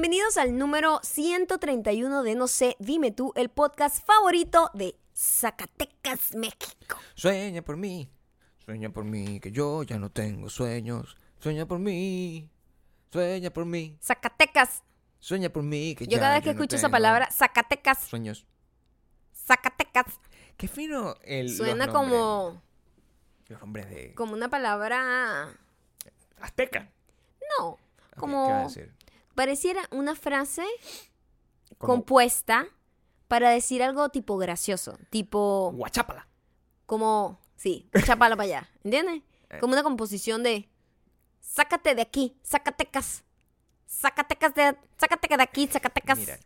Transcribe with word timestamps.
Bienvenidos 0.00 0.36
al 0.36 0.56
número 0.56 1.00
131 1.02 2.22
de 2.22 2.36
No 2.36 2.46
sé, 2.46 2.76
dime 2.78 3.10
tú, 3.10 3.32
el 3.34 3.48
podcast 3.48 4.06
favorito 4.06 4.70
de 4.72 4.94
Zacatecas, 5.12 6.36
México. 6.36 6.96
Sueña 7.16 7.62
por 7.62 7.76
mí, 7.76 8.08
sueña 8.64 8.90
por 8.90 9.02
mí, 9.02 9.40
que 9.40 9.50
yo 9.50 9.82
ya 9.82 9.98
no 9.98 10.08
tengo 10.08 10.50
sueños. 10.50 11.16
Sueña 11.40 11.66
por 11.66 11.80
mí, 11.80 12.48
sueña 13.10 13.50
por 13.50 13.64
mí, 13.64 13.98
Zacatecas. 14.00 14.84
sueña 15.18 15.48
por 15.50 15.64
mí, 15.64 15.96
que 15.96 16.04
Yo 16.06 16.12
ya 16.12 16.20
cada 16.20 16.34
vez 16.34 16.42
que 16.44 16.50
no 16.50 16.52
escucho 16.52 16.76
esa 16.76 16.86
tengo 16.86 16.92
palabra, 16.92 17.28
Zacatecas, 17.32 17.98
Sueños. 18.04 18.46
Zacatecas, 19.34 20.20
Qué 20.56 20.68
fino 20.68 21.16
el. 21.24 21.46
los 21.48 21.56
suena 21.56 21.86
nombres- 21.88 21.92
como, 21.92 22.62
Los 23.48 23.60
nombres 23.60 23.90
de. 23.90 24.14
como 24.14 24.32
una 24.34 24.48
palabra... 24.48 25.48
Azteca. 26.40 26.88
No, 27.58 27.78
¿Qué 28.12 28.16
como... 28.20 28.48
va 28.48 28.60
a 28.60 28.62
decir? 28.62 28.94
Pareciera 29.38 29.82
una 29.92 30.16
frase 30.16 30.64
compuesta 31.78 32.66
para 33.28 33.50
decir 33.50 33.84
algo 33.84 34.08
tipo 34.08 34.36
gracioso, 34.36 34.98
tipo 35.10 35.70
Guachápala. 35.76 36.26
como, 36.86 37.38
sí, 37.54 37.88
chapala 38.04 38.34
para 38.34 38.48
allá, 38.48 38.70
¿entiendes? 38.82 39.22
Eh. 39.50 39.58
Como 39.60 39.74
una 39.74 39.84
composición 39.84 40.42
de 40.42 40.68
sácate 41.38 41.94
de 41.94 42.02
aquí, 42.02 42.36
Zacatecas, 42.44 43.22
Zacatecas 43.88 44.56
de, 44.56 44.76
sácate 44.96 45.36
de 45.36 45.42
aquí, 45.44 45.68
Zacatecas. 45.68 46.18
Mira, 46.18 46.40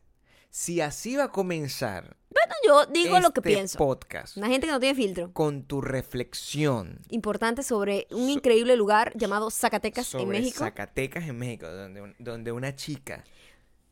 si 0.54 0.82
así 0.82 1.16
va 1.16 1.24
a 1.24 1.28
comenzar 1.32 2.14
Bueno, 2.28 2.54
yo 2.66 2.84
digo 2.92 3.18
lo 3.20 3.30
que 3.32 3.40
este 3.40 3.54
pienso. 3.54 3.78
podcast 3.78 4.36
Una 4.36 4.48
gente 4.48 4.66
que 4.66 4.72
no 4.72 4.80
tiene 4.80 4.94
filtro. 4.94 5.32
con 5.32 5.62
tu 5.64 5.80
reflexión 5.80 7.00
Importante 7.08 7.62
sobre 7.62 8.06
un 8.10 8.26
So- 8.26 8.32
increíble 8.32 8.76
lugar 8.76 9.12
llamado 9.16 9.50
Zacatecas 9.50 10.06
sobre 10.06 10.24
en 10.24 10.28
México. 10.44 10.58
Zacatecas 10.58 11.24
en 11.24 11.38
México, 11.38 11.66
donde, 11.68 12.14
donde 12.18 12.52
una 12.52 12.76
chica, 12.76 13.24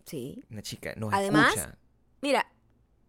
sí. 0.05 0.45
una 0.51 0.61
chica 0.63 0.93
nos 0.97 1.15
Además, 1.15 1.55
escucha. 1.57 1.79
Mira, 2.21 2.47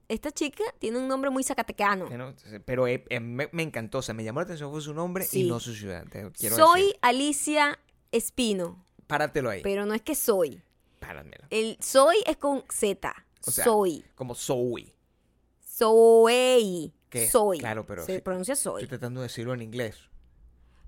esta 0.07 0.31
chica 0.31 0.63
tiene 0.79 0.97
un 0.99 1.09
nombre 1.09 1.29
muy 1.29 1.43
zacatecano. 1.43 2.09
no- 2.09 2.33
Pero 2.63 2.87
eh, 2.87 3.03
eh, 3.09 3.19
me, 3.19 3.49
me 3.51 3.63
encantó, 3.63 3.97
o 3.97 4.01
sea, 4.01 4.13
me 4.15 4.23
llamó 4.23 4.39
la 4.39 4.45
atención 4.45 4.71
fue 4.71 4.79
su 4.81 4.93
nombre 4.93 5.25
Sí. 5.25 5.43
y 5.45 5.49
no 5.49 5.59
su 5.59 5.73
ciudad. 5.75 6.05
quiero 6.09 6.55
Soy 6.55 6.81
decir. 6.83 6.95
Alicia 7.01 7.79
Espino, 8.13 8.85
Páratelo 9.07 9.49
ahí. 9.49 9.61
pero 9.61 9.85
no 9.85 9.93
es 9.93 10.01
que 10.01 10.15
soy. 10.15 10.61
Páramelo. 10.99 11.45
El 11.49 11.77
soy 11.81 12.15
es 12.25 12.37
con 12.37 12.63
Z. 12.71 13.13
O 13.45 13.51
sea, 13.51 13.63
soy. 13.63 14.03
Como 14.15 14.35
Zoe. 14.35 14.93
Soy. 15.81 16.93
¿Qué? 17.09 17.29
Soy. 17.29 17.59
Claro, 17.59 17.85
pero 17.85 18.05
Se 18.05 18.21
pronuncia 18.21 18.55
soy. 18.55 18.83
Estoy 18.83 18.97
tratando 18.99 19.21
de 19.21 19.27
decirlo 19.27 19.53
en 19.53 19.61
inglés. 19.61 19.97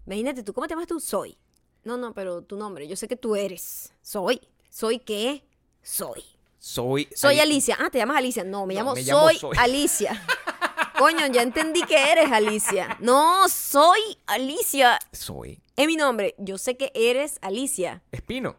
Imagínate 0.06 0.44
tú, 0.44 0.54
¿cómo 0.54 0.68
te 0.68 0.74
llamas 0.74 0.88
tú? 0.88 1.00
Soy. 1.00 1.38
No, 1.84 1.98
no, 1.98 2.14
pero 2.14 2.44
tu 2.44 2.56
nombre. 2.58 2.88
Yo 2.88 2.96
sé 2.96 3.08
que 3.08 3.16
tú 3.16 3.36
eres. 3.36 3.94
Soy. 4.02 4.40
¿Soy 4.70 5.00
qué? 5.00 5.44
Soy. 5.82 6.24
Soy. 6.60 7.10
Soy 7.14 7.40
Ali- 7.40 7.54
Alicia. 7.54 7.78
Ah, 7.80 7.90
te 7.90 7.98
llamas 7.98 8.18
Alicia. 8.18 8.44
No, 8.44 8.66
me 8.66 8.74
No, 8.74 8.80
llamo 8.82 8.94
me 8.94 9.02
llamo 9.04 9.22
Soy 9.28 9.38
Soy. 9.38 9.58
Alicia. 9.58 10.26
Coño, 10.98 11.26
ya 11.28 11.42
entendí 11.42 11.84
que 11.84 12.12
eres 12.12 12.32
Alicia. 12.32 12.98
No, 13.02 13.50
soy 13.50 14.00
Alicia. 14.28 15.00
Soy. 15.12 15.62
Es 15.76 15.88
mi 15.88 15.96
nombre. 15.96 16.36
Yo 16.38 16.58
sé 16.58 16.78
que 16.78 16.92
eres 16.94 17.40
Alicia. 17.42 18.04
Espino. 18.12 18.56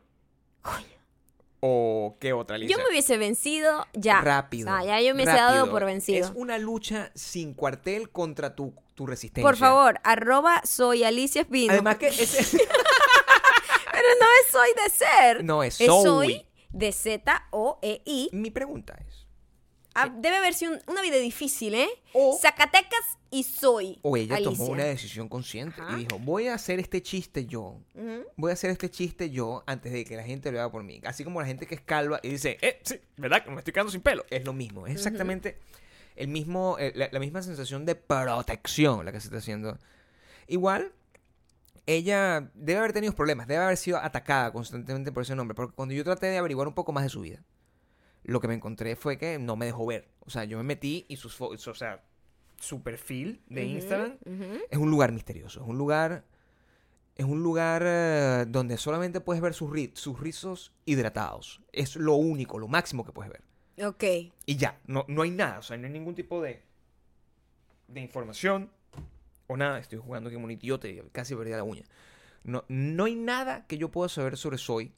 Coño. 0.60 0.84
¿O 1.66 2.18
qué 2.20 2.34
otra 2.34 2.56
Alicia? 2.56 2.76
Yo 2.76 2.82
me 2.82 2.90
hubiese 2.90 3.16
vencido 3.16 3.86
ya. 3.94 4.20
Rápido. 4.20 4.68
Sea, 4.68 4.84
ya 4.84 5.00
yo 5.00 5.14
me 5.14 5.22
hubiese 5.22 5.40
dado 5.40 5.70
por 5.70 5.86
vencido. 5.86 6.26
Es 6.26 6.32
una 6.34 6.58
lucha 6.58 7.10
sin 7.14 7.54
cuartel 7.54 8.10
contra 8.10 8.54
tu, 8.54 8.74
tu 8.94 9.06
resistencia. 9.06 9.48
Por 9.48 9.56
favor, 9.56 9.98
arroba 10.04 10.60
soy 10.66 11.04
Alicia 11.04 11.40
Espino. 11.40 11.72
Además 11.72 11.96
que 11.96 12.08
ese... 12.08 12.58
Pero 13.92 14.08
no 14.20 14.26
es 14.42 14.52
soy 14.52 14.68
de 14.74 14.90
ser. 14.90 15.42
No, 15.42 15.62
es 15.62 15.80
Es 15.80 15.86
soy. 15.86 16.02
soy 16.04 16.46
de 16.68 16.92
Z-O-E-I. 16.92 18.28
Mi 18.32 18.50
pregunta 18.50 18.98
es... 19.08 19.13
Ah, 19.94 20.08
Debe 20.08 20.36
haber 20.36 20.54
sido 20.54 20.72
un- 20.72 20.80
una 20.88 21.02
vida 21.02 21.16
difícil, 21.18 21.74
¿eh? 21.74 21.88
O- 22.12 22.36
Zacatecas 22.40 23.18
y 23.30 23.44
soy. 23.44 23.98
O 24.02 24.16
ella 24.16 24.36
Alicia. 24.36 24.50
tomó 24.56 24.66
una 24.72 24.84
decisión 24.84 25.28
consciente 25.28 25.80
Ajá. 25.80 25.92
y 25.98 26.04
dijo, 26.04 26.18
voy 26.18 26.48
a 26.48 26.54
hacer 26.54 26.80
este 26.80 27.00
chiste 27.02 27.46
yo. 27.46 27.78
Ujú. 27.94 28.24
Voy 28.36 28.50
a 28.50 28.54
hacer 28.54 28.70
este 28.70 28.90
chiste 28.90 29.30
yo 29.30 29.62
antes 29.66 29.92
de 29.92 30.04
que 30.04 30.16
la 30.16 30.24
gente 30.24 30.50
lo 30.50 30.58
haga 30.60 30.70
por 30.72 30.82
mí. 30.82 31.00
Así 31.04 31.22
como 31.24 31.40
la 31.40 31.46
gente 31.46 31.66
que 31.66 31.76
es 31.76 31.80
calva 31.80 32.18
y 32.22 32.30
dice, 32.30 32.58
eh, 32.60 32.80
sí, 32.82 33.00
¿verdad? 33.16 33.44
que 33.44 33.50
Me 33.50 33.58
estoy 33.58 33.72
quedando 33.72 33.92
sin 33.92 34.00
pelo. 34.00 34.24
Es 34.30 34.44
lo 34.44 34.52
mismo. 34.52 34.86
Es 34.86 34.94
exactamente 34.94 35.58
el 36.16 36.28
mismo, 36.28 36.76
eh, 36.78 36.92
la, 36.96 37.08
la 37.12 37.18
misma 37.20 37.42
sensación 37.42 37.86
de 37.86 37.94
protección 37.94 39.04
la 39.04 39.12
que 39.12 39.20
se 39.20 39.28
está 39.28 39.38
haciendo. 39.38 39.78
Igual, 40.48 40.92
ella 41.86 42.50
debe 42.54 42.78
haber 42.78 42.92
tenido 42.92 43.12
problemas. 43.14 43.46
Debe 43.46 43.62
haber 43.62 43.76
sido 43.76 43.98
atacada 43.98 44.52
constantemente 44.52 45.12
por 45.12 45.22
ese 45.22 45.34
nombre. 45.36 45.54
Porque 45.54 45.74
cuando 45.74 45.94
yo 45.94 46.02
traté 46.04 46.26
de 46.26 46.38
averiguar 46.38 46.66
un 46.66 46.74
poco 46.74 46.92
más 46.92 47.04
de 47.04 47.10
su 47.10 47.20
vida, 47.20 47.40
lo 48.24 48.40
que 48.40 48.48
me 48.48 48.54
encontré 48.54 48.96
fue 48.96 49.16
que 49.18 49.38
no 49.38 49.54
me 49.56 49.66
dejó 49.66 49.86
ver. 49.86 50.08
O 50.20 50.30
sea, 50.30 50.44
yo 50.44 50.56
me 50.58 50.64
metí 50.64 51.06
y 51.08 51.16
sus 51.16 51.34
fotos, 51.34 51.66
o 51.68 51.74
sea, 51.74 52.02
su 52.58 52.82
perfil 52.82 53.42
de 53.48 53.64
Instagram 53.64 54.18
es 54.70 54.78
un 54.78 54.90
lugar 54.90 55.12
misterioso, 55.12 55.60
es 55.62 55.66
un 55.68 55.78
lugar 55.78 56.24
es 57.16 57.24
un 57.24 57.44
lugar 57.44 57.82
eh, 57.86 58.44
donde 58.48 58.76
solamente 58.76 59.20
puedes 59.20 59.40
ver 59.40 59.54
sus, 59.54 59.70
ri- 59.70 59.94
sus 59.94 60.18
rizos 60.18 60.72
hidratados. 60.84 61.60
Es 61.70 61.94
lo 61.94 62.14
único, 62.14 62.58
lo 62.58 62.66
máximo 62.66 63.04
que 63.04 63.12
puedes 63.12 63.30
ver. 63.30 63.86
Ok. 63.86 64.02
Y 64.46 64.56
ya, 64.56 64.80
no, 64.88 65.04
no 65.06 65.22
hay 65.22 65.30
nada, 65.30 65.60
o 65.60 65.62
sea, 65.62 65.76
no 65.76 65.86
hay 65.86 65.92
ningún 65.92 66.16
tipo 66.16 66.42
de 66.42 66.62
de 67.86 68.00
información 68.00 68.70
o 69.46 69.56
nada. 69.56 69.78
Estoy 69.78 69.98
jugando 70.00 70.32
como 70.32 70.46
un 70.46 70.50
idiota 70.50 70.88
y 70.88 71.00
casi 71.12 71.36
perdí 71.36 71.50
la 71.52 71.62
uña. 71.62 71.84
No, 72.42 72.64
no 72.68 73.04
hay 73.04 73.14
nada 73.14 73.66
que 73.66 73.78
yo 73.78 73.90
pueda 73.90 74.08
saber 74.08 74.36
sobre 74.36 74.58
Soy 74.58 74.92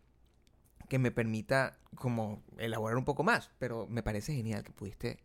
que 0.89 0.99
me 0.99 1.11
permita 1.11 1.79
como 1.97 2.43
elaborar 2.59 2.97
un 2.97 3.05
poco 3.05 3.23
más, 3.23 3.51
pero 3.59 3.87
me 3.89 4.03
parece 4.03 4.35
genial 4.35 4.63
que 4.63 4.73
pudiste 4.73 5.19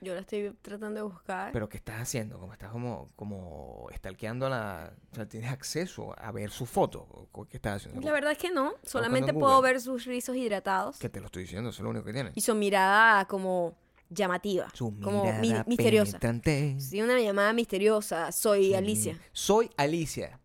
Yo 0.00 0.14
la 0.14 0.20
estoy 0.20 0.54
tratando 0.62 0.94
de 1.00 1.02
buscar. 1.02 1.52
Pero 1.52 1.68
¿qué 1.68 1.76
estás 1.76 2.00
haciendo? 2.00 2.38
Como 2.38 2.52
estás 2.52 2.70
como, 2.70 3.10
como 3.16 3.88
stalkeando 3.94 4.48
la... 4.48 4.92
O 5.12 5.14
sea, 5.14 5.26
tienes 5.26 5.50
acceso 5.50 6.14
a 6.18 6.30
ver 6.32 6.50
su 6.50 6.66
foto. 6.66 7.28
¿O 7.32 7.44
¿Qué 7.46 7.56
estás 7.56 7.76
haciendo? 7.76 8.00
La 8.00 8.12
verdad 8.12 8.32
es 8.32 8.38
que 8.38 8.50
no. 8.50 8.74
Solamente 8.84 9.32
en 9.32 9.38
puedo 9.38 9.60
ver 9.60 9.80
sus 9.80 10.04
rizos 10.04 10.36
hidratados. 10.36 10.98
Que 10.98 11.08
te 11.08 11.18
lo 11.20 11.26
estoy 11.26 11.42
diciendo, 11.42 11.70
eso 11.70 11.80
es 11.80 11.84
lo 11.84 11.90
único 11.90 12.04
que 12.04 12.12
tienes. 12.12 12.32
Y 12.36 12.40
su 12.40 12.54
mirada 12.54 13.24
como 13.26 13.74
llamativa. 14.08 14.68
Su 14.72 14.98
como 15.00 15.24
mi- 15.24 15.48
mirada 15.48 15.64
misteriosa. 15.66 16.12
penetrante. 16.12 16.80
Sí, 16.80 17.02
una 17.02 17.20
llamada 17.20 17.52
misteriosa. 17.52 18.30
Soy 18.32 18.74
Alicia. 18.74 19.18
Soy 19.32 19.68
Alicia. 19.76 20.38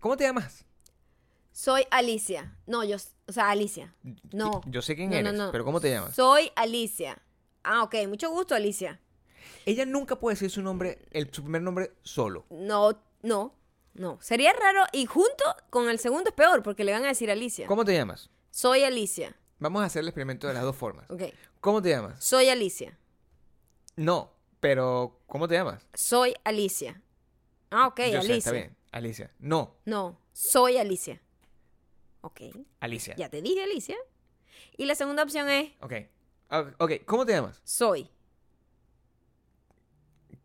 ¿Cómo 0.00 0.16
te 0.16 0.24
llamas? 0.24 0.64
Soy 1.56 1.86
Alicia. 1.92 2.52
No, 2.66 2.82
yo, 2.82 2.96
o 3.28 3.32
sea, 3.32 3.48
Alicia. 3.50 3.94
No. 4.32 4.60
Yo 4.66 4.82
sé 4.82 4.96
quién 4.96 5.10
No, 5.10 5.16
eres, 5.16 5.32
no. 5.34 5.52
pero 5.52 5.64
¿cómo 5.64 5.80
te 5.80 5.88
llamas? 5.88 6.12
Soy 6.16 6.50
Alicia. 6.56 7.16
Ah, 7.62 7.84
ok. 7.84 7.94
Mucho 8.08 8.28
gusto, 8.28 8.56
Alicia. 8.56 9.00
Ella 9.64 9.86
nunca 9.86 10.16
puede 10.18 10.34
decir 10.34 10.50
su 10.50 10.62
nombre, 10.62 10.98
el, 11.12 11.32
su 11.32 11.42
primer 11.42 11.62
nombre 11.62 11.92
solo. 12.02 12.44
No, 12.50 12.98
no, 13.22 13.54
no. 13.94 14.18
Sería 14.20 14.52
raro 14.52 14.82
y 14.92 15.06
junto 15.06 15.44
con 15.70 15.88
el 15.88 16.00
segundo 16.00 16.30
es 16.30 16.34
peor 16.34 16.64
porque 16.64 16.82
le 16.82 16.90
van 16.90 17.04
a 17.04 17.08
decir 17.08 17.30
Alicia. 17.30 17.68
¿Cómo 17.68 17.84
te 17.84 17.94
llamas? 17.94 18.30
Soy 18.50 18.82
Alicia. 18.82 19.36
Vamos 19.60 19.82
a 19.82 19.86
hacer 19.86 20.00
el 20.00 20.08
experimento 20.08 20.48
de 20.48 20.54
las 20.54 20.64
dos 20.64 20.74
formas. 20.74 21.08
Ok. 21.08 21.22
¿Cómo 21.60 21.80
te 21.80 21.90
llamas? 21.90 22.22
Soy 22.22 22.48
Alicia. 22.48 22.98
No, 23.94 24.32
pero 24.58 25.20
¿cómo 25.28 25.46
te 25.46 25.54
llamas? 25.54 25.86
Soy 25.94 26.34
Alicia. 26.42 27.00
Ah, 27.70 27.86
ok, 27.86 28.00
Yo 28.00 28.04
sé, 28.06 28.16
Alicia. 28.16 28.36
está 28.36 28.50
bien. 28.52 28.76
Alicia. 28.90 29.30
No, 29.38 29.76
No, 29.84 30.18
soy 30.32 30.78
Alicia. 30.78 31.20
Ok. 32.24 32.40
Alicia. 32.80 33.14
Ya 33.16 33.28
te 33.28 33.42
dije 33.42 33.62
Alicia. 33.62 33.96
Y 34.78 34.86
la 34.86 34.94
segunda 34.94 35.22
opción 35.22 35.48
es 35.50 35.72
Ok. 35.80 35.92
Ok, 36.78 36.92
¿cómo 37.04 37.26
te 37.26 37.32
llamas? 37.32 37.60
soy. 37.64 38.08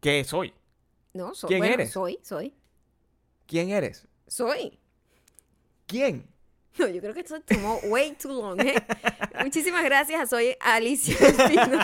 ¿Qué 0.01 0.23
soy? 0.25 0.53
No, 1.13 1.33
soy. 1.33 1.47
¿Quién 1.47 1.59
bueno, 1.59 1.73
eres? 1.75 1.91
Soy, 1.91 2.19
soy. 2.21 2.53
¿Quién 3.47 3.69
eres? 3.69 4.07
Soy. 4.27 4.77
¿Quién? 5.87 6.27
No, 6.77 6.87
yo 6.87 6.99
creo 6.99 7.13
que 7.13 7.21
esto 7.21 7.39
tomó 7.41 7.77
way 7.85 8.13
too 8.13 8.29
long. 8.29 8.59
¿eh? 8.59 8.75
Muchísimas 9.43 9.83
gracias 9.83 10.21
a 10.21 10.27
Soy 10.27 10.55
Alicia 10.59 11.15
Espino. 11.15 11.79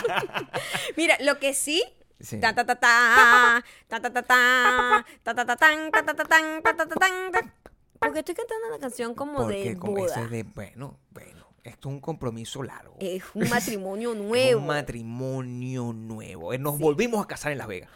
Mira, 0.98 1.18
lo 1.22 1.40
que 1.40 1.54
sí. 1.54 1.84
Sí. 2.20 2.40
Ta 2.40 2.54
ta 2.54 2.66
ta 2.66 2.75
ta. 2.75 3.64
Ta 3.88 4.02
ta 4.02 4.12
ta 4.12 4.22
ta. 4.22 5.06
Ta 5.24 5.34
ta 5.34 5.46
ta 5.46 5.56
tan. 5.56 5.92
Ta 5.92 6.04
ta 6.04 6.14
ta 6.14 6.25
tan. 6.25 6.64
Ta 6.64 6.75
ta 6.75 6.86
ta 6.86 6.96
tan. 6.96 7.31
ta. 7.31 7.54
Porque 8.00 8.20
estoy 8.20 8.36
cantando 8.36 8.68
una 8.68 8.80
canción 8.80 9.14
como 9.16 9.38
Porque 9.44 9.70
de 9.72 9.78
como 9.78 10.06
ese 10.06 10.20
boda. 10.20 10.28
de, 10.30 10.44
bueno, 10.44 11.00
bueno, 11.12 11.48
esto 11.64 11.90
es 11.90 11.94
un 11.96 12.00
compromiso 12.02 12.62
largo. 12.64 12.96
Es 13.00 13.24
un 13.34 13.50
matrimonio 13.50 14.12
Es 14.14 14.18
nuevo. 14.18 14.60
un 14.62 14.68
matrimonio 14.68 15.94
nuevo. 15.94 16.58
Nos 16.58 16.76
Sí. 16.78 16.82
volvimos 16.84 17.24
a 17.24 17.28
casar 17.28 17.52
en 17.52 17.58
Las 17.58 17.68
Vegas. 17.68 17.90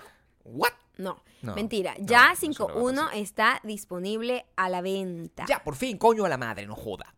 ¿What? 0.43 0.71
No, 0.97 1.21
No, 1.41 1.55
mentira. 1.55 1.95
no, 1.97 2.05
ya 2.05 2.31
eso 2.33 2.47
no 2.47 2.53
va 2.67 2.73
a 2.73 2.75
5.1 2.75 2.95
pasar. 3.05 3.17
está 3.17 3.61
disponible 3.63 4.45
a 4.55 4.69
la 4.69 4.81
venta. 4.81 5.45
Ya, 5.47 5.63
por 5.63 5.75
fin, 5.75 5.97
coño 5.97 6.25
a 6.25 6.29
la 6.29 6.37
madre, 6.37 6.65
no 6.67 6.75
joda. 6.75 7.13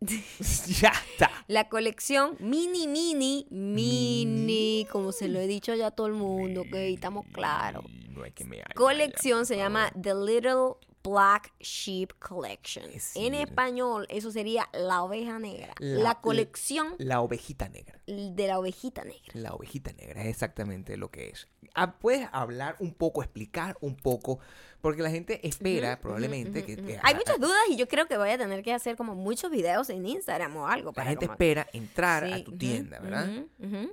ya 0.00 0.92
está. 1.12 1.30
La 1.48 1.68
colección 1.68 2.36
mini, 2.38 2.86
mini, 2.86 3.46
mini, 3.50 4.86
como 4.90 5.12
se 5.12 5.28
lo 5.28 5.40
he 5.40 5.46
dicho 5.46 5.74
ya 5.74 5.88
a 5.88 5.90
todo 5.90 6.06
el 6.06 6.12
mundo, 6.14 6.62
ok, 6.62 6.74
estamos 6.74 7.26
claros. 7.32 7.84
No 8.10 8.22
hay 8.22 8.32
que 8.32 8.44
me 8.44 8.62
Colección 8.74 9.44
se 9.46 9.56
llama 9.56 9.90
The 10.00 10.14
Little 10.14 10.74
Black 11.04 11.52
Sheep 11.60 12.14
Collection. 12.18 12.86
En 13.14 13.34
español, 13.34 14.06
eso 14.08 14.30
sería 14.32 14.68
la 14.72 15.02
oveja 15.02 15.38
negra. 15.38 15.74
La- 15.78 16.02
La, 16.02 16.20
colección 16.20 16.94
La 16.98 17.20
ovejita 17.20 17.68
negra. 17.68 18.00
de 18.06 18.46
la 18.46 18.58
ovejita 18.58 19.04
negra. 19.04 19.32
La 19.34 19.52
ovejita 19.54 19.92
negra 19.92 20.22
es 20.22 20.28
exactamente 20.28 20.96
lo 20.96 21.10
que 21.10 21.28
es. 21.28 21.46
Ah, 21.74 21.98
¿Puedes 21.98 22.26
hablar 22.32 22.76
un 22.78 22.94
poco, 22.94 23.22
explicar 23.22 23.76
un 23.80 23.96
poco? 23.96 24.38
Porque 24.84 25.00
la 25.00 25.08
gente 25.10 25.40
espera 25.48 25.98
probablemente 25.98 26.62
que... 26.62 26.74
Hay 27.02 27.14
a- 27.14 27.16
muchas 27.16 27.40
dudas 27.40 27.56
y 27.70 27.76
yo 27.76 27.88
creo 27.88 28.06
que 28.06 28.18
voy 28.18 28.28
a 28.28 28.36
tener 28.36 28.62
que 28.62 28.70
hacer 28.74 28.96
como 28.98 29.14
muchos 29.14 29.50
videos 29.50 29.88
en 29.88 30.04
Instagram 30.04 30.54
o 30.58 30.66
algo. 30.68 30.90
La 30.90 30.92
para 30.92 31.08
gente 31.08 31.24
como- 31.24 31.32
espera 31.32 31.66
entrar 31.72 32.24
a 32.24 32.36
Sí, 32.36 32.42
tu 32.42 32.50
ujú, 32.50 32.58
tienda, 32.58 32.98
¿verdad? 33.00 33.30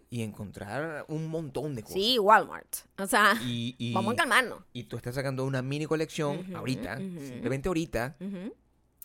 Y 0.10 0.22
encontrar 0.22 1.06
un 1.08 1.28
montón 1.28 1.76
de 1.76 1.84
cosas. 1.84 1.94
Sí, 1.96 2.20
Walmart. 2.20 2.76
O 2.98 3.08
sea, 3.08 3.36
Y, 3.46 3.74
y- 3.78 3.94
vamos 3.94 4.16
a 4.16 4.18
calmarnos. 4.18 4.64
y 4.74 4.84
tú 4.84 4.98
estás 4.98 5.16
sacando 5.16 5.46
una 5.46 5.62
mini 5.62 5.86
colección 5.86 6.54
ahorita, 6.54 6.98
simplemente 6.98 7.70
ahorita, 7.70 8.18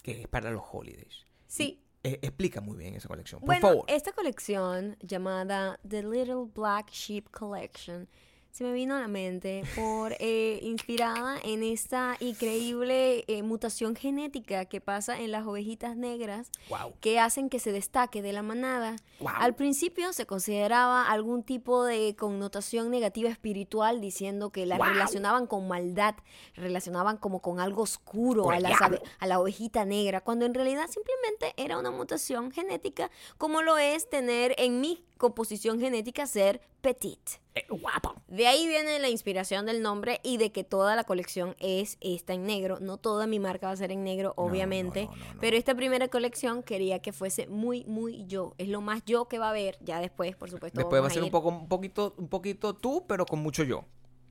que 0.02 0.22
es 0.22 0.26
para 0.26 0.50
los 0.50 0.64
holidays. 0.72 1.24
Sí. 1.46 1.80
Eh, 2.02 2.18
explica 2.22 2.60
muy 2.60 2.76
bien 2.76 2.94
esa 2.96 3.06
colección, 3.06 3.40
por 3.40 3.46
Bueno, 3.46 3.60
favor. 3.68 3.84
esta 3.86 4.10
colección 4.12 4.96
llamada 5.02 5.78
The 5.88 6.02
Little 6.02 6.50
Black 6.52 6.90
Sheep 6.90 7.30
Collection 7.30 8.08
se 8.56 8.64
me 8.64 8.72
vino 8.72 8.96
a 8.96 9.00
la 9.00 9.06
mente 9.06 9.64
por 9.74 10.14
eh, 10.18 10.60
inspirada 10.62 11.36
en 11.44 11.62
esta 11.62 12.16
increíble 12.20 13.22
eh, 13.26 13.42
mutación 13.42 13.94
genética 13.94 14.64
que 14.64 14.80
pasa 14.80 15.20
en 15.20 15.30
las 15.30 15.46
ovejitas 15.46 15.94
negras 15.94 16.50
Wow. 16.70 16.94
que 17.02 17.20
hacen 17.20 17.50
que 17.50 17.58
se 17.58 17.70
destaque 17.70 18.22
de 18.22 18.32
la 18.32 18.40
manada. 18.42 18.96
Wow. 19.20 19.28
Al 19.40 19.54
principio 19.54 20.14
se 20.14 20.24
consideraba 20.24 21.06
algún 21.06 21.42
tipo 21.42 21.84
de 21.84 22.16
connotación 22.16 22.90
negativa 22.90 23.28
espiritual 23.28 24.00
diciendo 24.00 24.48
que 24.48 24.64
la 24.64 24.78
Wow. 24.78 24.86
relacionaban 24.86 25.46
con 25.46 25.68
maldad, 25.68 26.14
relacionaban 26.54 27.18
como 27.18 27.42
con 27.42 27.60
algo 27.60 27.82
oscuro 27.82 28.44
Por 28.44 28.54
a, 28.54 28.60
las 28.60 28.80
a 29.18 29.26
la 29.26 29.38
ovejita 29.38 29.84
negra, 29.84 30.22
cuando 30.22 30.46
en 30.46 30.54
realidad 30.54 30.86
simplemente 30.88 31.52
era 31.62 31.76
una 31.78 31.90
mutación 31.90 32.50
genética 32.50 33.10
como 33.36 33.60
lo 33.60 33.76
es 33.76 34.08
tener 34.08 34.54
en 34.56 34.80
mi 34.80 35.04
composición 35.18 35.78
genética 35.78 36.26
ser 36.26 36.62
petit. 36.80 37.20
Eh, 37.56 37.64
guapo. 37.70 38.14
De 38.28 38.46
ahí 38.46 38.68
viene 38.68 38.98
la 38.98 39.08
inspiración 39.08 39.64
del 39.64 39.80
nombre 39.80 40.20
y 40.22 40.36
de 40.36 40.52
que 40.52 40.62
toda 40.62 40.94
la 40.94 41.04
colección 41.04 41.56
es 41.58 41.96
esta 42.02 42.34
en 42.34 42.44
negro. 42.44 42.78
No 42.80 42.98
toda 42.98 43.26
mi 43.26 43.38
marca 43.38 43.68
va 43.68 43.72
a 43.72 43.76
ser 43.76 43.90
en 43.92 44.04
negro, 44.04 44.34
obviamente. 44.36 45.06
no, 45.06 45.16
no, 45.16 45.34
no. 45.34 45.40
Pero 45.40 45.56
esta 45.56 45.74
primera 45.74 46.08
colección 46.08 46.62
quería 46.62 47.00
que 47.00 47.14
fuese 47.14 47.46
muy, 47.46 47.84
muy 47.84 48.26
yo. 48.26 48.54
Es 48.58 48.68
lo 48.68 48.82
más 48.82 49.02
yo 49.06 49.26
que 49.26 49.38
va 49.38 49.46
a 49.46 49.50
haber. 49.50 49.78
Ya 49.80 50.00
después, 50.00 50.36
por 50.36 50.50
supuesto. 50.50 50.78
Después 50.78 51.02
va 51.02 51.06
a 51.06 51.10
ser 51.10 51.22
un 51.22 51.30
poco, 51.30 51.48
un 51.48 51.66
poquito, 51.66 52.14
un 52.18 52.28
poquito 52.28 52.74
tú, 52.74 53.06
pero 53.08 53.24
con 53.24 53.38
mucho 53.38 53.64
yo. 53.64 53.86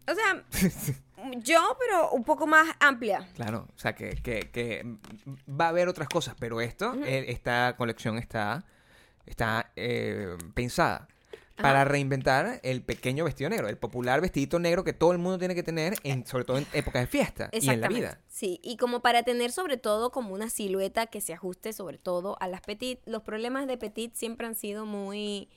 O 0.08 0.14
sea, 0.14 0.46
yo, 1.40 1.78
pero 1.80 2.12
un 2.12 2.24
poco 2.24 2.46
más 2.46 2.76
amplia. 2.80 3.28
Claro, 3.34 3.68
o 3.76 3.80
sea 3.80 3.96
que, 3.96 4.22
que, 4.22 4.52
que 4.52 4.84
va 5.50 5.66
a 5.66 5.70
haber 5.70 5.88
otras 5.88 6.10
cosas, 6.10 6.36
pero 6.40 6.62
esto, 6.62 6.94
eh, 7.04 7.26
esta 7.30 7.76
colección 7.76 8.20
está, 8.20 8.66
está 9.26 9.72
eh, 9.76 10.38
pensada 10.54 11.08
para 11.56 11.86
reinventar 11.86 12.60
el 12.64 12.82
pequeño 12.82 13.24
vestido 13.24 13.50
negro, 13.50 13.70
el 13.70 13.78
popular 13.78 14.20
vestidito 14.20 14.60
negro 14.60 14.84
que 14.84 14.94
todo 14.94 15.12
el 15.14 15.18
mundo 15.18 15.38
tiene 15.40 15.56
que 15.56 15.64
tener, 15.64 15.96
en, 16.04 16.26
sobre 16.26 16.44
todo 16.44 16.58
en 16.58 16.68
épocas 16.74 17.04
de 17.04 17.08
fiesta 17.08 17.50
y 17.52 17.70
en 17.70 17.82
la 17.82 17.88
vida. 17.88 18.20
Sí, 18.28 18.60
y 18.62 18.78
como 18.78 19.02
para 19.02 19.24
tener 19.24 19.52
sobre 19.52 19.78
todo 19.78 20.12
como 20.12 20.34
una 20.34 20.50
silueta 20.50 21.08
que 21.08 21.22
se 21.22 21.34
ajuste 21.34 21.72
sobre 21.74 21.98
todo 21.98 22.38
a 22.42 22.48
las 22.48 22.62
petit. 22.62 23.00
Los 23.06 23.24
problemas 23.24 23.68
de 23.68 23.78
petit 23.78 24.14
siempre 24.16 24.48
han 24.48 24.56
sido 24.56 24.86
muy 24.86 25.50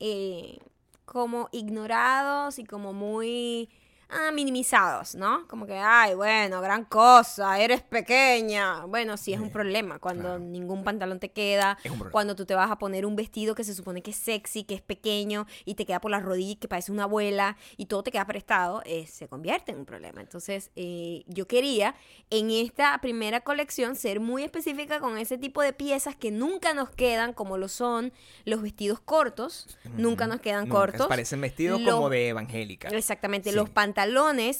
eh, 0.00 0.58
como 1.04 1.48
ignorados 1.52 2.58
y 2.58 2.64
como 2.64 2.92
muy 2.92 3.70
ah, 4.14 4.30
minimizados, 4.32 5.14
¿no? 5.14 5.46
Como 5.48 5.66
que, 5.66 5.76
ay, 5.76 6.14
bueno, 6.14 6.60
gran 6.60 6.84
cosa, 6.84 7.58
eres 7.60 7.82
pequeña. 7.82 8.84
Bueno, 8.86 9.16
sí 9.16 9.32
es 9.32 9.40
un 9.40 9.50
problema 9.50 9.98
cuando 9.98 10.22
claro. 10.22 10.38
ningún 10.38 10.84
pantalón 10.84 11.18
te 11.20 11.30
queda, 11.32 11.78
cuando 12.12 12.34
tú 12.36 12.46
te 12.46 12.54
vas 12.54 12.70
a 12.70 12.78
poner 12.78 13.04
un 13.06 13.16
vestido 13.16 13.54
que 13.54 13.64
se 13.64 13.74
supone 13.74 14.02
que 14.02 14.12
es 14.12 14.16
sexy, 14.16 14.64
que 14.64 14.74
es 14.74 14.82
pequeño 14.82 15.46
y 15.64 15.74
te 15.74 15.84
queda 15.86 16.00
por 16.00 16.10
las 16.10 16.22
rodillas, 16.22 16.58
que 16.60 16.68
parece 16.68 16.92
una 16.92 17.04
abuela 17.04 17.56
y 17.76 17.86
todo 17.86 18.02
te 18.02 18.10
queda 18.12 18.26
prestado, 18.26 18.82
eh, 18.84 19.06
se 19.06 19.28
convierte 19.28 19.72
en 19.72 19.78
un 19.78 19.86
problema. 19.86 20.20
Entonces, 20.20 20.70
eh, 20.76 21.24
yo 21.26 21.46
quería 21.46 21.94
en 22.30 22.50
esta 22.50 22.96
primera 22.98 23.40
colección 23.40 23.96
ser 23.96 24.20
muy 24.20 24.44
específica 24.44 25.00
con 25.00 25.18
ese 25.18 25.38
tipo 25.38 25.62
de 25.62 25.72
piezas 25.72 26.16
que 26.16 26.30
nunca 26.30 26.74
nos 26.74 26.90
quedan, 26.90 27.32
como 27.32 27.58
lo 27.58 27.68
son 27.68 28.12
los 28.44 28.62
vestidos 28.62 29.00
cortos, 29.00 29.78
nunca 29.96 30.26
nos 30.26 30.40
quedan 30.40 30.64
Nunca, 30.64 30.74
cortos. 30.76 31.06
Parecen 31.08 31.40
vestidos 31.40 31.80
Los- 31.80 31.94
como 31.94 32.08
de 32.10 32.28
evangélica. 32.28 32.88
Exactamente, 32.88 33.50
Sí. 33.50 33.56
los 33.56 33.70
pantalones, 33.70 34.03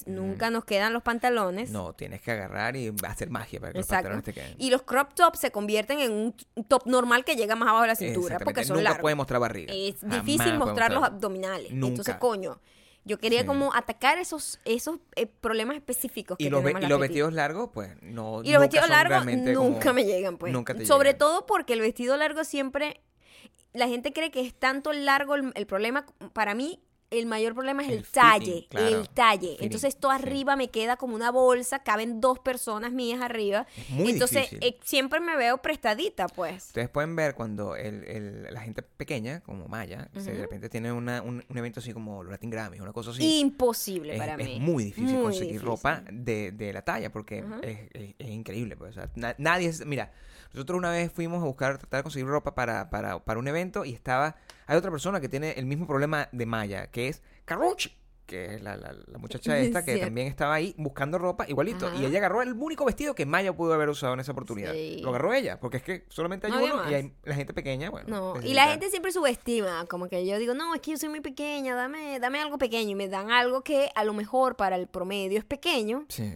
nunca 0.07 0.51
nos 0.51 0.65
quedan 0.65 0.93
los 0.93 1.03
pantalones. 1.03 1.71
No, 1.71 1.93
tienes 1.93 2.21
que 2.23 2.31
agarrar 2.33 2.77
y 2.77 2.93
hacer 3.07 3.31
magia 3.31 3.61
para 3.61 3.73
que 3.73 3.79
los 3.79 3.87
pantalones 3.87 4.25
te 4.25 4.33
queden. 4.33 4.55
Y 4.59 4.71
los 4.71 4.83
crop 4.83 5.15
tops 5.15 5.39
se 5.39 5.51
convierten 5.51 6.01
en 6.01 6.13
un 6.13 6.35
top 6.69 6.87
normal 6.87 7.25
que 7.25 7.37
llega 7.37 7.57
más 7.57 7.69
abajo 7.69 7.83
de 7.83 7.89
la 7.89 7.97
cintura, 7.97 8.39
porque 8.39 8.65
son 8.65 8.77
Nunca 8.77 8.91
largos. 8.91 9.03
puede 9.03 9.15
mostrar 9.15 9.41
barriga. 9.41 9.73
Es 9.75 9.97
Jamás 10.01 10.25
difícil 10.25 10.59
mostrar 10.59 10.93
los 10.93 11.05
abdominales. 11.05 11.71
Nunca. 11.73 11.89
Entonces, 11.89 12.15
coño, 12.17 12.61
yo 13.05 13.19
quería 13.19 13.41
Sí. 13.41 13.47
como 13.47 13.75
atacar 13.75 14.19
esos, 14.19 14.61
esos 14.65 14.99
eh, 15.17 15.27
problemas 15.27 15.77
específicos 15.77 16.39
que 16.39 16.45
Y 16.45 16.49
los, 16.51 16.61
ve- 16.63 16.71
tenemos 16.71 16.81
y 16.81 16.83
las 16.85 16.91
los 16.91 17.01
vestidos 17.01 17.33
largos, 17.35 17.71
pues 17.75 17.91
no. 18.01 18.43
Y 18.43 18.51
los 18.53 18.61
vestidos 18.63 18.89
largos 18.89 19.19
como- 19.19 19.31
nunca 19.53 19.93
me 19.93 20.05
llegan, 20.05 20.39
pues. 20.39 20.53
Nunca 20.53 20.75
te 20.75 20.87
Sobre 20.87 21.11
llegan. 21.11 21.19
todo 21.19 21.47
porque 21.47 21.75
el 21.75 21.81
vestido 21.81 22.17
largo 22.17 22.45
siempre. 22.45 23.01
La 23.75 23.89
gente 23.89 24.13
cree 24.13 24.31
que 24.31 24.41
es 24.41 24.55
tanto 24.55 24.93
largo 24.93 25.35
el, 25.35 25.53
el 25.55 25.67
problema. 25.67 26.07
Para 26.33 26.55
mí, 26.55 26.81
el 27.19 27.27
mayor 27.27 27.55
problema 27.55 27.83
es 27.83 27.89
el, 27.91 27.99
El 27.99 28.07
talle. 28.07 28.45
fitting, 28.47 28.69
claro. 28.69 28.87
El 29.01 29.09
talle. 29.09 29.49
Fitting, 29.51 29.65
Entonces, 29.65 29.89
esto 29.95 30.09
sí. 30.11 30.15
arriba 30.17 30.57
me 30.57 30.69
queda 30.71 30.97
como 30.97 31.15
una 31.15 31.31
bolsa. 31.31 31.81
Caben 31.81 32.21
dos 32.21 32.39
personas 32.39 32.93
mías 32.93 33.21
arriba. 33.21 33.67
Es 33.77 33.91
muy 33.91 34.13
Entonces, 34.13 34.49
eh, 34.61 34.79
siempre 34.85 35.21
me 35.21 35.37
veo 35.37 35.59
prestadita, 35.59 36.27
pues. 36.29 36.67
Ustedes 36.67 36.89
pueden 36.89 37.15
ver 37.17 37.35
cuando 37.35 37.77
el, 37.77 38.05
el- 38.05 38.43
la 38.55 38.61
gente 38.61 38.83
pequeña, 38.83 39.41
como 39.41 39.69
Maya, 39.69 40.09
se 40.17 40.33
de 40.33 40.41
repente 40.41 40.69
tiene 40.69 40.93
una- 40.93 41.23
un, 41.23 41.45
un 41.49 41.59
evento 41.59 41.81
así 41.81 41.93
como 41.93 42.23
Latin 42.25 42.51
Grammys, 42.51 42.81
una 42.81 42.93
cosa 42.93 43.11
así. 43.11 43.41
Imposible 43.41 44.15
es, 44.15 44.19
para 44.19 44.35
es 44.35 44.47
mí. 44.49 44.59
muy 44.61 44.85
difícil 44.85 45.15
Muy 45.15 45.23
conseguir 45.23 45.53
difícil. 45.55 45.67
ropa 45.67 46.03
de, 46.11 46.53
de 46.53 46.73
la 46.73 46.83
talla 46.83 47.11
porque 47.11 47.45
es, 47.63 47.79
es- 47.93 48.15
es 48.19 48.29
increíble. 48.29 48.77
Pues, 48.77 48.91
o 48.91 48.95
sea, 48.95 49.11
na- 49.15 49.35
nadie 49.39 49.69
es- 49.69 49.85
Mira, 49.87 50.13
nosotros 50.55 50.79
una 50.79 50.91
vez 50.91 51.13
fuimos 51.13 51.43
a 51.43 51.47
buscar, 51.47 51.77
tratar 51.79 51.99
de 51.99 52.03
conseguir 52.05 52.27
ropa 52.29 52.55
para, 52.55 52.89
para, 52.91 53.19
para 53.25 53.39
un 53.39 53.47
evento 53.49 53.85
y 53.85 53.93
estaba. 53.93 54.37
Hay 54.67 54.77
otra 54.79 54.91
persona 54.91 55.21
que 55.21 55.29
tiene 55.29 55.51
el 55.53 55.67
mismo 55.67 55.87
problema 55.87 56.29
de 56.33 56.47
Maya, 56.47 56.87
que 56.87 57.09
es 57.09 57.23
Carruchi, 57.45 57.93
que 58.25 58.55
es 58.55 58.63
la, 58.63 58.77
la- 58.79 58.95
la 59.07 59.19
muchacha 59.19 59.59
Es 59.59 59.67
esta 59.67 59.85
que 59.85 59.99
también 59.99 60.27
estaba 60.29 60.55
ahí 60.55 60.75
buscando 60.79 61.19
ropa 61.19 61.45
igualito. 61.47 61.89
Ajá. 61.89 61.97
Y 61.97 62.07
ella 62.07 62.19
agarró 62.21 62.41
el 62.41 62.55
único 62.55 62.87
vestido 62.87 63.15
que 63.15 63.27
Maya 63.27 63.53
pudo 63.53 63.75
haber 63.75 63.91
usado 63.91 64.15
en 64.15 64.21
esa 64.21 64.33
oportunidad. 64.33 64.73
Sí. 64.73 65.01
Lo 65.03 65.11
agarró 65.11 65.35
ella, 65.35 65.61
porque 65.61 65.77
es 65.77 65.83
que 65.83 66.07
solamente 66.09 66.47
hay 66.47 66.53
No 66.55 66.65
uno 66.65 66.91
y 66.91 66.95
hay 66.95 67.13
la 67.25 67.35
gente 67.35 67.53
pequeña, 67.53 67.91
bueno. 67.91 68.09
No, 68.35 68.43
y 68.43 68.55
la 68.55 68.69
gente 68.69 68.89
siempre 68.89 69.13
subestima, 69.13 69.85
como 69.91 70.09
que 70.09 70.25
yo 70.27 70.39
digo, 70.39 70.55
no, 70.55 70.75
es 70.75 70.81
que 70.81 70.93
yo 70.93 70.97
soy 70.97 71.11
muy 71.11 71.21
pequeña, 71.21 71.75
dame, 71.75 72.19
dame 72.21 72.41
algo 72.41 72.57
pequeño, 72.57 72.91
y 72.93 72.95
me 72.95 73.09
dan 73.09 73.31
algo 73.31 73.63
que 73.63 73.91
a 73.95 74.05
lo 74.05 74.15
mejor 74.15 74.57
para 74.57 74.77
el 74.77 74.87
promedio 74.87 75.39
es 75.39 75.45
pequeño, 75.45 76.07
Sí. 76.09 76.33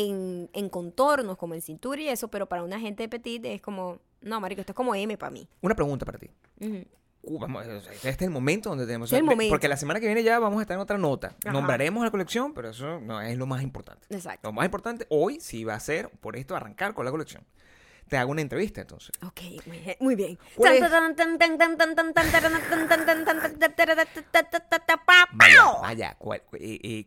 En, 0.00 0.50
en 0.52 0.68
contornos, 0.68 1.36
como 1.36 1.54
en 1.54 1.62
cintura 1.62 2.00
y 2.00 2.08
eso, 2.08 2.28
pero 2.28 2.46
para 2.46 2.62
una 2.62 2.78
gente 2.80 3.08
petit 3.08 3.44
es 3.44 3.60
como, 3.60 3.98
no, 4.20 4.40
marico, 4.40 4.60
esto 4.60 4.72
es 4.72 4.76
como 4.76 4.94
M 4.94 5.16
para 5.18 5.30
mí. 5.30 5.48
Una 5.60 5.74
pregunta 5.74 6.04
para 6.06 6.18
ti. 6.18 6.30
Uh, 7.22 7.38
vamos, 7.38 7.66
este 7.66 8.08
es 8.08 8.22
el 8.22 8.30
momento 8.30 8.70
donde 8.70 8.86
tenemos... 8.86 9.12
El 9.12 9.24
momento. 9.24 9.52
Porque 9.52 9.68
la 9.68 9.76
semana 9.76 10.00
que 10.00 10.06
viene 10.06 10.22
ya 10.22 10.38
vamos 10.38 10.58
a 10.58 10.62
estar 10.62 10.74
en 10.74 10.80
otra 10.80 10.96
nota. 10.96 11.36
Ajá. 11.44 11.52
Nombraremos 11.52 12.02
la 12.02 12.10
colección, 12.10 12.54
pero 12.54 12.70
eso 12.70 12.98
no 13.00 13.20
es 13.20 13.36
lo 13.36 13.46
más 13.46 13.62
importante. 13.62 14.06
Exacto. 14.08 14.48
Lo 14.48 14.52
más 14.52 14.64
importante 14.64 15.06
hoy 15.10 15.38
sí 15.40 15.64
va 15.64 15.74
a 15.74 15.80
ser, 15.80 16.08
por 16.08 16.36
esto, 16.36 16.56
arrancar 16.56 16.94
con 16.94 17.04
la 17.04 17.10
colección 17.10 17.44
te 18.10 18.18
hago 18.18 18.32
una 18.32 18.42
entrevista 18.42 18.80
entonces. 18.80 19.12
Ok, 19.24 19.40
muy 20.00 20.16
bien. 20.16 20.38
Vaya, 25.32 25.70
vaya 25.80 26.16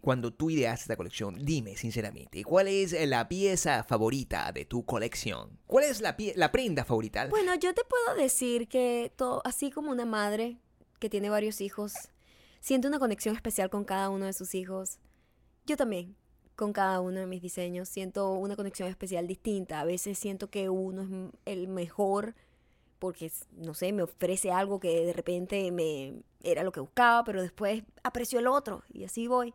cuando 0.01 0.33
tú 0.33 0.49
ideas 0.49 0.81
esta 0.81 0.95
colección, 0.95 1.35
dime 1.43 1.75
sinceramente, 1.75 2.43
¿cuál 2.43 2.69
es 2.69 2.93
la 3.07 3.27
pieza 3.27 3.83
favorita 3.83 4.51
de 4.53 4.65
tu 4.65 4.85
colección? 4.85 5.59
¿Cuál 5.67 5.83
es 5.83 5.99
la, 5.99 6.15
pie 6.15 6.33
la 6.37 6.51
prenda 6.51 6.85
favorita? 6.85 7.27
Bueno, 7.27 7.53
yo 7.55 7.73
te 7.73 7.83
puedo 7.83 8.17
decir 8.17 8.69
que 8.69 9.11
todo, 9.15 9.41
así 9.43 9.71
como 9.71 9.91
una 9.91 10.05
madre 10.05 10.57
que 10.99 11.09
tiene 11.09 11.29
varios 11.29 11.59
hijos, 11.59 11.93
siente 12.61 12.87
una 12.87 12.99
conexión 12.99 13.35
especial 13.35 13.69
con 13.69 13.83
cada 13.83 14.09
uno 14.09 14.25
de 14.25 14.33
sus 14.33 14.55
hijos. 14.55 14.99
Yo 15.65 15.75
también 15.75 16.15
con 16.55 16.73
cada 16.73 16.99
uno 17.01 17.19
de 17.19 17.25
mis 17.25 17.41
diseños, 17.41 17.89
siento 17.89 18.33
una 18.33 18.55
conexión 18.55 18.89
especial 18.89 19.27
distinta. 19.27 19.79
A 19.79 19.85
veces 19.85 20.17
siento 20.17 20.49
que 20.49 20.69
uno 20.69 21.31
es 21.45 21.53
el 21.53 21.67
mejor 21.67 22.35
porque, 22.99 23.31
no 23.51 23.73
sé, 23.73 23.91
me 23.91 24.03
ofrece 24.03 24.51
algo 24.51 24.79
que 24.79 25.05
de 25.05 25.13
repente 25.13 25.71
me 25.71 26.13
era 26.41 26.63
lo 26.63 26.71
que 26.71 26.79
buscaba, 26.79 27.23
pero 27.23 27.41
después 27.41 27.83
aprecio 28.03 28.39
el 28.39 28.47
otro 28.47 28.83
y 28.93 29.03
así 29.03 29.27
voy. 29.27 29.53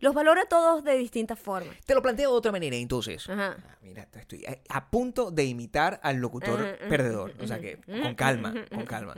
Los 0.00 0.12
valoro 0.12 0.40
a 0.40 0.44
todos 0.44 0.84
de 0.84 0.98
distintas 0.98 1.38
formas. 1.38 1.76
Te 1.86 1.94
lo 1.94 2.02
planteo 2.02 2.30
de 2.30 2.36
otra 2.36 2.52
manera, 2.52 2.76
entonces. 2.76 3.26
Ajá. 3.28 3.56
Ah, 3.58 3.78
mira, 3.80 4.06
estoy 4.12 4.44
a, 4.68 4.90
punto 4.90 5.30
de 5.30 5.44
imitar 5.44 5.98
al 6.02 6.16
locutor 6.16 6.60
Ajá, 6.60 6.74
ajá, 6.74 6.88
perdedor. 6.88 7.32
O 7.40 7.46
sea 7.46 7.58
que, 7.58 7.78
con 7.78 8.14
calma, 8.14 8.52
con 8.70 8.84
calma. 8.84 9.14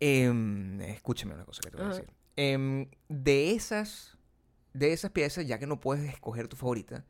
Em, 0.00 0.80
escúchame 0.80 1.34
una 1.34 1.44
cosa 1.44 1.60
que 1.62 1.70
te 1.70 1.76
voy 1.76 1.86
a 1.86 1.88
decir. 1.90 2.10
Em, 2.36 2.88
de 3.08 3.52
esas, 3.52 4.13
de 4.74 4.92
esas 4.92 5.10
piezas, 5.10 5.46
ya 5.46 5.58
que 5.58 5.66
no 5.66 5.80
puedes 5.80 6.12
escoger 6.12 6.48
tu 6.48 6.56
favorita, 6.56 7.06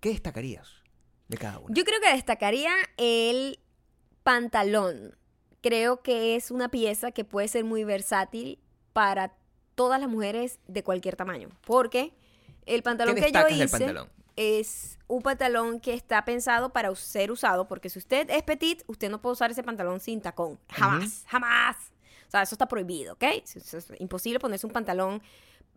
¿qué 0.00 0.10
destacarías? 0.10 0.86
de 1.28 1.38
cada 1.38 1.58
uno. 1.58 1.74
Yo 1.74 1.84
creo 1.84 2.00
que 2.00 2.12
destacaría 2.12 2.72
el 2.96 3.58
pantalón. 4.22 5.16
Creo 5.62 6.02
que 6.02 6.36
es 6.36 6.50
una 6.50 6.68
pieza 6.68 7.10
que 7.10 7.24
puede 7.24 7.48
ser 7.48 7.64
muy 7.64 7.84
versátil 7.84 8.58
para 8.92 9.34
todas 9.74 10.00
las 10.00 10.08
mujeres 10.08 10.60
de 10.68 10.84
cualquier 10.84 11.16
tamaño. 11.16 11.50
Porque 11.66 12.14
el 12.66 12.82
pantalón 12.82 13.14
¿Qué 13.16 13.22
que 13.22 13.32
yo 13.32 13.48
hice 13.48 13.68
pantalón? 13.68 14.08
es 14.36 14.98
un 15.08 15.22
pantalón 15.22 15.80
que 15.80 15.94
está 15.94 16.24
pensado 16.24 16.72
para 16.72 16.94
ser 16.94 17.32
usado. 17.32 17.66
Porque 17.66 17.88
si 17.88 17.98
usted 17.98 18.30
es 18.30 18.42
petit, 18.42 18.84
usted 18.86 19.10
no 19.10 19.20
puede 19.20 19.32
usar 19.32 19.50
ese 19.50 19.62
pantalón 19.62 20.00
sin 20.00 20.20
tacón. 20.20 20.58
Jamás, 20.70 21.24
jamás. 21.26 21.76
O 22.28 22.30
sea, 22.30 22.42
eso 22.42 22.54
está 22.54 22.66
prohibido, 22.66 23.14
¿ok? 23.14 23.22
Es 23.22 23.86
imposible 23.98 24.40
ponerse 24.40 24.66
un 24.66 24.72
pantalón 24.72 25.22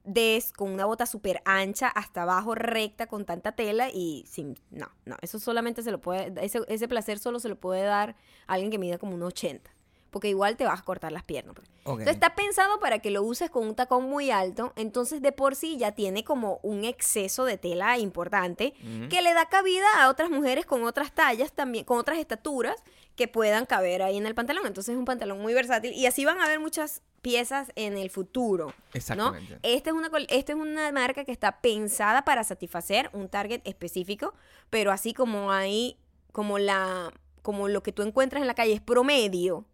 de 0.03 0.43
con 0.55 0.71
una 0.71 0.85
bota 0.85 1.05
súper 1.05 1.41
ancha 1.45 1.87
hasta 1.87 2.23
abajo, 2.23 2.55
recta, 2.55 3.07
con 3.07 3.25
tanta 3.25 3.51
tela 3.51 3.89
y 3.89 4.23
sin... 4.27 4.57
No, 4.71 4.89
no, 5.05 5.15
eso 5.21 5.39
solamente 5.39 5.83
se 5.83 5.91
lo 5.91 5.99
puede... 5.99 6.33
Ese, 6.43 6.61
ese 6.67 6.87
placer 6.87 7.19
solo 7.19 7.39
se 7.39 7.49
lo 7.49 7.55
puede 7.55 7.83
dar 7.83 8.15
a 8.47 8.53
alguien 8.53 8.71
que 8.71 8.77
mida 8.77 8.97
como 8.97 9.15
un 9.15 9.23
80. 9.23 9.69
Porque 10.09 10.27
igual 10.27 10.57
te 10.57 10.65
vas 10.65 10.79
a 10.79 10.83
cortar 10.83 11.11
las 11.11 11.23
piernas. 11.23 11.53
pues. 11.55 11.67
Entonces 11.85 12.13
está 12.13 12.33
pensado 12.33 12.79
para 12.79 12.99
que 12.99 13.11
lo 13.11 13.21
uses 13.21 13.51
con 13.51 13.67
un 13.67 13.75
tacón 13.75 14.05
muy 14.05 14.31
alto. 14.31 14.73
Entonces 14.75 15.21
de 15.21 15.31
por 15.31 15.55
sí 15.55 15.77
ya 15.77 15.91
tiene 15.91 16.23
como 16.23 16.59
un 16.63 16.83
exceso 16.83 17.45
de 17.45 17.57
tela 17.57 17.97
importante 17.99 18.73
que 19.09 19.21
le 19.21 19.33
da 19.33 19.45
cabida 19.47 19.85
a 19.99 20.09
otras 20.09 20.31
mujeres 20.31 20.65
con 20.65 20.83
otras 20.83 21.13
tallas 21.13 21.51
también, 21.51 21.85
con 21.85 21.99
otras 21.99 22.17
estaturas 22.17 22.83
que 23.15 23.27
puedan 23.27 23.65
caber 23.65 24.01
ahí 24.01 24.17
en 24.17 24.25
el 24.25 24.33
pantalón. 24.33 24.65
Entonces 24.65 24.93
es 24.93 24.99
un 24.99 25.05
pantalón 25.05 25.41
muy 25.41 25.53
versátil 25.53 25.93
y 25.93 26.07
así 26.07 26.25
van 26.25 26.39
a 26.39 26.45
haber 26.45 26.59
muchas 26.59 27.03
piezas 27.21 27.71
en 27.75 27.97
el 27.97 28.09
futuro. 28.09 28.67
¿no? 28.67 28.73
Exactamente. 28.93 29.59
Esta 29.63 29.89
es 29.89 29.95
una 29.95 30.09
esta 30.29 30.53
es 30.53 30.57
una 30.57 30.91
marca 30.91 31.25
que 31.25 31.31
está 31.31 31.61
pensada 31.61 32.23
para 32.25 32.43
satisfacer 32.43 33.09
un 33.13 33.29
target 33.29 33.61
específico, 33.65 34.33
pero 34.69 34.91
así 34.91 35.13
como 35.13 35.51
hay 35.51 35.97
como 36.31 36.59
la 36.59 37.11
como 37.41 37.67
lo 37.67 37.83
que 37.83 37.91
tú 37.91 38.01
encuentras 38.01 38.41
en 38.41 38.47
la 38.47 38.53
calle 38.53 38.73
es 38.73 38.81
promedio. 38.81 39.65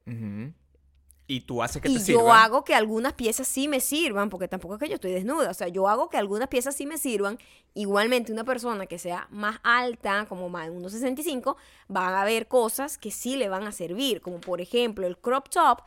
Y 1.27 1.41
tú 1.41 1.63
haces 1.63 1.81
que 1.81 1.89
y 1.89 1.93
te 1.93 1.99
yo 1.99 2.05
sirva. 2.05 2.43
hago 2.43 2.63
que 2.63 2.75
algunas 2.75 3.13
piezas 3.13 3.47
sí 3.47 3.67
me 3.67 3.79
sirvan, 3.79 4.29
porque 4.29 4.47
tampoco 4.47 4.75
es 4.75 4.79
que 4.79 4.87
yo 4.89 4.95
estoy 4.95 5.11
desnuda, 5.11 5.49
o 5.49 5.53
sea, 5.55 5.67
yo 5.67 5.87
hago 5.87 6.07
que 6.07 6.17
algunas 6.17 6.47
piezas 6.49 6.75
sí 6.75 6.85
me 6.85 6.99
sirvan. 6.99 7.39
Igualmente, 7.73 8.31
una 8.31 8.43
persona 8.43 8.85
que 8.85 8.99
sea 8.99 9.27
más 9.31 9.59
alta, 9.63 10.27
como 10.29 10.49
más 10.49 10.67
de 10.67 10.73
1,65, 10.73 11.55
van 11.87 12.13
a 12.13 12.21
haber 12.21 12.47
cosas 12.47 12.99
que 12.99 13.09
sí 13.09 13.37
le 13.37 13.49
van 13.49 13.63
a 13.63 13.71
servir, 13.71 14.21
como 14.21 14.39
por 14.39 14.61
ejemplo 14.61 15.07
el 15.07 15.17
crop 15.17 15.49
top 15.49 15.81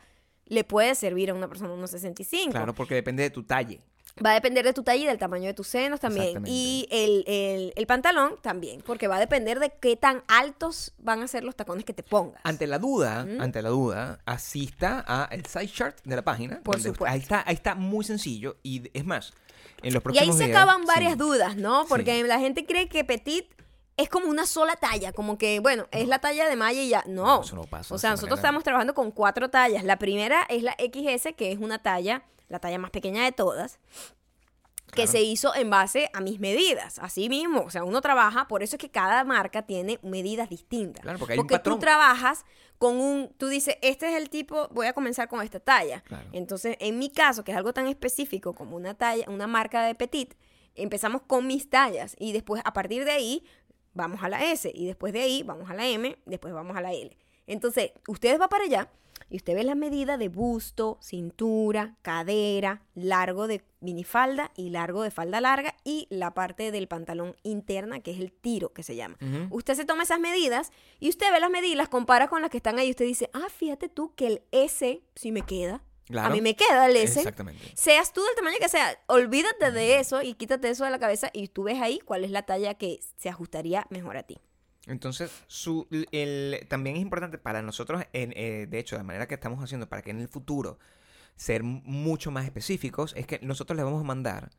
le 0.49 0.63
puede 0.65 0.93
servir 0.95 1.29
a 1.29 1.33
una 1.33 1.47
persona 1.47 1.69
de 1.69 1.75
1,65. 1.81 2.51
Claro, 2.51 2.75
porque 2.75 2.95
depende 2.95 3.23
de 3.23 3.29
tu 3.29 3.43
talle. 3.43 3.79
Va 4.25 4.31
a 4.31 4.33
depender 4.33 4.65
de 4.65 4.73
tu 4.73 4.83
talla 4.83 5.01
y 5.01 5.05
del 5.05 5.17
tamaño 5.17 5.45
de 5.45 5.53
tus 5.53 5.67
senos 5.67 5.99
también. 6.01 6.43
Y 6.45 6.87
el, 6.91 7.23
el- 7.25 7.73
el 7.77 7.87
pantalón 7.87 8.35
también, 8.41 8.81
porque 8.85 9.07
va 9.07 9.15
a 9.15 9.19
depender 9.19 9.59
de 9.59 9.71
qué 9.79 9.95
tan 9.95 10.23
altos 10.27 10.93
van 10.97 11.21
a 11.21 11.27
ser 11.29 11.45
los 11.45 11.55
tacones 11.55 11.85
que 11.85 11.93
te 11.93 12.03
pongas. 12.03 12.41
Ante 12.43 12.67
la 12.67 12.79
duda, 12.79 13.21
ante 13.39 13.61
la 13.61 13.69
duda, 13.69 14.19
asista 14.25 15.05
a 15.07 15.29
el 15.31 15.45
side 15.45 15.67
chart 15.71 15.97
de 16.03 16.15
la 16.17 16.23
página. 16.23 16.59
Por 16.63 16.77
supuesto. 16.81 17.05
Ahí 17.05 17.19
está, 17.19 17.43
ahí 17.45 17.53
está 17.55 17.75
muy 17.75 18.03
sencillo. 18.03 18.57
Y 18.61 18.89
es 18.93 19.05
más, 19.05 19.31
en 19.83 19.93
los 19.93 20.01
Y 20.03 20.07
ahí 20.07 20.13
próximos 20.25 20.37
se 20.37 20.45
días- 20.47 20.57
acaban 20.57 20.83
varias 20.85 21.13
sí. 21.13 21.19
dudas, 21.19 21.55
¿no? 21.55 21.85
Porque 21.87 22.21
Sí. 22.21 22.27
la 22.27 22.39
gente 22.39 22.65
cree 22.65 22.89
que 22.89 23.05
petit 23.05 23.45
es 23.99 24.07
como 24.07 24.27
una 24.27 24.45
sola 24.45 24.77
talla, 24.77 25.11
como 25.11 25.37
que, 25.37 25.59
bueno, 25.59 25.87
es 25.91 26.07
la 26.07 26.19
talla 26.19 26.47
de 26.47 26.55
malla 26.55 26.81
y 26.81 26.87
ya. 26.87 27.03
No. 27.05 27.41
Eso 27.41 27.55
no 27.57 27.63
pasa 27.63 27.93
o 27.93 27.97
sea, 27.97 28.11
nosotros 28.11 28.37
manera. 28.37 28.47
estamos 28.47 28.63
trabajando 28.63 28.93
con 28.93 29.11
cuatro 29.11 29.49
tallas. 29.49 29.83
La 29.83 29.99
primera 29.99 30.43
es 30.47 30.63
la 30.63 30.73
XS, 30.79 31.33
que 31.35 31.51
es 31.51 31.59
una 31.59 31.79
talla, 31.79 32.23
la 32.47 32.59
talla 32.59 32.79
más 32.79 32.91
pequeña 32.91 33.25
de 33.25 33.33
todas. 33.33 33.77
Que 34.95 35.05
se 35.05 35.21
hizo 35.21 35.53
en 35.53 35.69
base 35.69 36.09
a 36.13 36.21
mis 36.21 36.39
medidas, 36.39 36.97
así 36.97 37.29
mismo. 37.29 37.61
O 37.61 37.69
sea, 37.69 37.83
uno 37.83 38.01
trabaja, 38.01 38.47
por 38.47 38.63
eso 38.63 38.77
es 38.77 38.79
que 38.79 38.89
cada 38.89 39.23
marca 39.23 39.61
tiene 39.63 39.99
medidas 40.01 40.49
distintas. 40.49 41.03
Claro, 41.03 41.19
porque 41.19 41.33
hay 41.33 41.39
un 41.39 41.47
tú 41.47 41.77
trabajas 41.77 42.43
con 42.79 42.99
un, 42.99 43.31
tú 43.37 43.49
dices, 43.49 43.75
este 43.81 44.09
es 44.09 44.15
el 44.15 44.29
tipo, 44.29 44.67
voy 44.71 44.87
a 44.87 44.93
comenzar 44.93 45.27
con 45.27 45.41
esta 45.41 45.59
talla. 45.59 46.01
Claro. 46.01 46.27
Entonces, 46.31 46.75
en 46.79 46.97
mi 46.97 47.11
caso, 47.11 47.43
que 47.43 47.51
es 47.51 47.57
algo 47.57 47.73
tan 47.73 47.85
específico 47.85 48.53
como 48.53 48.77
una 48.77 48.95
talla, 48.95 49.25
una 49.27 49.45
marca 49.45 49.83
de 49.83 49.93
petit, 49.93 50.33
empezamos 50.75 51.21
con 51.21 51.45
mis 51.45 51.69
tallas 51.69 52.15
y 52.17 52.31
después 52.31 52.61
a 52.65 52.73
partir 52.73 53.05
de 53.05 53.11
ahí 53.11 53.43
vamos 53.93 54.23
a 54.23 54.29
la 54.29 54.51
S 54.51 54.71
y 54.73 54.85
después 54.85 55.13
de 55.13 55.21
ahí 55.21 55.43
vamos 55.43 55.69
a 55.69 55.73
la 55.73 55.87
M, 55.87 56.17
después 56.25 56.53
vamos 56.53 56.77
a 56.77 56.81
la 56.81 56.93
L. 56.93 57.15
Entonces, 57.47 57.91
ustedes 58.07 58.39
va 58.39 58.47
para 58.47 58.65
allá 58.65 58.89
y 59.29 59.37
usted 59.37 59.55
ve 59.55 59.63
la 59.63 59.75
medida 59.75 60.17
de 60.17 60.29
busto, 60.29 60.97
cintura, 61.01 61.95
cadera, 62.01 62.81
largo 62.95 63.47
de 63.47 63.61
minifalda 63.79 64.51
y 64.55 64.69
largo 64.69 65.03
de 65.03 65.11
falda 65.11 65.39
larga 65.39 65.75
y 65.83 66.07
la 66.09 66.33
parte 66.33 66.71
del 66.71 66.87
pantalón 66.87 67.35
interna 67.43 67.99
que 67.99 68.11
es 68.11 68.19
el 68.19 68.31
tiro 68.31 68.73
que 68.73 68.83
se 68.83 68.95
llama. 68.95 69.17
Usted 69.49 69.75
se 69.75 69.85
toma 69.85 70.03
esas 70.03 70.19
medidas 70.19 70.71
y 70.99 71.09
usted 71.09 71.31
ve 71.31 71.39
las 71.39 71.51
medidas, 71.51 71.77
las 71.77 71.89
compara 71.89 72.27
con 72.27 72.41
las 72.41 72.49
que 72.49 72.57
están 72.57 72.79
ahí 72.79 72.87
y 72.87 72.91
usted 72.91 73.05
dice, 73.05 73.29
ah, 73.33 73.47
fíjate 73.55 73.89
tú 73.89 74.13
que 74.15 74.27
el 74.27 74.41
S 74.51 75.01
sí 75.15 75.31
me 75.31 75.43
queda. 75.43 75.83
Claro. 76.09 76.29
A 76.29 76.31
mí 76.31 76.41
me 76.41 76.55
queda 76.55 76.87
el 76.87 76.95
S. 76.95 77.19
Exactamente. 77.19 77.63
Seas 77.75 78.11
tú 78.11 78.23
del 78.23 78.35
tamaño 78.35 78.57
que 78.59 78.67
sea, 78.67 78.99
olvídate 79.07 79.71
de 79.71 79.99
eso 79.99 80.23
y 80.23 80.33
quítate 80.33 80.69
eso 80.69 80.83
de 80.83 80.91
la 80.91 80.99
cabeza 80.99 81.29
y 81.33 81.49
tú 81.49 81.63
ves 81.63 81.79
ahí 81.79 81.99
cuál 81.99 82.23
es 82.23 82.31
la 82.31 82.43
talla 82.43 82.73
que 82.73 82.99
se 83.17 83.29
ajustaría 83.29 83.85
mejor 83.89 84.17
a 84.17 84.23
ti. 84.23 84.39
Entonces, 84.87 85.31
su, 85.45 85.87
el, 86.11 86.65
también 86.67 86.95
es 86.95 87.01
importante 87.03 87.37
para 87.37 87.61
nosotros, 87.61 88.03
en, 88.11 88.33
eh, 88.35 88.65
de 88.67 88.79
hecho, 88.79 88.95
de 88.95 89.01
la 89.01 89.03
manera 89.03 89.27
que 89.27 89.35
estamos 89.35 89.63
haciendo 89.63 89.87
para 89.87 90.01
que 90.01 90.09
en 90.09 90.19
el 90.19 90.27
futuro 90.27 90.79
ser 91.35 91.61
mucho 91.63 92.31
más 92.31 92.45
específicos, 92.45 93.13
es 93.15 93.27
que 93.27 93.39
nosotros 93.43 93.77
le 93.77 93.83
vamos 93.83 94.01
a 94.01 94.03
mandar 94.03 94.49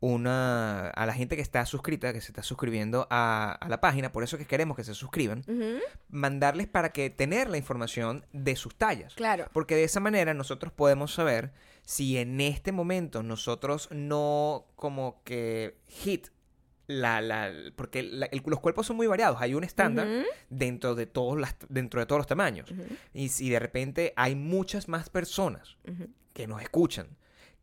una 0.00 0.90
a 0.90 1.06
la 1.06 1.12
gente 1.12 1.36
que 1.36 1.42
está 1.42 1.66
suscrita, 1.66 2.12
que 2.12 2.20
se 2.20 2.28
está 2.30 2.42
suscribiendo 2.42 3.06
a, 3.10 3.52
a 3.52 3.68
la 3.68 3.80
página, 3.80 4.12
por 4.12 4.22
eso 4.22 4.38
que 4.38 4.46
queremos 4.46 4.76
que 4.76 4.84
se 4.84 4.94
suscriban, 4.94 5.42
mandarles 6.08 6.66
para 6.68 6.90
que 6.90 7.10
tener 7.10 7.48
la 7.50 7.58
información 7.58 8.24
de 8.32 8.56
sus 8.56 8.74
tallas. 8.76 9.14
Claro. 9.14 9.48
Porque 9.52 9.74
de 9.76 9.84
esa 9.84 10.00
manera 10.00 10.34
nosotros 10.34 10.72
podemos 10.72 11.12
saber 11.14 11.52
si 11.82 12.16
en 12.18 12.40
este 12.40 12.70
momento 12.72 13.22
nosotros 13.22 13.88
no 13.90 14.66
como 14.76 15.22
que 15.24 15.76
hit 15.88 16.28
la, 16.86 17.20
la 17.20 17.50
porque 17.76 18.02
la- 18.02 18.26
el- 18.26 18.42
los 18.46 18.60
cuerpos 18.60 18.86
son 18.86 18.96
muy 18.96 19.06
variados, 19.06 19.42
hay 19.42 19.54
un 19.54 19.62
estándar 19.64 20.06
dentro 20.48 20.94
de 20.94 21.04
todos 21.06 21.38
las, 21.38 21.54
dentro 21.68 22.00
de 22.00 22.06
todos 22.06 22.20
los 22.20 22.26
tamaños. 22.26 22.72
Y 23.12 23.28
si 23.28 23.50
de 23.50 23.58
repente 23.58 24.12
hay 24.16 24.34
muchas 24.34 24.88
más 24.88 25.10
personas 25.10 25.76
que 26.32 26.46
nos 26.46 26.62
escuchan 26.62 27.08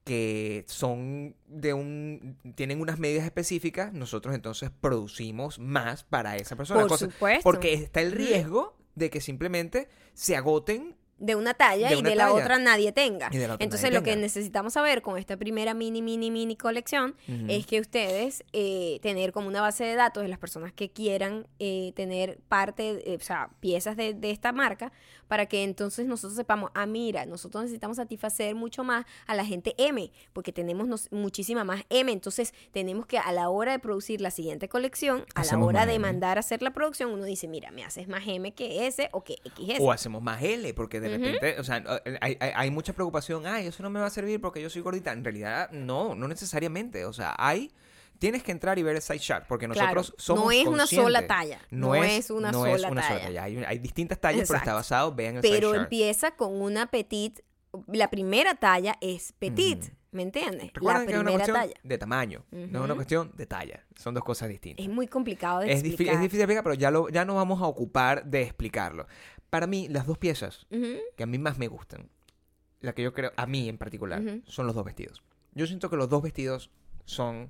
que 0.06 0.64
son 0.68 1.36
de 1.48 1.74
un 1.74 2.38
tienen 2.56 2.80
unas 2.80 3.00
medidas 3.00 3.26
específicas, 3.26 3.92
nosotros 3.92 4.34
entonces 4.36 4.70
producimos 4.80 5.60
más 5.60 6.04
para 6.04 6.38
esa 6.38 6.56
persona. 6.56 6.80
Por 6.82 6.90
Cosa- 6.90 7.06
supuesto. 7.12 7.44
Porque 7.44 7.74
está 7.74 8.00
el 8.02 8.12
riesgo 8.14 8.78
de 8.94 9.10
que 9.10 9.20
simplemente 9.20 9.90
se 10.14 10.36
agoten 10.38 10.96
de 11.18 11.36
una 11.36 11.54
talla 11.54 11.90
De 11.90 11.96
y 11.96 12.02
de 12.02 12.16
la 12.16 12.34
otra 12.34 12.60
nadie 12.60 12.92
tenga. 12.92 13.30
Y 13.32 13.38
de 13.38 13.48
la 13.48 13.54
otra 13.56 13.64
Entonces 13.64 13.90
nadie 13.90 14.00
lo 14.00 14.04
que 14.04 14.16
necesitamos 14.18 14.74
saber 14.74 15.02
con 15.02 15.18
esta 15.18 15.38
primera 15.38 15.74
mini, 15.74 16.02
mini, 16.02 16.30
mini 16.30 16.56
colección 16.58 17.16
es 17.48 17.66
que 17.66 17.80
ustedes 17.80 18.44
eh, 18.54 19.00
tener 19.02 19.32
como 19.32 19.48
una 19.48 19.62
base 19.62 19.84
de 19.86 19.96
datos 19.96 20.24
de 20.24 20.30
las 20.30 20.40
personas 20.40 20.74
que 20.74 20.90
quieran 20.90 21.48
eh, 21.60 21.94
tener 21.96 22.40
parte, 22.50 23.14
eh, 23.14 23.16
o 23.16 23.24
sea, 23.24 23.50
piezas 23.62 23.96
de, 23.96 24.14
de 24.14 24.32
esta 24.32 24.52
marca 24.52 24.92
para 25.28 25.46
que 25.48 25.64
entonces 25.64 26.06
nosotros 26.06 26.36
sepamos, 26.36 26.70
ah, 26.76 26.86
mira, 26.86 27.26
nosotros 27.26 27.64
necesitamos 27.64 27.98
satisfacer 27.98 28.54
mucho 28.54 28.84
más 28.84 29.06
a 29.26 29.34
la 29.36 29.46
gente 29.46 29.74
M, 29.78 30.12
porque 30.34 30.52
tenemos 30.52 30.88
nos- 30.88 31.12
muchísima 31.12 31.64
más 31.64 31.84
M. 31.90 32.12
Entonces 32.12 32.54
tenemos 32.72 33.06
que 33.08 33.18
a 33.18 33.32
la 33.32 33.50
hora 33.50 33.72
de 33.72 33.80
producir 33.80 34.22
la 34.22 34.30
siguiente 34.32 34.70
colección, 34.70 35.26
a 35.34 35.44
la 35.46 35.58
hora 35.58 35.86
de 35.86 35.96
M. 35.96 36.02
mandar 36.08 36.38
a 36.38 36.42
hacer 36.42 36.62
la 36.62 36.72
producción, 36.74 37.10
uno 37.12 37.24
dice, 37.24 37.48
mira, 37.48 37.72
me 37.72 37.84
haces 37.84 38.08
más 38.08 38.24
M 38.28 38.54
que 38.54 38.86
S 38.86 39.10
o 39.14 39.24
que 39.24 39.38
XS. 39.56 39.80
O 39.80 39.92
hacemos 39.92 40.22
más 40.22 40.44
L, 40.44 40.74
porque 40.74 41.00
de 41.10 41.18
repente, 41.18 41.60
o 41.60 41.64
sea, 41.64 41.84
eh, 42.06 42.18
hay, 42.22 42.38
hay- 42.40 42.52
hay 42.56 42.72
mucha 42.72 42.94
preocupación, 42.94 43.46
ay, 43.46 43.68
eso 43.68 43.82
no 43.84 43.90
me 43.90 44.00
va 44.00 44.08
a 44.08 44.10
servir 44.10 44.40
porque 44.42 44.62
yo 44.62 44.70
soy 44.70 44.82
gordita. 44.82 45.12
En 45.12 45.24
realidad, 45.24 45.70
no, 45.72 46.16
no 46.16 46.28
necesariamente. 46.28 47.06
O 47.06 47.14
sea, 47.14 47.36
hay, 47.38 47.72
tienes 48.20 48.44
que 48.44 48.52
entrar 48.52 48.78
y 48.80 48.84
ver 48.84 48.96
el 48.96 49.02
side 49.02 49.20
chart, 49.20 49.46
porque 49.48 49.68
Claro, 49.68 49.96
nosotros 49.96 50.16
somos 50.18 50.46
no 50.46 50.52
es 50.52 50.68
una 50.68 50.88
sola 50.88 51.28
talla, 51.28 51.60
no 51.70 51.96
es 51.96 52.30
una 52.30 52.52
no 52.52 52.60
sola 52.62 52.88
es 52.88 52.92
una 52.92 53.02
talla. 53.08 53.44
Hay, 53.44 53.58
hay 53.64 53.80
distintas 53.80 54.20
tallas, 54.20 54.48
pero 54.48 54.60
está 54.60 54.74
basado, 54.74 55.14
vean 55.14 55.36
el 55.38 55.42
pero 55.42 55.70
side 55.70 55.78
chart. 55.78 55.84
empieza 55.84 56.32
con 56.32 56.62
una 56.62 56.88
petit, 56.88 57.40
la 57.88 58.10
primera 58.10 58.56
talla 58.56 58.96
es 59.02 59.34
petit. 59.34 59.92
¿me 60.12 60.22
entiendes? 60.22 60.68
La 60.68 60.72
Recuerden 60.76 61.08
que 61.08 61.12
es 61.12 61.20
una 61.20 61.26
primera 61.26 61.44
cuestión 61.46 61.58
talla. 61.58 61.74
de 61.84 61.98
tamaño, 61.98 62.46
no 62.50 62.80
es 62.80 62.86
una 62.86 62.96
cuestión 62.96 63.32
de 63.36 63.46
talla. 63.48 63.86
Son 64.00 64.14
dos 64.14 64.24
cosas 64.24 64.48
distintas. 64.48 64.86
Es 64.86 64.90
muy 64.90 65.08
complicado 65.08 65.60
de 65.60 65.74
Es, 65.74 65.84
explicar. 65.84 66.16
es 66.16 66.22
difícil 66.22 66.38
de 66.38 66.44
explicar, 66.46 66.64
pero 66.64 66.74
ya, 66.76 66.90
lo, 66.90 67.10
ya 67.10 67.26
nos 67.26 67.36
vamos 67.36 67.62
a 67.62 67.66
ocupar 67.66 68.24
de 68.24 68.44
explicarlo. 68.44 69.08
Para 69.50 69.68
mí, 69.68 69.88
las 69.90 70.06
dos 70.08 70.18
piezas 70.18 70.66
que 70.70 71.24
a 71.24 71.26
mí 71.26 71.38
más 71.38 71.58
me 71.58 71.68
gustan, 71.68 72.10
la 72.82 72.94
que 72.94 73.02
yo 73.04 73.14
creo, 73.14 73.32
a 73.36 73.46
mí 73.46 73.70
en 73.70 73.78
particular, 73.78 74.22
son 74.46 74.68
los 74.68 74.76
dos 74.76 74.86
vestidos. 74.86 75.22
Yo 75.54 75.66
siento 75.68 75.90
que 75.90 75.96
los 75.96 76.10
dos 76.10 76.22
vestidos 76.22 76.70
son, 77.06 77.50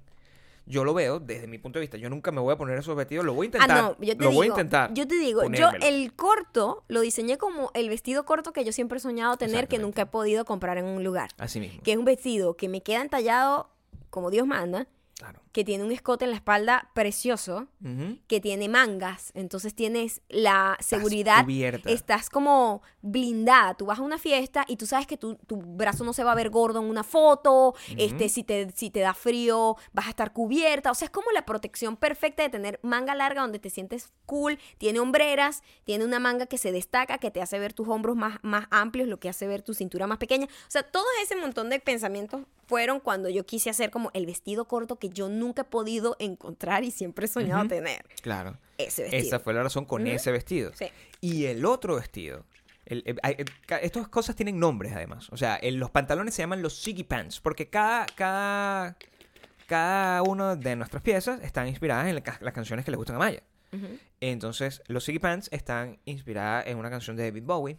yo 0.68 0.84
lo 0.84 0.94
veo 0.94 1.20
desde 1.20 1.48
mi 1.48 1.58
punto 1.58 1.80
de 1.80 1.82
vista, 1.82 1.98
yo 1.98 2.10
nunca 2.10 2.32
me 2.32 2.40
voy 2.42 2.54
a 2.54 2.58
poner 2.58 2.78
esos 2.78 2.96
vestidos, 2.96 3.26
lo 3.26 3.34
voy 3.34 3.48
a 3.48 3.50
Ah, 3.50 3.54
intentar, 3.58 3.84
no, 3.84 3.98
yo 4.00 4.16
te 4.18 4.24
lo 4.24 4.30
digo, 4.30 4.32
voy 4.40 4.46
a 4.48 4.50
intentar. 4.50 4.94
yo 4.94 5.08
te 5.08 5.16
digo, 5.16 5.50
yo 5.52 5.70
el 5.82 6.14
corto 6.14 6.84
lo 6.88 7.02
diseñé 7.02 7.38
como 7.38 7.72
el 7.74 7.90
vestido 7.90 8.26
corto 8.26 8.54
que 8.54 8.64
yo 8.64 8.72
siempre 8.72 8.98
he 8.98 9.02
soñado 9.02 9.38
tener 9.38 9.68
que 9.68 9.80
nunca 9.80 10.04
he 10.04 10.06
podido 10.06 10.46
comprar 10.46 10.78
en 10.78 10.86
un 10.86 11.04
lugar. 11.04 11.30
Así 11.38 11.60
mismo. 11.60 11.82
Que 11.84 11.94
es 11.94 11.98
un 11.98 12.06
vestido 12.06 12.56
que 12.56 12.70
me 12.70 12.82
queda 12.84 13.02
entallado 13.02 13.70
como 14.12 14.30
Dios 14.30 14.46
manda, 14.46 14.88
Claro. 15.18 15.40
Que 15.56 15.64
tiene 15.64 15.86
un 15.86 15.94
escote 15.94 16.26
en 16.26 16.32
la 16.32 16.36
espalda 16.36 16.92
precioso, 16.94 17.70
que 18.28 18.42
tiene 18.42 18.68
mangas, 18.68 19.32
entonces 19.36 19.74
tienes 19.74 20.22
la 20.28 20.76
seguridad, 20.82 21.46
cubierta. 21.46 21.90
estás 21.90 22.30
como 22.30 22.82
blindada, 23.02 23.74
tú 23.74 23.86
vas 23.86 24.00
a 24.00 24.02
una 24.02 24.18
fiesta 24.18 24.66
y 24.68 24.76
tú 24.76 24.86
sabes 24.86 25.08
que 25.08 25.16
tu, 25.16 25.36
tu 25.36 25.56
brazo 25.56 26.04
no 26.04 26.12
se 26.12 26.26
va 26.26 26.34
a 26.34 26.36
ver 26.36 26.50
gordo 26.50 26.82
en 26.82 26.90
una 26.90 27.06
foto, 27.06 27.74
este, 27.96 28.28
si 28.28 28.44
te, 28.44 28.70
si 28.76 28.90
te 28.90 29.00
da 29.00 29.14
frío 29.14 29.78
vas 29.94 30.08
a 30.08 30.10
estar 30.10 30.34
cubierta, 30.34 30.92
o 30.92 30.94
sea, 30.94 31.06
es 31.06 31.12
como 31.12 31.32
la 31.32 31.46
protección 31.46 31.96
perfecta 31.96 32.44
de 32.44 32.50
tener 32.50 32.82
manga 32.84 33.16
larga 33.16 33.42
donde 33.42 33.60
te 33.60 33.70
sientes 33.70 34.12
cool, 34.26 34.60
tiene 34.78 35.00
hombreras, 35.00 35.64
tiene 35.86 36.04
una 36.04 36.20
manga 36.20 36.48
que 36.48 36.58
se 36.58 36.74
destaca, 36.74 37.18
que 37.18 37.32
te 37.32 37.42
hace 37.42 37.60
ver 37.60 37.72
tus 37.72 37.88
hombros 37.88 38.18
más, 38.18 38.40
más 38.42 38.68
amplios, 38.72 39.08
lo 39.08 39.22
que 39.22 39.30
hace 39.30 39.48
ver 39.48 39.62
tu 39.62 39.74
cintura 39.74 40.06
más 40.06 40.18
pequeña, 40.18 40.48
o 40.48 40.72
sea, 40.72 40.84
todo 40.84 41.06
ese 41.24 41.38
montón 41.38 41.70
de 41.70 41.80
pensamientos 41.80 42.42
fueron 42.68 43.00
cuando 43.00 43.30
yo 43.30 43.46
quise 43.46 43.70
hacer 43.70 43.92
como 43.92 44.12
el 44.14 44.26
vestido 44.26 44.66
corto 44.66 44.98
que 44.98 45.10
yo 45.10 45.30
nunca 45.30 45.45
he 45.54 45.64
podido 45.66 46.16
encontrar 46.20 46.84
y 46.84 46.92
siempre 46.92 47.26
he 47.26 47.28
soñado 47.28 47.68
tener. 47.68 48.04
Claro. 48.22 48.58
Ese 48.78 49.04
vestido. 49.04 49.24
Esa 49.24 49.40
fue 49.40 49.54
la 49.54 49.64
razón 49.64 49.86
con 49.86 50.06
ese 50.08 50.32
vestido. 50.32 50.72
Sí. 50.76 50.86
Y 51.22 51.46
el 51.46 51.66
otro 51.66 51.96
vestido. 51.96 52.46
el- 52.88 53.04
el- 53.06 53.46
ca- 53.66 53.78
estas 53.80 54.08
cosas 54.10 54.36
tienen 54.36 54.60
nombres 54.60 54.94
además. 54.94 55.28
O 55.32 55.38
sea, 55.38 55.60
los 55.64 55.90
pantalones 55.90 56.36
se 56.36 56.44
llaman 56.44 56.62
los 56.62 56.76
Siggy 56.84 57.04
Pants. 57.04 57.40
Porque 57.40 57.68
cada, 57.70 58.06
cada, 58.06 58.96
cada 59.66 60.22
una 60.22 60.56
de 60.56 60.76
nuestras 60.76 61.02
piezas 61.02 61.42
están 61.42 61.68
inspiradas 61.68 62.08
en 62.08 62.16
la 62.16 62.24
las 62.42 62.54
canciones 62.54 62.86
que 62.86 62.92
le 62.92 62.98
gustan 62.98 63.16
a 63.16 63.20
Maya. 63.20 63.42
Entonces, 64.22 64.82
los 64.88 65.04
Siggy 65.04 65.20
Pants 65.20 65.50
están 65.52 66.00
inspiradas 66.06 66.68
en 66.68 66.78
una 66.78 66.90
canción 66.90 67.16
de 67.18 67.24
David 67.24 67.44
Bowie. 67.44 67.78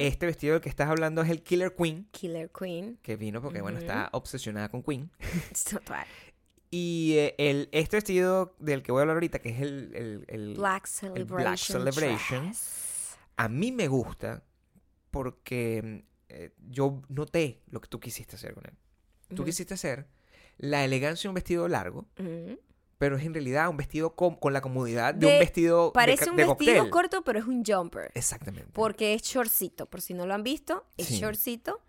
Este 0.00 0.26
vestido 0.26 0.54
del 0.54 0.60
que 0.60 0.68
estás 0.68 0.88
hablando 0.88 1.22
es 1.22 1.30
el 1.30 1.42
Killer 1.42 1.74
Queen. 1.76 2.08
Killer 2.10 2.50
Queen. 2.50 2.98
Que 3.00 3.14
vino 3.16 3.40
porque, 3.40 3.60
bueno, 3.60 3.78
está 3.78 4.08
obsesionada 4.12 4.68
con 4.68 4.82
Queen. 4.82 5.08
Total. 5.70 6.04
Y 6.74 7.16
eh, 7.18 7.34
el, 7.36 7.68
este 7.72 7.98
vestido 7.98 8.56
del 8.58 8.82
que 8.82 8.92
voy 8.92 9.00
a 9.00 9.02
hablar 9.02 9.16
ahorita, 9.16 9.38
que 9.40 9.50
es 9.50 9.60
el, 9.60 9.92
el- 9.94 10.24
el- 10.26 10.54
Black 10.54 10.88
el 11.14 11.24
Black 11.26 11.56
Celebration. 11.58 11.78
Celebration, 11.78 12.44
dress. 12.46 13.16
a 13.36 13.48
mí 13.50 13.70
me 13.72 13.88
gusta 13.88 14.42
porque 15.10 16.04
eh, 16.30 16.50
yo 16.70 17.02
noté 17.08 17.60
lo 17.70 17.80
que 17.80 17.88
tú 17.88 18.00
quisiste 18.00 18.36
hacer 18.36 18.54
con 18.54 18.64
él. 18.66 18.72
Tú 19.28 19.34
Ujú. 19.42 19.44
quisiste 19.44 19.74
hacer 19.74 20.06
la 20.58 20.84
elegancia 20.84 21.28
de 21.28 21.30
un 21.30 21.34
vestido 21.34 21.68
largo, 21.68 22.06
Ujú. 22.18 22.58
pero 22.98 23.16
es 23.18 23.24
en 23.24 23.34
realidad 23.34 23.68
un 23.68 23.76
vestido 23.76 24.14
con, 24.14 24.36
con 24.36 24.52
la 24.54 24.60
comodidad 24.62 25.14
de, 25.14 25.26
De- 25.26 25.32
un 25.34 25.38
vestido 25.40 25.86
de 25.86 25.92
Parece 25.92 26.24
ca- 26.24 26.30
un 26.30 26.36
de, 26.38 26.44
vestido 26.46 26.74
cóctel. 26.74 26.90
corto, 26.90 27.22
pero 27.24 27.38
es 27.38 27.44
un 27.46 27.62
jumper. 27.64 28.10
Exactamente. 28.14 28.70
Porque 28.72 29.12
es 29.14 29.22
shortcito, 29.22 29.86
por 29.86 30.00
si 30.00 30.14
no 30.14 30.24
lo 30.26 30.32
han 30.34 30.42
visto, 30.42 30.86
es 30.96 31.08
Sí. 31.08 31.18
shortcito. 31.18 31.80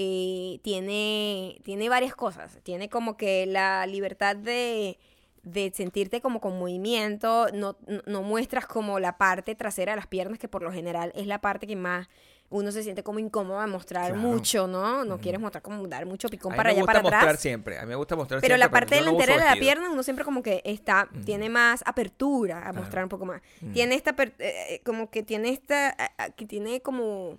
Eh, 0.00 0.60
tiene, 0.62 1.58
tiene 1.64 1.88
varias 1.88 2.14
cosas. 2.14 2.56
Tiene 2.62 2.88
como 2.88 3.16
que 3.16 3.46
la 3.46 3.84
libertad 3.86 4.36
de, 4.36 4.96
de 5.42 5.72
sentirte 5.74 6.20
como 6.20 6.40
con 6.40 6.56
movimiento. 6.56 7.48
No, 7.52 7.76
no, 8.06 8.22
muestras 8.22 8.66
como 8.66 9.00
la 9.00 9.18
parte 9.18 9.56
trasera 9.56 9.92
de 9.92 9.96
las 9.96 10.06
piernas, 10.06 10.38
que 10.38 10.46
por 10.46 10.62
lo 10.62 10.70
general 10.72 11.10
es 11.16 11.26
la 11.26 11.40
parte 11.40 11.66
que 11.66 11.74
más 11.74 12.08
uno 12.50 12.70
se 12.72 12.82
siente 12.82 13.02
como 13.02 13.18
incómodo 13.18 13.60
de 13.60 13.66
mostrar 13.66 14.12
Claro. 14.12 14.22
mucho, 14.26 14.66
¿no? 14.68 15.04
No 15.04 15.18
quieres 15.18 15.38
mostrar 15.40 15.62
como 15.62 15.86
dar 15.88 16.06
mucho 16.06 16.28
a 16.28 16.30
picón 16.30 16.52
mí 16.52 16.56
para 16.56 16.68
me 16.68 16.72
allá, 16.74 16.80
gusta 16.82 16.92
para 16.92 17.02
mostrar 17.02 17.22
atrás. 17.24 17.40
siempre. 17.42 17.78
A 17.78 17.82
mí 17.82 17.88
me 17.88 17.94
gusta 17.96 18.14
mostrar 18.16 18.40
Pero 18.40 18.54
siempre. 18.54 18.66
la 18.66 18.70
parte 18.70 18.94
yo 18.96 19.00
no 19.00 19.04
delantera 19.10 19.34
uso 19.34 19.44
de 19.44 19.50
la 19.54 19.60
pierna 19.60 19.90
uno 19.90 20.02
siempre 20.04 20.24
como 20.24 20.42
que 20.42 20.62
está, 20.64 21.10
tiene 21.26 21.50
más 21.50 21.82
apertura 21.84 22.66
a 22.66 22.72
mostrar 22.72 23.02
un 23.04 23.10
poco 23.10 23.26
más. 23.26 23.42
Tiene 23.74 23.96
esta, 23.96 24.14
eh, 24.22 24.32
eh, 24.38 24.80
como 24.84 25.10
que 25.10 25.22
tiene 25.24 25.50
esta, 25.50 25.90
ah, 25.98 26.10
ah, 26.18 26.30
que 26.30 26.46
tiene 26.46 26.80
como... 26.80 27.36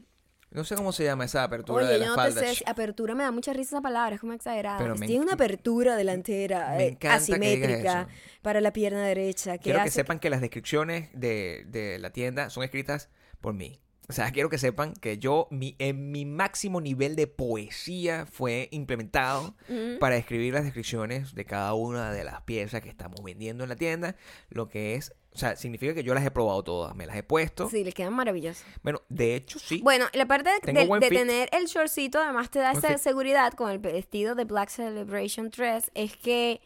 No 0.51 0.63
sé 0.63 0.75
cómo 0.75 0.91
se 0.91 1.03
llama 1.03 1.25
esa 1.25 1.43
apertura 1.43 1.83
Oye, 1.83 1.93
de 1.93 1.99
yo 1.99 2.15
la 2.15 2.15
no 2.15 2.33
te 2.33 2.55
sé, 2.55 2.63
apertura 2.65 3.13
me 3.13 3.23
da 3.23 3.31
mucha 3.31 3.53
risa 3.53 3.75
esa 3.75 3.81
palabra, 3.81 4.15
es 4.15 4.21
como 4.21 4.33
exagerada. 4.33 4.79
Pero 4.79 4.95
me 4.95 5.05
Tiene 5.05 5.23
una 5.23 5.33
apertura 5.33 5.95
delantera 5.95 6.75
me 6.75 6.87
eh, 6.87 6.97
asimétrica 7.07 8.07
para 8.41 8.59
la 8.59 8.73
pierna 8.73 9.05
derecha. 9.05 9.57
Que 9.57 9.65
Quiero 9.65 9.83
que 9.83 9.91
sepan 9.91 10.19
que 10.19 10.29
las 10.29 10.41
descripciones 10.41 11.09
de, 11.13 11.65
de 11.67 11.99
la 11.99 12.11
tienda 12.11 12.49
son 12.49 12.63
escritas 12.63 13.09
por 13.41 13.53
mí. 13.53 13.79
O 14.09 14.11
sea, 14.11 14.31
quiero 14.31 14.49
que 14.49 14.57
sepan 14.57 14.93
que 14.93 15.19
yo, 15.19 15.47
mi, 15.51 15.75
en 15.77 16.11
mi 16.11 16.25
máximo 16.25 16.81
nivel 16.81 17.15
de 17.15 17.27
poesía 17.27 18.25
fue 18.25 18.67
implementado 18.71 19.55
Ujú. 19.69 19.99
para 19.99 20.17
escribir 20.17 20.55
las 20.55 20.63
descripciones 20.63 21.35
de 21.35 21.45
cada 21.45 21.75
una 21.75 22.11
de 22.11 22.23
las 22.23 22.41
piezas 22.41 22.81
que 22.81 22.89
estamos 22.89 23.23
vendiendo 23.23 23.63
en 23.63 23.69
la 23.69 23.75
tienda. 23.75 24.15
Lo 24.49 24.67
que 24.67 24.95
es, 24.95 25.13
o 25.31 25.37
sea, 25.37 25.55
significa 25.55 25.93
que 25.93 26.03
yo 26.03 26.13
las 26.13 26.25
he 26.25 26.31
probado 26.31 26.63
todas, 26.63 26.95
me 26.95 27.05
las 27.05 27.15
he 27.15 27.23
puesto. 27.23 27.69
Sí, 27.69 27.83
le 27.83 27.93
quedan 27.93 28.13
maravillosas. 28.13 28.65
Bueno, 28.81 29.01
de 29.09 29.35
hecho, 29.35 29.59
sí. 29.59 29.79
Bueno, 29.83 30.07
la 30.13 30.25
parte 30.25 30.49
de, 30.49 30.59
tener 30.59 31.49
el 31.51 31.65
shortcito 31.65 32.19
además 32.19 32.49
te 32.49 32.59
da 32.59 32.71
Buen 32.71 32.83
esa 32.83 32.93
fit. 32.93 32.97
seguridad 32.97 33.53
con 33.53 33.69
el 33.69 33.79
vestido 33.79 34.35
de 34.35 34.45
Black 34.45 34.69
Celebration 34.69 35.49
Dress 35.49 35.91
es 35.93 36.17
que 36.17 36.61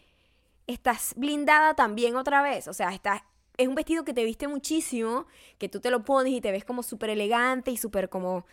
estás 0.65 1.13
blindada 1.15 1.73
también 1.73 2.15
otra 2.15 2.41
vez. 2.41 2.67
O 2.67 2.73
sea, 2.73 2.93
estás, 2.93 3.21
es 3.57 3.67
un 3.67 3.75
vestido 3.75 4.03
que 4.03 4.13
te 4.13 4.23
viste 4.23 4.47
muchísimo, 4.47 5.27
que 5.57 5.69
tú 5.69 5.79
te 5.79 5.91
lo 5.91 6.03
pones 6.03 6.33
y 6.33 6.41
te 6.41 6.51
ves 6.51 6.65
como 6.65 6.81
súper 6.81 7.11
elegante 7.11 7.69
y 7.71 7.77
súper 7.77 8.09
como 8.09 8.45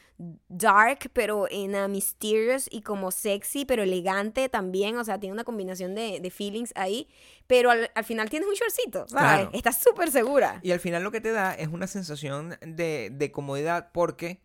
dark, 0.49 1.11
pero 1.13 1.47
en 1.51 1.75
a 1.75 1.89
mysterious 1.89 2.69
y 2.71 2.83
como 2.83 3.11
sexy, 3.11 3.65
pero 3.65 3.83
elegante 3.83 4.49
también. 4.49 4.99
O 4.99 5.05
sea, 5.05 5.19
tiene 5.19 5.33
una 5.33 5.45
combinación 5.45 5.95
de, 5.95 6.21
de 6.21 6.31
feelings 6.31 6.73
ahí. 6.77 7.09
Pero 7.47 7.71
al, 7.71 7.91
al 7.95 8.05
final 8.05 8.29
tienes 8.29 8.49
un 8.49 8.55
shortcito, 8.55 9.09
¿sabes? 9.09 9.41
Claro. 9.47 9.51
Estás 9.55 9.83
súper 9.83 10.11
segura. 10.11 10.61
Y 10.63 10.73
al 10.73 10.81
final 10.81 11.03
lo 11.03 11.11
que 11.11 11.21
te 11.21 11.33
da 11.33 11.55
es 11.55 11.69
una 11.69 11.87
sensación 11.87 12.57
de, 12.61 13.11
de 13.13 13.33
comodidad 13.33 13.91
porque 13.93 14.41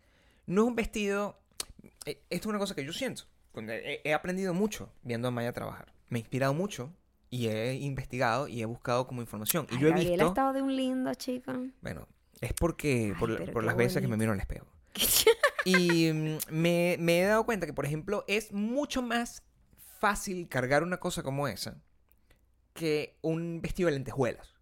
no 0.46 0.62
es 0.62 0.68
un 0.68 0.76
vestido... 0.76 1.38
eh, 2.06 2.20
Esto 2.30 2.48
es 2.48 2.50
una 2.50 2.58
cosa 2.58 2.74
que 2.74 2.84
yo 2.84 2.92
siento. 2.92 3.24
He, 3.54 4.12
aprendido 4.12 4.52
mucho 4.52 4.90
viendo 5.02 5.28
a 5.28 5.30
Maya 5.30 5.52
trabajar. 5.52 5.92
Me 6.08 6.18
he 6.18 6.20
inspirado 6.20 6.52
mucho 6.52 6.92
y 7.30 7.48
he 7.48 7.74
investigado 7.74 8.48
y 8.48 8.62
he 8.62 8.64
buscado 8.64 9.06
como 9.06 9.20
información. 9.20 9.66
Y 9.70 9.78
yo 9.78 9.88
he 9.88 9.90
Gabriela 9.90 10.10
ha 10.10 10.10
visto... 10.10 10.26
estado 10.28 10.52
de 10.52 10.62
un 10.62 10.76
lindo, 10.76 11.12
chico. 11.14 11.52
Bueno, 11.80 12.06
es 12.40 12.52
porque... 12.52 13.14
Ay, 13.18 13.50
por 13.52 13.64
las 13.64 13.76
veces 13.76 14.00
que 14.00 14.08
me 14.08 14.16
miro 14.16 14.32
al 14.32 14.40
espejo. 14.40 14.66
Y 15.64 16.12
mm, 16.12 16.38
me, 16.52 16.96
me 17.00 17.20
he 17.20 17.24
dado 17.24 17.44
cuenta 17.44 17.66
que, 17.66 17.72
por 17.72 17.86
ejemplo, 17.86 18.24
es 18.28 18.52
mucho 18.52 19.02
más 19.02 19.42
fácil 19.98 20.48
cargar 20.48 20.84
una 20.84 20.98
cosa 20.98 21.24
como 21.24 21.48
esa 21.48 21.76
que 22.72 23.16
un 23.22 23.60
vestido 23.60 23.88
de 23.88 23.94
lentejuelas. 23.94 24.54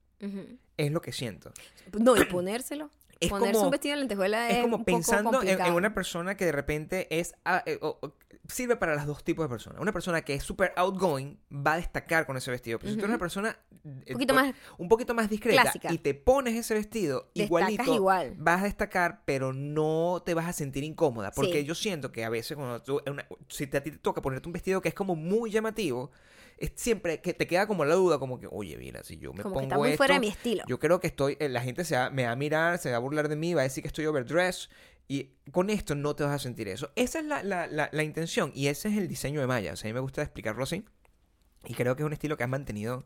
Es 0.78 0.90
lo 0.90 1.02
que 1.02 1.12
siento. 1.12 1.52
No, 2.00 2.16
y 2.16 2.24
ponérselo. 2.24 2.88
Es 3.24 3.30
Ponerse 3.30 3.52
como- 3.54 3.64
un 3.66 3.70
vestido 3.70 3.94
de 3.94 4.00
lentejuela 4.00 4.48
es, 4.50 4.56
Es 4.56 4.62
como 4.62 4.76
un 4.76 4.84
poco 4.84 4.96
pensando 4.96 5.42
en, 5.42 5.72
una 5.72 5.94
persona 5.94 6.36
que 6.36 6.44
de 6.46 6.52
repente 6.52 7.06
es 7.18 7.34
ah, 7.44 7.62
eh, 7.66 7.78
o- 7.82 7.98
o- 8.02 8.14
sirve 8.48 8.76
para 8.76 8.94
los 8.94 9.06
dos 9.06 9.24
tipos 9.24 9.44
de 9.44 9.48
personas. 9.48 9.80
Una 9.80 9.92
persona 9.92 10.20
que 10.22 10.34
es 10.34 10.42
súper 10.42 10.72
outgoing 10.76 11.38
va 11.50 11.74
a 11.74 11.76
destacar 11.76 12.26
con 12.26 12.36
ese 12.36 12.50
vestido. 12.50 12.78
Pero 12.78 12.90
si 12.90 12.96
tú 12.96 13.00
eres 13.04 13.10
una 13.10 13.18
persona 13.18 13.56
eh, 14.06 14.12
poquito 14.12 14.34
por- 14.34 14.42
más 14.44 14.54
un 14.78 14.88
poquito 14.88 15.14
más 15.14 15.28
discreta 15.30 15.62
clásica. 15.62 15.92
y 15.92 15.98
te 15.98 16.14
pones 16.14 16.54
ese 16.54 16.74
vestido 16.74 17.30
Destacas 17.34 17.46
igualito, 17.46 17.94
igual. 17.94 18.34
vas 18.38 18.60
a 18.62 18.64
destacar, 18.64 19.22
pero 19.24 19.52
no 19.52 20.22
te 20.24 20.34
vas 20.34 20.46
a 20.46 20.52
sentir 20.52 20.84
incómoda. 20.84 21.30
Porque 21.32 21.60
Sí. 21.60 21.64
yo 21.64 21.74
siento 21.74 22.12
que 22.12 22.24
a 22.24 22.28
veces 22.28 22.56
cuando 22.56 22.82
tú, 22.82 23.00
una- 23.10 23.26
si 23.48 23.66
te- 23.66 23.78
a 23.78 23.82
ti 23.82 23.90
te 23.90 23.98
toca 23.98 24.20
ponerte 24.22 24.48
un 24.48 24.52
vestido 24.52 24.80
que 24.82 24.88
es 24.88 24.94
como 24.94 25.16
muy 25.16 25.50
llamativo, 25.50 26.10
es 26.58 26.72
siempre 26.76 27.20
que 27.20 27.34
te 27.34 27.46
queda 27.46 27.66
como 27.66 27.84
la 27.84 27.94
duda, 27.94 28.18
como 28.18 28.38
que, 28.38 28.48
oye, 28.50 28.76
mira, 28.76 29.02
si 29.02 29.16
yo 29.16 29.32
me 29.32 29.42
como 29.42 29.54
que 29.54 29.60
pongo 29.60 29.62
está 29.62 29.78
muy 29.78 29.96
fuera 29.96 30.18
de 30.18 30.26
esto, 30.26 30.42
mi 30.42 30.50
estilo. 30.50 30.64
yo 30.66 30.78
creo 30.78 31.00
que 31.00 31.06
estoy, 31.06 31.36
eh, 31.40 31.48
la 31.48 31.60
gente 31.60 31.84
se 31.84 31.96
va, 31.96 32.10
me 32.10 32.24
va 32.24 32.32
a 32.32 32.36
mirar, 32.36 32.78
se 32.78 32.90
va 32.90 32.96
a 32.96 33.00
burlar 33.00 33.28
de 33.28 33.36
mí, 33.36 33.54
va 33.54 33.62
a 33.62 33.64
decir 33.64 33.82
que 33.82 33.88
estoy 33.88 34.06
overdressed. 34.06 34.70
Y 35.06 35.32
con 35.52 35.68
esto 35.68 35.94
no 35.94 36.16
te 36.16 36.24
vas 36.24 36.32
a 36.32 36.38
sentir 36.38 36.66
eso. 36.66 36.90
Esa 36.96 37.18
es 37.18 37.26
la, 37.26 37.42
la, 37.42 37.66
la, 37.66 37.90
la 37.92 38.02
intención 38.02 38.52
y 38.54 38.68
ese 38.68 38.88
es 38.88 38.96
el 38.96 39.06
diseño 39.06 39.40
de 39.40 39.46
Maya. 39.46 39.74
O 39.74 39.76
sea, 39.76 39.88
a 39.88 39.92
mí 39.92 39.94
me 39.94 40.00
gusta 40.00 40.22
explicarlo 40.22 40.62
así. 40.64 40.82
Y 41.66 41.74
creo 41.74 41.94
que 41.96 42.02
es 42.02 42.06
un 42.06 42.12
estilo 42.12 42.36
que 42.36 42.44
has 42.44 42.48
mantenido 42.48 43.04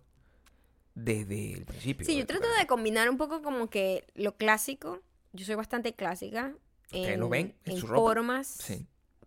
desde 0.95 1.53
el 1.53 1.65
principio. 1.65 2.05
sí, 2.05 2.17
yo 2.17 2.27
tu 2.27 2.35
trato 2.35 2.49
de 2.59 2.67
combinar 2.67 3.09
un 3.09 3.17
poco 3.17 3.43
como 3.43 3.71
que 3.71 4.05
lo 4.15 4.37
clásico. 4.37 5.01
Yo 5.33 5.45
soy 5.45 5.55
bastante 5.55 5.95
clásica. 5.95 6.55
En, 6.91 7.21
lo 7.21 7.29
ven 7.29 7.55
en 7.65 7.73
en 7.73 7.79
su 7.79 7.87
ropa. 7.87 8.15
formas. 8.15 8.47
Sí. 8.47 8.87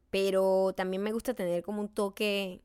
Pero 0.09 0.73
también 0.75 1.01
me 1.01 1.11
gusta 1.13 1.33
tener 1.33 1.63
como 1.63 1.81
un 1.81 1.89
toque. 1.89 2.61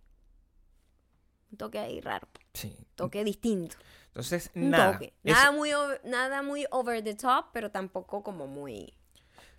Un 1.51 1.59
toque 1.59 1.79
ahí 1.79 2.01
raro. 2.01 2.29
Sí. 2.55 2.77
Toque 2.95 3.23
distinto. 3.25 3.77
Entonces, 4.09 4.51
Un 4.55 4.71
nada. 4.71 4.93
toque. 4.95 5.13
Eso- 5.25 5.35
Nada 5.37 5.53
muy, 5.53 5.73
over, 5.73 6.01
nada 6.05 6.43
muy 6.43 6.65
over 6.71 7.03
the 7.05 7.15
top, 7.15 7.47
pero 7.53 7.71
tampoco 7.71 8.23
como 8.23 8.47
muy. 8.47 8.95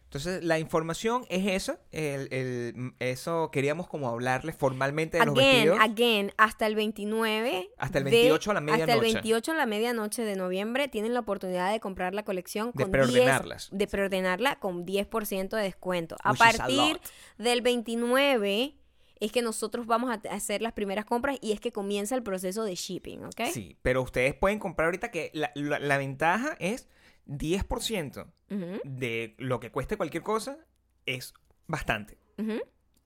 entonces, 0.05 0.41
la 0.43 0.57
información 0.57 1.25
es. 1.29 1.69
El, 1.91 2.31
el- 2.31 2.93
eso 2.99 3.51
queríamos 3.51 3.87
como 3.89 4.07
hablarles 4.07 4.55
formalmente 4.55 5.19
de 5.19 5.25
los 5.25 5.35
vestidos. 5.35 5.77
again, 5.81 6.31
hasta 6.37 6.65
el 6.65 6.75
29. 6.75 7.69
Hasta 7.77 7.97
el 7.97 8.05
de- 8.05 8.11
28 8.11 8.51
a 8.51 8.53
la 8.53 8.59
Hasta 8.61 8.73
el 8.73 8.79
medianoche. 8.87 9.13
28 9.15 9.51
a 9.51 9.55
la 9.55 9.65
medianoche 9.65 10.21
de 10.23 10.35
noviembre 10.37 10.87
tienen 10.87 11.13
la 11.13 11.19
oportunidad 11.19 11.71
de 11.73 11.79
comprar 11.81 12.13
la 12.15 12.23
colección 12.23 12.71
De 12.73 12.83
con 12.83 12.91
preordenarlas. 12.91 13.69
10 13.69 13.77
de 13.79 13.87
preordenarla 13.87 14.59
con 14.59 14.85
10% 14.85 15.57
de 15.57 15.61
descuento. 15.63 16.15
A 16.23 16.31
Which 16.31 16.39
partir 16.39 17.01
del 17.37 17.61
29 17.61 18.76
es 19.19 19.31
que 19.31 19.41
nosotros 19.41 19.85
vamos 19.87 20.09
a 20.11 20.21
hacer 20.33 20.61
las 20.61 20.73
primeras 20.73 21.05
compras 21.05 21.37
y 21.41 21.51
es 21.51 21.59
que 21.59 21.71
comienza 21.71 22.15
el 22.15 22.23
proceso 22.23 22.63
de 22.63 22.75
shipping, 22.75 23.25
¿ok? 23.25 23.41
Sí, 23.51 23.77
pero 23.81 24.01
ustedes 24.01 24.33
pueden 24.35 24.59
comprar 24.59 24.85
ahorita 24.87 25.11
que 25.11 25.31
la, 25.33 25.51
la- 25.55 25.79
la 25.79 25.97
ventaja 25.97 26.55
es 26.59 26.87
10% 27.25 28.27
Ujú, 28.49 28.79
de 28.83 29.35
lo 29.37 29.59
que 29.59 29.71
cueste 29.71 29.97
cualquier 29.97 30.23
cosa 30.23 30.57
es 31.05 31.33
bastante. 31.67 32.17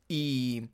Y 0.07 0.69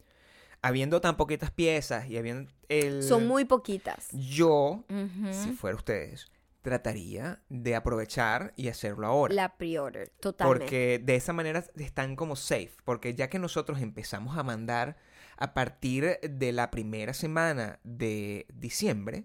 habiendo 0.62 1.02
tan 1.02 1.18
poquitas 1.18 1.52
piezas 1.52 2.10
y 2.10 2.18
habiendo 2.18 2.52
el... 2.70 3.04
Son 3.04 3.28
muy 3.28 3.46
poquitas. 3.46 4.08
Yo, 4.12 4.84
si 5.32 5.52
fuera 5.52 5.76
ustedes, 5.78 6.32
trataría 6.62 7.42
de 7.50 7.76
aprovechar 7.76 8.54
y 8.56 8.68
hacerlo 8.70 9.08
ahora. 9.08 9.34
La 9.34 9.58
pre-order, 9.58 10.10
totalmente. 10.20 10.60
Porque 10.66 11.00
de 11.04 11.16
esa 11.16 11.32
manera 11.34 11.64
están 11.78 12.16
como 12.16 12.36
safe. 12.36 12.72
Porque 12.84 13.14
ya 13.14 13.30
que 13.30 13.40
nosotros 13.40 13.80
empezamos 13.82 14.38
a 14.38 14.44
mandar 14.44 14.98
a 15.38 15.54
partir 15.54 16.20
de 16.22 16.52
la 16.52 16.70
primera 16.72 17.14
semana 17.14 17.80
de 17.84 18.46
diciembre, 18.54 19.24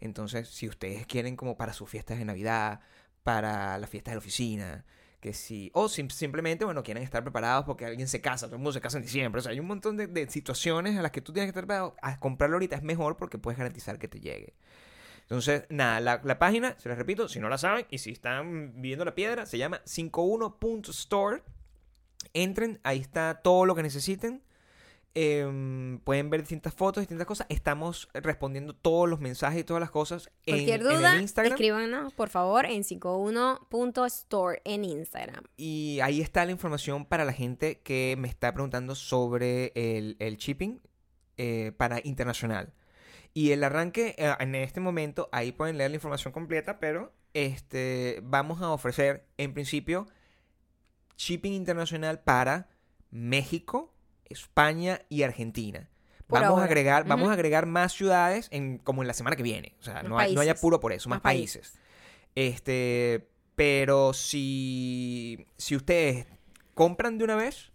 entonces 0.00 0.48
si 0.48 0.68
ustedes 0.68 1.06
quieren 1.06 1.36
como 1.36 1.56
para 1.56 1.72
sus 1.72 1.88
fiestas 1.90 2.18
de 2.18 2.24
Navidad, 2.24 2.80
para 3.22 3.78
las 3.78 3.90
fiestas 3.90 4.12
de 4.12 4.16
la 4.16 4.18
oficina, 4.20 4.84
que 5.20 5.32
si, 5.32 5.70
o 5.74 5.88
sim- 5.88 6.10
simplemente, 6.10 6.64
bueno, 6.64 6.82
quieren 6.82 7.02
estar 7.02 7.22
preparados 7.24 7.64
porque 7.64 7.86
alguien 7.86 8.06
se 8.06 8.20
casa, 8.20 8.46
todo 8.46 8.56
el 8.56 8.60
mundo 8.62 8.72
se 8.72 8.80
casa 8.80 8.98
en 8.98 9.02
diciembre, 9.02 9.40
o 9.40 9.42
sea, 9.42 9.50
hay 9.52 9.58
un 9.60 9.66
montón 9.66 9.96
de, 9.96 10.06
de 10.06 10.28
situaciones 10.30 10.96
a 10.96 11.02
las 11.02 11.10
que 11.10 11.20
tú 11.22 11.32
tienes 11.32 11.46
que 11.46 11.50
estar 11.50 11.62
preparado. 11.64 11.96
A 12.02 12.20
comprarlo 12.20 12.56
ahorita 12.56 12.76
es 12.76 12.82
mejor 12.82 13.16
porque 13.16 13.38
puedes 13.38 13.58
garantizar 13.58 13.98
que 13.98 14.06
te 14.08 14.20
llegue. 14.20 14.54
Entonces, 15.22 15.64
nada, 15.70 15.98
la, 16.00 16.20
la 16.22 16.38
página, 16.38 16.76
se 16.78 16.88
les 16.88 16.96
repito, 16.98 17.28
si 17.28 17.40
no 17.40 17.48
la 17.48 17.58
saben 17.58 17.86
y 17.90 17.98
si 17.98 18.10
están 18.12 18.80
viendo 18.80 19.04
la 19.04 19.14
piedra, 19.16 19.46
se 19.46 19.58
llama 19.58 19.80
51.store. 19.84 21.42
Entren, 22.32 22.78
ahí 22.84 22.98
está 23.00 23.40
todo 23.42 23.66
lo 23.66 23.74
que 23.74 23.82
necesiten. 23.82 24.42
Em, 25.18 25.98
pueden 26.00 26.28
ver 26.28 26.42
distintas 26.42 26.74
fotos, 26.74 27.00
distintas 27.00 27.26
cosas. 27.26 27.46
Estamos 27.48 28.06
respondiendo 28.12 28.74
todos 28.74 29.08
los 29.08 29.18
mensajes 29.18 29.60
y 29.60 29.64
todas 29.64 29.80
las 29.80 29.90
cosas 29.90 30.30
en, 30.44 30.56
Cualquier 30.56 30.80
en 30.82 30.86
duda, 30.86 31.14
el 31.14 31.22
Instagram. 31.22 31.52
escríbanos, 31.54 32.12
por 32.12 32.28
favor, 32.28 32.66
en 32.66 32.84
51.store 32.84 34.60
en 34.66 34.84
Instagram. 34.84 35.44
Y 35.56 36.00
ahí 36.02 36.20
está 36.20 36.44
la 36.44 36.50
información 36.50 37.06
para 37.06 37.24
la 37.24 37.32
gente 37.32 37.80
que 37.80 38.14
me 38.18 38.28
está 38.28 38.52
preguntando 38.52 38.94
sobre 38.94 39.72
el, 39.74 40.16
el 40.18 40.36
shipping 40.36 40.82
eh, 41.38 41.72
para 41.78 42.02
internacional. 42.04 42.74
Y 43.32 43.52
el 43.52 43.64
arranque, 43.64 44.16
eh, 44.18 44.34
en 44.38 44.54
este 44.54 44.80
momento, 44.80 45.30
ahí 45.32 45.50
pueden 45.50 45.78
leer 45.78 45.92
la 45.92 45.96
información 45.96 46.34
completa, 46.34 46.78
pero 46.78 47.14
este, 47.32 48.20
vamos 48.22 48.60
a 48.60 48.70
ofrecer, 48.70 49.24
en 49.38 49.54
principio, 49.54 50.06
shipping 51.16 51.54
internacional 51.54 52.20
para 52.20 52.68
México, 53.10 53.95
España 54.30 55.00
y 55.08 55.22
Argentina. 55.22 55.88
Por 56.26 56.40
vamos 56.40 56.60
a 56.60 56.64
agregar, 56.64 57.04
vamos 57.06 57.28
a 57.28 57.32
agregar 57.34 57.66
más 57.66 57.92
ciudades 57.92 58.48
en, 58.50 58.78
como 58.78 59.02
en 59.02 59.08
la 59.08 59.14
semana 59.14 59.36
que 59.36 59.42
viene. 59.44 59.74
O 59.80 59.84
sea, 59.84 60.02
no, 60.02 60.18
hay, 60.18 60.34
no 60.34 60.40
hay 60.40 60.48
apuro 60.48 60.80
por 60.80 60.92
eso, 60.92 61.08
más, 61.08 61.16
Más 61.18 61.22
países. 61.22 61.72
países. 61.72 61.80
Este, 62.34 63.28
pero 63.54 64.12
si, 64.12 65.46
si 65.56 65.76
ustedes 65.76 66.26
compran 66.74 67.18
de 67.18 67.24
una 67.24 67.36
vez 67.36 67.72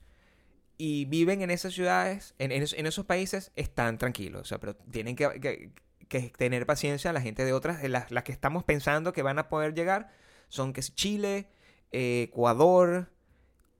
y 0.78 1.06
viven 1.06 1.42
en 1.42 1.50
esas 1.52 1.74
ciudades, 1.74 2.36
en, 2.40 2.52
en 2.52 2.64
es- 2.64 2.74
en 2.74 2.86
esos 2.86 3.06
países, 3.06 3.52
están 3.56 3.98
tranquilos. 3.98 4.42
O 4.42 4.46
sea, 4.46 4.60
pero 4.60 4.76
tienen 4.76 5.16
que, 5.16 5.40
que- 5.40 5.72
que 6.08 6.30
tener 6.38 6.66
paciencia 6.66 7.14
la 7.14 7.22
gente 7.22 7.46
de 7.46 7.54
otras, 7.54 7.82
las, 7.88 8.12
las 8.12 8.24
que 8.26 8.34
estamos 8.34 8.66
pensando 8.66 9.14
que 9.14 9.22
van 9.24 9.40
a 9.40 9.48
poder 9.48 9.74
llegar, 9.74 10.12
son 10.50 10.74
que 10.74 10.82
es 10.82 10.94
Chile, 10.94 11.48
eh, 11.94 12.24
Ecuador 12.24 13.10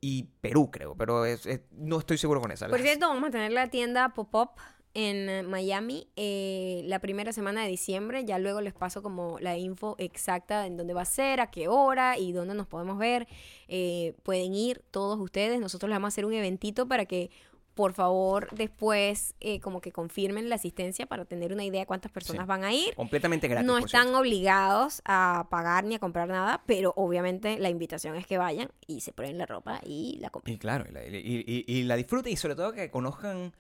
y 0.02 0.24
Perú, 0.42 0.70
creo. 0.72 0.96
Pero 0.96 1.26
es- 1.26 1.46
es- 1.46 1.62
no 1.72 2.00
estoy 2.00 2.18
seguro 2.18 2.42
con 2.42 2.52
esa. 2.52 2.68
Por 2.68 2.80
cierto, 2.82 3.08
vamos 3.08 3.30
a 3.30 3.32
tener 3.32 3.52
la 3.52 3.68
tienda 3.68 4.10
Pop-Up 4.10 4.50
en 4.94 5.48
Miami 5.50 6.10
eh, 6.18 6.82
la 6.86 7.00
primera 7.00 7.32
semana 7.32 7.62
de 7.64 7.70
diciembre. 7.70 8.26
Ya 8.26 8.40
luego 8.40 8.60
les 8.60 8.74
paso 8.74 9.02
como 9.02 9.40
la 9.40 9.58
info 9.58 9.96
exacta 10.00 10.66
en 10.66 10.76
dónde 10.76 10.94
va 10.94 11.04
a 11.04 11.06
ser, 11.06 11.40
a 11.40 11.50
qué 11.50 11.70
hora 11.70 12.18
y 12.18 12.34
dónde 12.34 12.56
nos 12.56 12.68
podemos 12.68 12.98
ver. 12.98 13.26
Eh, 13.70 14.16
pueden 14.24 14.54
ir 14.54 14.84
todos 14.92 15.18
ustedes. 15.20 15.62
Nosotros 15.62 15.88
les 15.90 15.96
vamos 15.96 16.08
a 16.08 16.14
hacer 16.14 16.26
un 16.26 16.34
eventito 16.34 16.88
para 16.90 17.06
que 17.06 17.30
por 17.74 17.94
favor 17.94 18.50
después 18.52 19.34
eh, 19.40 19.60
como 19.60 19.80
que 19.82 19.92
confirmen 19.92 20.50
la 20.50 20.56
asistencia 20.56 21.06
para 21.06 21.26
tener 21.26 21.54
una 21.54 21.64
idea 21.64 21.82
de 21.82 21.86
cuántas 21.86 22.12
personas 22.12 22.44
Sí. 22.44 22.48
van 22.48 22.64
a 22.64 22.74
ir. 22.74 22.94
completamente 22.96 23.48
gratis. 23.48 23.66
No 23.68 23.78
están 23.78 24.04
cierto. 24.08 24.20
obligados 24.20 25.02
a 25.06 25.48
pagar 25.50 25.84
ni 25.86 25.96
a 25.96 26.00
comprar 26.00 26.28
nada, 26.28 26.62
pero 26.66 26.94
obviamente 26.96 27.58
la 27.60 27.70
invitación 27.70 28.16
es 28.16 28.28
que 28.28 28.38
vayan 28.38 28.70
y 28.88 29.02
se 29.02 29.14
prueben 29.14 29.38
la 29.38 29.46
ropa 29.46 29.80
y 29.86 30.18
la 30.20 30.30
compren. 30.30 30.56
Y 30.56 30.58
claro, 30.60 30.86
y 30.90 30.92
la, 30.94 31.06
y- 31.06 31.44
y- 31.48 31.66
y 31.68 31.84
la 31.84 31.96
disfruten 31.96 32.34
y 32.34 32.38
sobre 32.38 32.56
todo 32.56 32.72
que 32.74 32.90
conozcan 32.92 33.54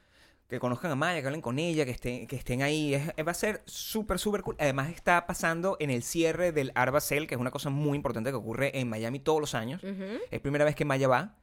que 0.49 0.59
conozcan 0.59 0.91
a 0.91 0.95
Maya, 0.95 1.21
que 1.21 1.27
hablen 1.27 1.39
con 1.41 1.59
ella, 1.59 1.85
que 1.85 1.91
estén, 1.91 2.27
que 2.27 2.35
estén 2.35 2.61
ahí. 2.61 2.93
Es- 2.93 3.07
va 3.25 3.31
a 3.31 3.33
ser 3.33 3.61
súper, 3.67 4.19
súper 4.19 4.41
cool. 4.41 4.57
Además 4.59 4.89
está 4.89 5.25
pasando 5.25 5.77
en 5.79 5.89
el 5.91 6.03
cierre 6.03 6.51
del 6.51 6.73
Arba 6.75 6.99
Sale, 6.99 7.25
que 7.25 7.35
es 7.35 7.39
una 7.39 7.51
cosa 7.51 7.69
muy 7.69 7.95
importante 7.95 8.31
que 8.31 8.35
ocurre 8.35 8.77
en 8.77 8.89
Miami 8.89 9.19
todos 9.19 9.39
los 9.39 9.55
años. 9.55 9.81
Es 10.29 10.41
primera 10.41 10.65
vez 10.65 10.75
que 10.75 10.83
Maya 10.83 11.07
va. 11.07 11.37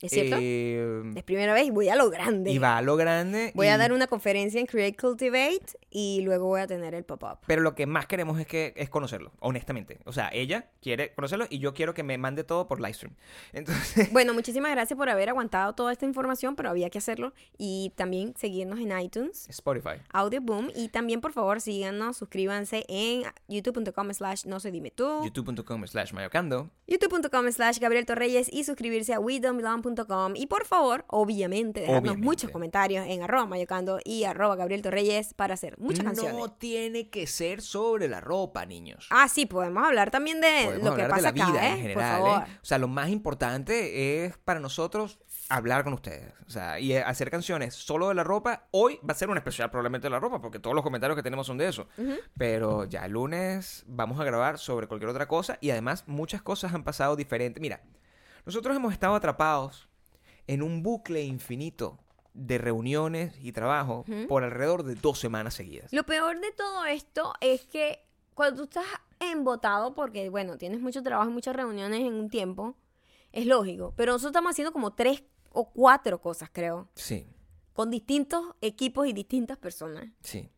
¿Es 0.00 0.10
cierto? 0.12 0.36
Eh, 0.40 1.02
Es 1.16 1.22
primera 1.22 1.54
vez 1.54 1.66
y 1.66 1.70
voy 1.70 1.88
a 1.88 1.96
lo 1.96 2.10
grande. 2.10 2.50
y 2.50 2.58
va 2.58 2.76
a 2.76 2.82
lo 2.82 2.96
grande. 2.96 3.52
Voy 3.54 3.68
a 3.68 3.76
y- 3.76 3.78
dar 3.78 3.92
una 3.92 4.06
conferencia 4.06 4.60
en 4.60 4.66
Create 4.66 4.96
Cultivate 4.96 5.62
y 5.90 6.20
luego 6.22 6.46
voy 6.46 6.60
a 6.60 6.66
tener 6.66 6.94
el 6.94 7.04
pop-up. 7.04 7.38
Pero 7.46 7.62
lo 7.62 7.74
que 7.74 7.86
más 7.86 8.06
queremos 8.06 8.38
es 8.38 8.46
que 8.46 8.74
es 8.76 8.90
conocerlo, 8.90 9.32
honestamente. 9.40 9.98
O 10.04 10.12
sea, 10.12 10.28
ella 10.32 10.68
quiere 10.82 11.14
conocerlo 11.14 11.46
y 11.48 11.58
yo 11.58 11.72
quiero 11.72 11.94
que 11.94 12.02
me 12.02 12.18
mande 12.18 12.44
todo 12.44 12.66
por 12.68 12.80
livestream. 12.80 13.14
Entonces, 13.52 14.12
Bueno, 14.12 14.34
muchísimas 14.34 14.72
gracias 14.72 14.96
por 14.96 15.08
haber 15.08 15.28
aguantado 15.30 15.74
toda 15.74 15.92
esta 15.92 16.04
información, 16.04 16.54
pero 16.56 16.68
había 16.68 16.90
que 16.90 16.98
hacerlo. 16.98 17.32
Y 17.56 17.92
también 17.96 18.34
seguirnos 18.36 18.80
en 18.80 18.98
iTunes, 18.98 19.48
Spotify. 19.48 20.02
Audio 20.12 20.40
Boom. 20.42 20.70
Y 20.74 20.88
también, 20.88 21.20
por 21.20 21.32
favor, 21.32 21.60
síganos, 21.60 22.16
suscríbanse 22.18 22.84
en 22.88 23.22
youtube.com 23.48 24.12
slash 24.12 24.44
no 24.44 24.60
se 24.60 24.70
dime 24.70 24.90
tú, 24.90 25.22
youtube.com 25.24 25.86
slash 25.86 26.12
mayocando. 26.12 26.68
youtube.com 26.86 27.50
slash 27.52 27.78
Gabriel 27.78 28.04
Torreyes 28.04 28.48
y 28.52 28.64
suscribirse 28.64 29.14
a 29.14 29.18
WeDon'tBelong.com. 29.84 30.36
Y 30.36 30.46
por 30.46 30.64
favor, 30.64 31.04
obviamente, 31.08 31.80
dejarnos 31.80 32.18
muchos 32.18 32.50
comentarios 32.50 33.06
en 33.06 33.22
arroba 33.22 33.46
mayocando 33.46 33.98
y 34.04 34.24
arroba 34.24 34.56
Gabriel 34.56 34.82
Torreyes 34.82 35.34
para 35.34 35.54
hacer 35.54 35.78
muchas 35.78 36.04
canciones. 36.04 36.34
No 36.34 36.52
tiene 36.52 37.10
que 37.10 37.26
ser 37.26 37.62
sobre 37.62 38.08
la 38.08 38.20
ropa, 38.20 38.66
niños. 38.66 39.06
Ah, 39.10 39.28
sí, 39.28 39.46
podemos 39.46 39.84
hablar 39.84 40.10
también 40.10 40.40
de 40.40 40.62
Podemos 40.64 40.84
lo 40.84 40.96
que 40.96 41.02
hablar 41.02 41.06
de 41.06 41.10
pasa 41.10 41.22
la 41.22 41.32
vida 41.32 41.58
acá, 41.58 41.68
¿eh? 41.68 41.72
en 41.72 41.78
general. 41.78 42.20
por 42.20 42.42
¿eh? 42.42 42.58
O 42.62 42.64
sea, 42.64 42.78
lo 42.78 42.88
más 42.88 43.08
importante 43.08 44.24
es 44.24 44.36
para 44.38 44.60
nosotros 44.60 45.18
hablar 45.48 45.84
con 45.84 45.92
ustedes. 45.92 46.32
O 46.46 46.50
sea, 46.50 46.78
y 46.80 46.94
hacer 46.94 47.30
canciones 47.30 47.74
solo 47.74 48.08
de 48.08 48.14
la 48.14 48.24
ropa. 48.24 48.66
Hoy 48.70 48.98
va 49.08 49.12
a 49.12 49.14
ser 49.14 49.30
un 49.30 49.36
especial 49.36 49.70
probablemente 49.70 50.06
de 50.06 50.10
la 50.10 50.20
ropa, 50.20 50.40
porque 50.40 50.58
todos 50.58 50.74
los 50.74 50.84
comentarios 50.84 51.16
que 51.16 51.22
tenemos 51.22 51.46
son 51.46 51.58
de 51.58 51.68
eso. 51.68 51.88
Pero 52.36 52.84
ya 52.84 53.04
el 53.04 53.12
lunes 53.12 53.84
vamos 53.86 54.20
a 54.20 54.24
grabar 54.24 54.58
sobre 54.58 54.86
cualquier 54.86 55.10
otra 55.10 55.28
cosa. 55.28 55.58
Y 55.60 55.70
además, 55.70 56.04
muchas 56.06 56.42
cosas 56.42 56.74
han 56.74 56.84
pasado 56.84 57.16
diferentes. 57.16 57.60
Mira, 57.60 57.82
nosotros 58.44 58.76
hemos 58.76 58.92
estado 58.92 59.14
atrapados 59.14 59.88
en 60.46 60.62
un 60.62 60.82
bucle 60.82 61.22
infinito 61.24 61.98
de 62.34 62.58
reuniones 62.58 63.36
y 63.40 63.52
trabajo 63.52 64.04
por 64.28 64.42
alrededor 64.44 64.82
de 64.82 64.94
dos 64.96 65.18
semanas 65.18 65.54
seguidas. 65.54 65.92
Lo 65.92 66.04
peor 66.04 66.40
de 66.40 66.52
todo 66.52 66.84
esto 66.84 67.32
es 67.40 67.64
que 67.66 68.00
cuando 68.34 68.56
tú 68.56 68.64
estás 68.64 68.84
embotado, 69.20 69.94
porque 69.94 70.28
bueno, 70.28 70.58
tienes 70.58 70.80
mucho 70.80 71.02
trabajo 71.02 71.30
y 71.30 71.32
muchas 71.32 71.54
reuniones 71.54 72.00
en 72.00 72.14
un 72.14 72.28
tiempo, 72.28 72.74
es 73.32 73.46
lógico. 73.46 73.94
Pero 73.96 74.12
nosotros 74.12 74.30
estamos 74.32 74.50
haciendo 74.50 74.72
como 74.72 74.92
tres 74.94 75.22
o 75.52 75.70
cuatro 75.70 76.20
cosas, 76.20 76.50
creo, 76.52 76.88
Sí, 76.96 77.26
con 77.72 77.90
distintos 77.90 78.44
equipos 78.60 79.06
y 79.06 79.12
distintas 79.12 79.56
personas. 79.56 80.06
sí. 80.20 80.50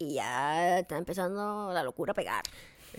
Y 0.00 0.14
ya 0.14 0.78
está 0.78 0.96
empezando 0.96 1.72
la 1.72 1.82
locura 1.82 2.12
a 2.12 2.14
pegar. 2.14 2.44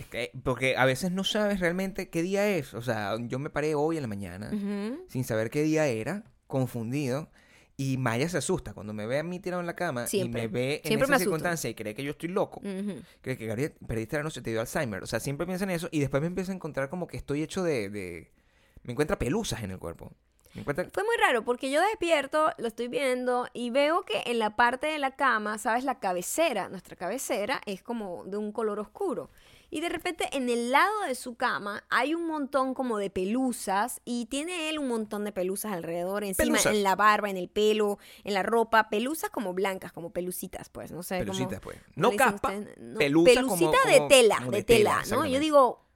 Es 0.00 0.06
que- 0.06 0.30
porque 0.42 0.76
a 0.76 0.84
veces 0.84 1.12
no 1.12 1.24
sabes 1.24 1.60
realmente 1.60 2.08
qué 2.10 2.22
día 2.22 2.48
es. 2.48 2.74
O 2.74 2.82
sea, 2.82 3.16
yo 3.20 3.38
me 3.38 3.50
paré 3.50 3.74
hoy 3.74 3.96
en 3.96 4.02
la 4.02 4.08
mañana 4.08 4.50
sin 5.08 5.24
saber 5.24 5.50
qué 5.50 5.62
día 5.62 5.86
era, 5.86 6.24
confundido. 6.46 7.30
Y 7.76 7.96
Maya 7.96 8.28
se 8.28 8.36
asusta 8.36 8.74
cuando 8.74 8.92
me 8.92 9.06
ve 9.06 9.18
a 9.18 9.22
mí 9.22 9.40
tirado 9.40 9.60
en 9.60 9.66
la 9.66 9.74
cama 9.74 10.06
Siempre. 10.06 10.42
y 10.42 10.44
me 10.44 10.48
ve 10.52 10.74
en 10.84 10.88
Siempre 10.88 11.04
esa 11.04 11.12
me 11.14 11.18
circunstancia 11.18 11.70
y 11.70 11.74
cree 11.74 11.94
que 11.94 12.04
yo 12.04 12.10
estoy 12.10 12.28
loco. 12.28 12.60
Cree 13.22 13.38
que 13.38 13.46
Gabriel, 13.46 13.72
perdiste 13.86 14.18
la 14.18 14.22
noche, 14.22 14.42
te 14.42 14.50
dio 14.50 14.60
Alzheimer. 14.60 15.02
O 15.02 15.06
sea, 15.06 15.18
siempre 15.18 15.46
piensa 15.46 15.64
en 15.64 15.70
eso 15.70 15.88
y 15.90 16.00
después 16.00 16.20
me 16.20 16.26
empieza 16.26 16.52
a 16.52 16.54
encontrar 16.56 16.90
como 16.90 17.06
que 17.06 17.16
estoy 17.16 17.42
hecho 17.42 17.62
de... 17.62 17.88
de- 17.88 18.32
Me 18.82 18.92
encuentra 18.92 19.18
pelusas 19.18 19.62
en 19.62 19.70
el 19.70 19.78
cuerpo. 19.78 20.12
Encuentra... 20.54 20.86
Fue 20.92 21.04
muy 21.04 21.16
raro 21.16 21.42
porque 21.44 21.70
yo 21.70 21.80
despierto, 21.80 22.50
lo 22.58 22.66
estoy 22.66 22.88
viendo 22.88 23.46
y 23.54 23.70
veo 23.70 24.02
que 24.02 24.24
en 24.26 24.38
la 24.40 24.56
parte 24.56 24.88
de 24.88 24.98
la 24.98 25.12
cama, 25.16 25.56
¿sabes? 25.56 25.84
La 25.84 26.00
cabecera, 26.00 26.68
nuestra 26.68 26.96
cabecera 26.96 27.62
es 27.64 27.82
como 27.82 28.24
de 28.26 28.36
un 28.36 28.52
color 28.52 28.78
oscuro. 28.78 29.30
Y 29.72 29.80
de 29.80 29.88
repente 29.88 30.28
en 30.32 30.48
el 30.48 30.72
lado 30.72 31.02
de 31.06 31.14
su 31.14 31.36
cama 31.36 31.84
hay 31.90 32.14
un 32.14 32.26
montón 32.26 32.74
como 32.74 32.98
de 32.98 33.08
pelusas 33.08 34.00
y 34.04 34.26
tiene 34.26 34.68
él 34.68 34.78
un 34.80 34.88
montón 34.88 35.24
de 35.24 35.30
pelusas 35.32 35.72
alrededor, 35.72 36.24
encima, 36.24 36.44
Pelusas. 36.44 36.74
en 36.74 36.82
la 36.82 36.96
barba, 36.96 37.30
en 37.30 37.36
el 37.36 37.48
pelo, 37.48 37.98
en 38.24 38.34
la 38.34 38.42
ropa, 38.42 38.88
pelusas 38.90 39.30
como 39.30 39.54
blancas, 39.54 39.92
como 39.92 40.10
pelusitas, 40.10 40.68
pues, 40.70 40.90
no 40.90 41.02
sé. 41.04 41.18
Pelucitas, 41.20 41.60
pues. 41.60 41.78
¿cómo 41.94 41.94
No 41.96 42.08
ustedes? 42.10 42.78
No, 42.78 42.98
pelusa 42.98 43.32
pelusita 43.34 43.42
como- 43.78 43.90
de 43.90 43.96
como- 43.98 44.08
tela, 44.08 44.36
como 44.38 44.50
de, 44.50 44.56
de 44.58 44.64
tela, 44.64 45.00
tela, 45.04 45.16
¿no? 45.16 45.26
Yo 45.26 45.38
digo, 45.38 45.86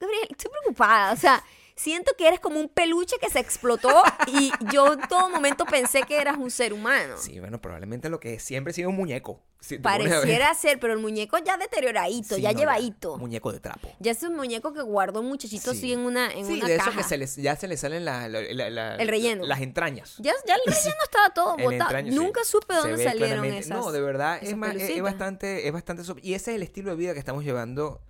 Gabriel, 0.00 0.26
estoy 0.30 0.50
preocupada, 0.50 1.12
o 1.12 1.16
sea, 1.16 1.42
siento 1.76 2.12
que 2.16 2.26
eres 2.26 2.40
como 2.40 2.58
un 2.58 2.68
peluche 2.68 3.16
que 3.20 3.28
se 3.28 3.38
explotó 3.38 4.02
y 4.26 4.50
yo 4.72 4.94
en 4.94 5.00
todo 5.08 5.28
momento 5.28 5.64
pensé 5.66 6.02
que 6.02 6.18
eras 6.18 6.38
un 6.38 6.50
ser 6.50 6.72
humano. 6.72 7.16
Sí, 7.18 7.38
bueno, 7.38 7.60
probablemente 7.60 8.08
lo 8.08 8.18
que 8.18 8.38
siempre 8.40 8.70
ha 8.70 8.74
sido 8.74 8.88
un 8.88 8.96
muñeco. 8.96 9.40
si. 9.60 9.78
Pareciera 9.78 10.54
ser, 10.54 10.78
pero 10.80 10.92
el 10.94 10.98
muñeco 11.00 11.38
ya 11.38 11.56
deterioradito, 11.56 12.36
Sí, 12.36 12.42
ya 12.42 12.52
no, 12.52 12.58
llevadito. 12.58 13.18
Muñeco 13.18 13.52
de 13.52 13.60
trapo. 13.60 13.88
Ya 14.00 14.12
es 14.12 14.22
un 14.22 14.36
muñeco 14.36 14.72
que 14.72 14.80
guardó 14.82 15.20
un 15.20 15.26
muchachito 15.28 15.72
Sí. 15.72 15.78
así 15.78 15.92
en 15.92 16.00
una, 16.00 16.30
en 16.32 16.46
sí, 16.46 16.54
una 16.54 16.66
de 16.66 16.76
eso 16.76 16.84
caja. 16.86 16.96
que 16.98 17.02
se 17.04 17.18
les, 17.18 17.36
ya 17.36 17.56
se 17.56 17.66
le 17.68 17.76
salen 17.76 18.04
la- 18.04 18.28
la- 18.28 18.70
la- 18.70 18.96
El 18.96 19.08
relleno. 19.08 19.44
las 19.44 19.60
entrañas. 19.60 20.14
Ya, 20.18 20.32
ya 20.46 20.54
el 20.54 20.60
relleno 20.72 20.96
estaba 21.04 21.30
todo 21.30 21.56
botado. 21.56 21.72
entraño, 21.72 22.12
sí. 22.12 22.18
Nunca 22.18 22.40
supe 22.44 22.74
Se 22.74 22.80
dónde 22.80 22.96
salieron 23.04 23.28
claramente. 23.28 23.58
esas. 23.58 23.78
No, 23.78 23.92
de 23.92 24.00
verdad, 24.00 24.38
es, 24.40 24.56
ma- 24.56 24.70
es- 24.72 24.88
es 24.90 25.02
bastante, 25.02 25.66
es 25.66 25.72
bastante... 25.72 26.02
Y 26.22 26.34
ese 26.34 26.52
es 26.52 26.56
el 26.56 26.62
estilo 26.62 26.90
de 26.90 26.96
vida 26.96 27.12
que 27.12 27.18
estamos 27.18 27.42
llevando 27.44 28.00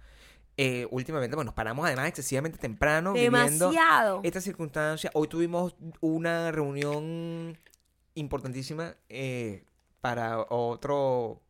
eh, 0.57 0.87
últimamente. 0.91 1.37
Bueno, 1.37 1.49
nos 1.51 1.55
paramos 1.55 1.85
además 1.87 2.09
excesivamente 2.09 2.59
temprano 2.59 3.13
viviendo 3.13 3.71
Demasiado. 3.71 4.21
esta 4.23 4.41
circunstancia. 4.41 5.11
Hoy 5.15 5.29
tuvimos 5.29 5.77
una 6.01 6.51
reunión 6.51 7.59
importantísima 8.15 8.97
eh, 9.09 9.65
para 10.01 10.41
otro 10.49 11.43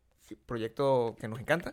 proyecto 0.46 1.16
que 1.20 1.28
nos 1.28 1.40
encanta. 1.40 1.72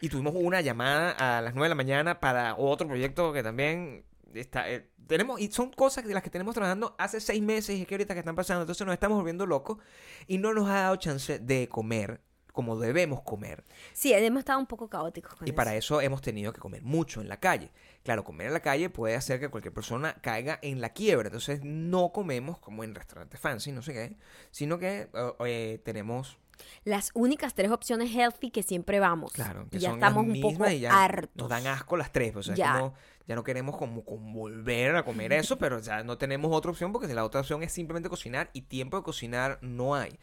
Y 0.00 0.08
tuvimos 0.08 0.34
una 0.36 0.60
llamada 0.60 1.12
a 1.12 1.40
las 1.40 1.54
9 1.54 1.64
de 1.66 1.68
la 1.70 1.74
mañana 1.74 2.20
para 2.20 2.56
otro 2.56 2.86
proyecto 2.86 3.32
que 3.32 3.42
también 3.42 4.04
está... 4.34 4.70
eh, 4.70 4.90
tenemos, 5.06 5.40
y 5.40 5.50
son 5.50 5.70
cosas 5.70 6.04
de 6.06 6.14
las 6.14 6.22
que 6.22 6.30
tenemos 6.30 6.54
trabajando 6.54 6.94
hace 6.98 7.20
seis 7.20 7.42
meses 7.42 7.78
y 7.78 7.84
que 7.86 7.94
ahorita 7.94 8.14
que 8.14 8.20
están 8.20 8.34
pasando. 8.34 8.62
Entonces 8.62 8.86
nos 8.86 8.94
estamos 8.94 9.16
volviendo 9.18 9.46
locos 9.46 9.78
y 10.26 10.38
no 10.38 10.52
nos 10.54 10.68
ha 10.68 10.74
dado 10.80 10.96
chance 10.96 11.38
de 11.38 11.68
comer 11.68 12.20
como 12.54 12.78
debemos 12.78 13.20
comer. 13.22 13.64
Sí, 13.92 14.12
hemos 14.14 14.38
estado 14.38 14.60
un 14.60 14.66
poco 14.66 14.88
caóticos 14.88 15.34
con 15.34 15.46
Y 15.48 15.52
para 15.52 15.74
eso 15.74 16.00
hemos 16.00 16.22
tenido 16.22 16.52
que 16.52 16.60
comer 16.60 16.82
mucho 16.82 17.20
en 17.20 17.28
la 17.28 17.38
calle. 17.38 17.72
Claro, 18.04 18.22
comer 18.24 18.46
en 18.46 18.52
la 18.52 18.60
calle 18.60 18.88
puede 18.90 19.16
hacer 19.16 19.40
que 19.40 19.48
cualquier 19.48 19.74
persona 19.74 20.14
caiga 20.22 20.60
en 20.62 20.80
la 20.80 20.90
quiebra. 20.90 21.26
Entonces 21.28 21.60
no 21.64 22.12
comemos 22.12 22.58
como 22.60 22.84
en 22.84 22.94
restaurantes 22.94 23.40
fancy, 23.40 23.72
no 23.72 23.82
sé 23.82 23.92
qué, 23.92 24.16
sino 24.52 24.78
que 24.78 25.08
eh, 25.12 25.32
eh, 25.44 25.80
tenemos, 25.84 26.38
Las 26.84 27.10
únicas 27.14 27.54
tres 27.54 27.72
opciones 27.72 28.10
healthy 28.14 28.52
que 28.52 28.62
siempre 28.62 29.00
vamos. 29.00 29.32
claro, 29.32 29.66
que 29.68 29.78
y 29.78 29.80
ya 29.80 29.88
son 29.90 29.98
estamos 29.98 30.24
las 30.24 30.36
un 30.36 30.40
poco 30.40 30.70
y 30.70 30.78
ya 30.78 31.02
hartos. 31.04 31.34
nos 31.34 31.48
dan 31.48 31.66
asco 31.66 31.96
las 31.96 32.12
tres. 32.12 32.36
O 32.36 32.42
sea, 32.44 32.54
Ya. 32.54 32.72
como, 32.78 32.94
ya 33.26 33.34
no 33.34 33.42
queremos 33.42 33.76
como, 33.76 34.04
como 34.04 34.32
volver 34.38 34.94
a 34.94 35.04
comer 35.04 35.32
eso, 35.32 35.58
pero 35.58 35.80
ya 35.80 36.04
no 36.04 36.18
tenemos 36.18 36.52
otra 36.54 36.70
opción 36.70 36.92
porque 36.92 37.12
la 37.12 37.24
otra 37.24 37.40
opción 37.40 37.64
es 37.64 37.72
simplemente 37.72 38.08
cocinar 38.08 38.48
y 38.52 38.62
tiempo 38.62 38.96
de 38.96 39.02
cocinar 39.02 39.58
no 39.60 39.96
hay. 39.96 40.16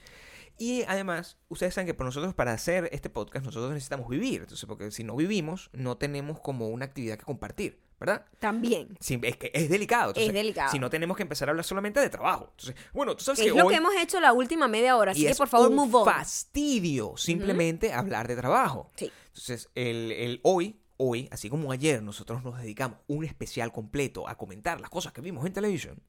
Y 0.58 0.84
además, 0.84 1.38
ustedes 1.50 1.74
saben 1.74 1.88
que 1.88 1.94
por 1.94 2.06
nosotros, 2.06 2.34
para 2.34 2.54
hacer 2.54 2.90
este 2.92 3.10
podcast, 3.10 3.46
nosotros 3.46 3.72
necesitamos 3.74 4.08
vivir. 4.10 4.42
Entonces, 4.42 4.66
porque 4.68 4.92
si 4.92 5.04
no 5.04 5.16
vivimos, 5.16 5.70
no 5.74 5.98
tenemos 5.98 6.40
como 6.40 6.70
una 6.70 6.86
actividad 6.86 7.18
que 7.18 7.26
compartir, 7.26 7.82
¿verdad? 8.00 8.26
También. 8.40 8.98
Sí, 9.00 9.20
es 9.24 9.38
que 9.38 9.52
es 9.54 9.70
delicado. 9.70 10.10
Entonces, 10.10 10.28
Es 10.30 10.34
delicado. 10.34 10.72
Si 10.72 10.78
no 10.80 10.90
tenemos 10.90 11.18
que 11.18 11.24
empezar 11.24 11.50
a 11.50 11.52
hablar 11.52 11.66
solamente 11.66 12.00
de 12.00 12.10
trabajo. 12.10 12.50
Entonces, 12.52 12.76
bueno, 12.94 13.16
tú 13.16 13.24
sabes 13.24 13.40
Es 13.40 13.46
que 13.48 13.58
lo 13.58 13.66
hoy... 13.66 13.74
que 13.74 13.78
hemos 13.78 13.94
hecho 13.96 14.20
la 14.20 14.34
última 14.34 14.68
media 14.68 14.98
hora. 14.98 15.12
Así 15.14 15.22
y 15.22 15.26
que 15.26 15.32
es 15.32 15.38
por 15.38 15.48
favor, 15.48 15.70
un 15.70 15.76
move 15.76 15.96
on. 15.96 16.06
fastidio 16.06 17.16
simplemente 17.18 17.92
hablar 17.94 18.28
de 18.28 18.36
trabajo. 18.36 18.92
Sí. 18.96 19.12
Entonces, 19.28 19.70
el, 19.76 20.12
el 20.12 20.40
hoy, 20.44 20.80
hoy, 20.98 21.28
así 21.32 21.50
como 21.50 21.72
ayer 21.72 22.04
nosotros 22.04 22.44
nos 22.44 22.60
dedicamos 22.60 23.00
un 23.08 23.24
especial 23.26 23.72
completo 23.72 24.28
a 24.28 24.36
comentar 24.38 24.80
las 24.80 24.90
cosas 24.90 25.14
que 25.14 25.22
vimos 25.22 25.46
en 25.46 25.54
televisión, 25.54 26.04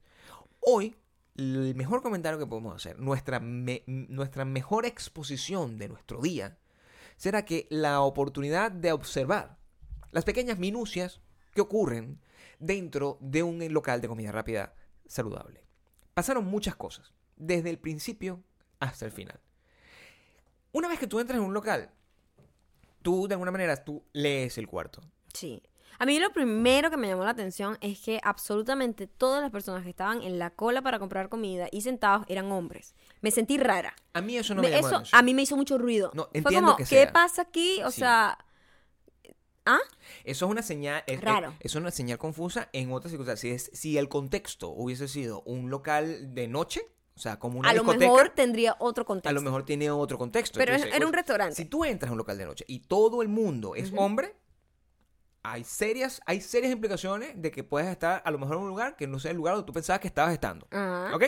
hoy 0.59 0.95
el 1.35 1.75
mejor 1.75 2.01
comentario 2.01 2.39
que 2.39 2.45
podemos 2.45 2.75
hacer, 2.75 2.99
nuestra, 2.99 3.39
nuestra 3.39 4.45
mejor 4.45 4.85
exposición 4.85 5.77
de 5.77 5.89
nuestro 5.89 6.21
día, 6.21 6.57
será 7.17 7.45
que 7.45 7.67
la 7.69 8.01
oportunidad 8.01 8.71
de 8.71 8.91
observar 8.91 9.57
las 10.11 10.25
pequeñas 10.25 10.59
minucias 10.59 11.21
que 11.53 11.61
ocurren 11.61 12.19
dentro 12.59 13.17
de 13.21 13.43
un 13.43 13.73
local 13.73 14.01
de 14.01 14.07
comida 14.07 14.31
rápida 14.31 14.75
saludable. 15.07 15.63
Pasaron 16.13 16.45
muchas 16.45 16.75
cosas, 16.75 17.13
desde 17.35 17.69
el 17.69 17.79
principio 17.79 18.43
hasta 18.79 19.05
el 19.05 19.11
final. 19.11 19.39
Una 20.71 20.87
vez 20.87 20.99
que 20.99 21.07
tú 21.07 21.19
entras 21.19 21.39
en 21.39 21.45
un 21.45 21.53
local, 21.53 21.91
tú 23.01 23.27
de 23.27 23.35
alguna 23.35 23.51
manera 23.51 23.83
tú 23.83 24.03
lees 24.13 24.57
el 24.57 24.67
cuarto. 24.67 25.01
Sí. 25.33 25.61
A 25.99 26.05
mí 26.05 26.19
lo 26.19 26.31
primero 26.31 26.89
que 26.89 26.97
me 26.97 27.07
llamó 27.07 27.23
la 27.23 27.31
atención 27.31 27.77
es 27.81 27.99
que 27.99 28.19
absolutamente 28.23 29.07
todas 29.07 29.41
las 29.41 29.51
personas 29.51 29.83
que 29.83 29.89
estaban 29.89 30.21
en 30.21 30.39
la 30.39 30.49
cola 30.49 30.81
para 30.81 30.99
comprar 30.99 31.29
comida 31.29 31.67
y 31.71 31.81
sentados 31.81 32.25
eran 32.27 32.51
hombres. 32.51 32.95
Me 33.21 33.31
sentí 33.31 33.57
rara. 33.57 33.95
A 34.13 34.21
mí 34.21 34.37
eso 34.37 34.53
no 34.55 34.61
Me- 34.61 34.69
me, 34.69 34.75
llamó 34.75 34.81
la 34.83 34.87
eso 34.89 34.95
atención. 34.97 35.19
a 35.19 35.23
mí 35.23 35.33
me 35.33 35.41
hizo 35.43 35.55
mucho 35.55 35.77
ruido. 35.77 36.11
No, 36.13 36.23
Fue 36.25 36.31
entiendo 36.39 36.61
como, 36.71 36.77
que 36.77 36.83
¿qué 36.83 37.03
sea. 37.03 37.13
pasa 37.13 37.41
aquí? 37.43 37.81
O 37.83 37.91
Sí. 37.91 38.01
sea, 38.01 38.37
¿ah? 39.65 39.79
Eso 40.23 40.45
es 40.45 40.51
una 40.51 40.61
señal. 40.61 41.03
Es, 41.07 41.21
Raro. 41.21 41.49
es- 41.59 41.67
es 41.71 41.75
una 41.75 41.91
señal 41.91 42.17
confusa 42.17 42.69
en 42.73 42.91
otras 42.91 43.11
circunstancias. 43.11 43.39
Si, 43.61 43.69
es- 43.71 43.79
si 43.79 43.97
el 43.97 44.09
contexto 44.09 44.69
hubiese 44.69 45.07
sido 45.07 45.41
un 45.43 45.69
local 45.69 46.33
de 46.33 46.47
noche, 46.47 46.81
o 47.15 47.19
sea, 47.19 47.37
como 47.39 47.59
una 47.59 47.69
A 47.69 47.73
lo 47.73 47.83
mejor 47.83 48.29
tendría 48.29 48.75
otro 48.79 49.05
contexto. 49.05 49.29
a 49.29 49.33
lo 49.33 49.41
mejor 49.41 49.63
tiene 49.63 49.89
otro 49.91 50.17
contexto. 50.17 50.57
Pero 50.57 50.73
Entonces, 50.73 50.95
era 50.95 51.05
un 51.05 51.13
restaurante. 51.13 51.55
Si 51.55 51.65
tú 51.65 51.85
entras 51.85 52.09
a 52.09 52.11
un 52.13 52.17
local 52.17 52.37
de 52.37 52.45
noche 52.45 52.65
y 52.67 52.79
todo 52.79 53.21
el 53.21 53.27
mundo 53.29 53.75
es 53.75 53.91
hombre, 53.95 54.35
hay 55.43 55.63
serias, 55.65 56.21
hay 56.25 56.39
serias 56.41 56.71
implicaciones 56.71 57.39
de 57.41 57.51
que 57.51 57.63
puedes 57.63 57.89
estar 57.89 58.21
a 58.25 58.31
lo 58.31 58.39
mejor 58.39 58.55
en 58.57 58.63
un 58.63 58.69
lugar 58.69 58.95
que 58.95 59.07
no 59.07 59.19
sea 59.19 59.31
el 59.31 59.37
lugar 59.37 59.55
donde 59.55 59.65
tú 59.67 59.73
pensabas 59.73 59.99
que 59.99 60.07
estabas 60.07 60.33
estando. 60.33 60.65
¿Ok? 61.13 61.25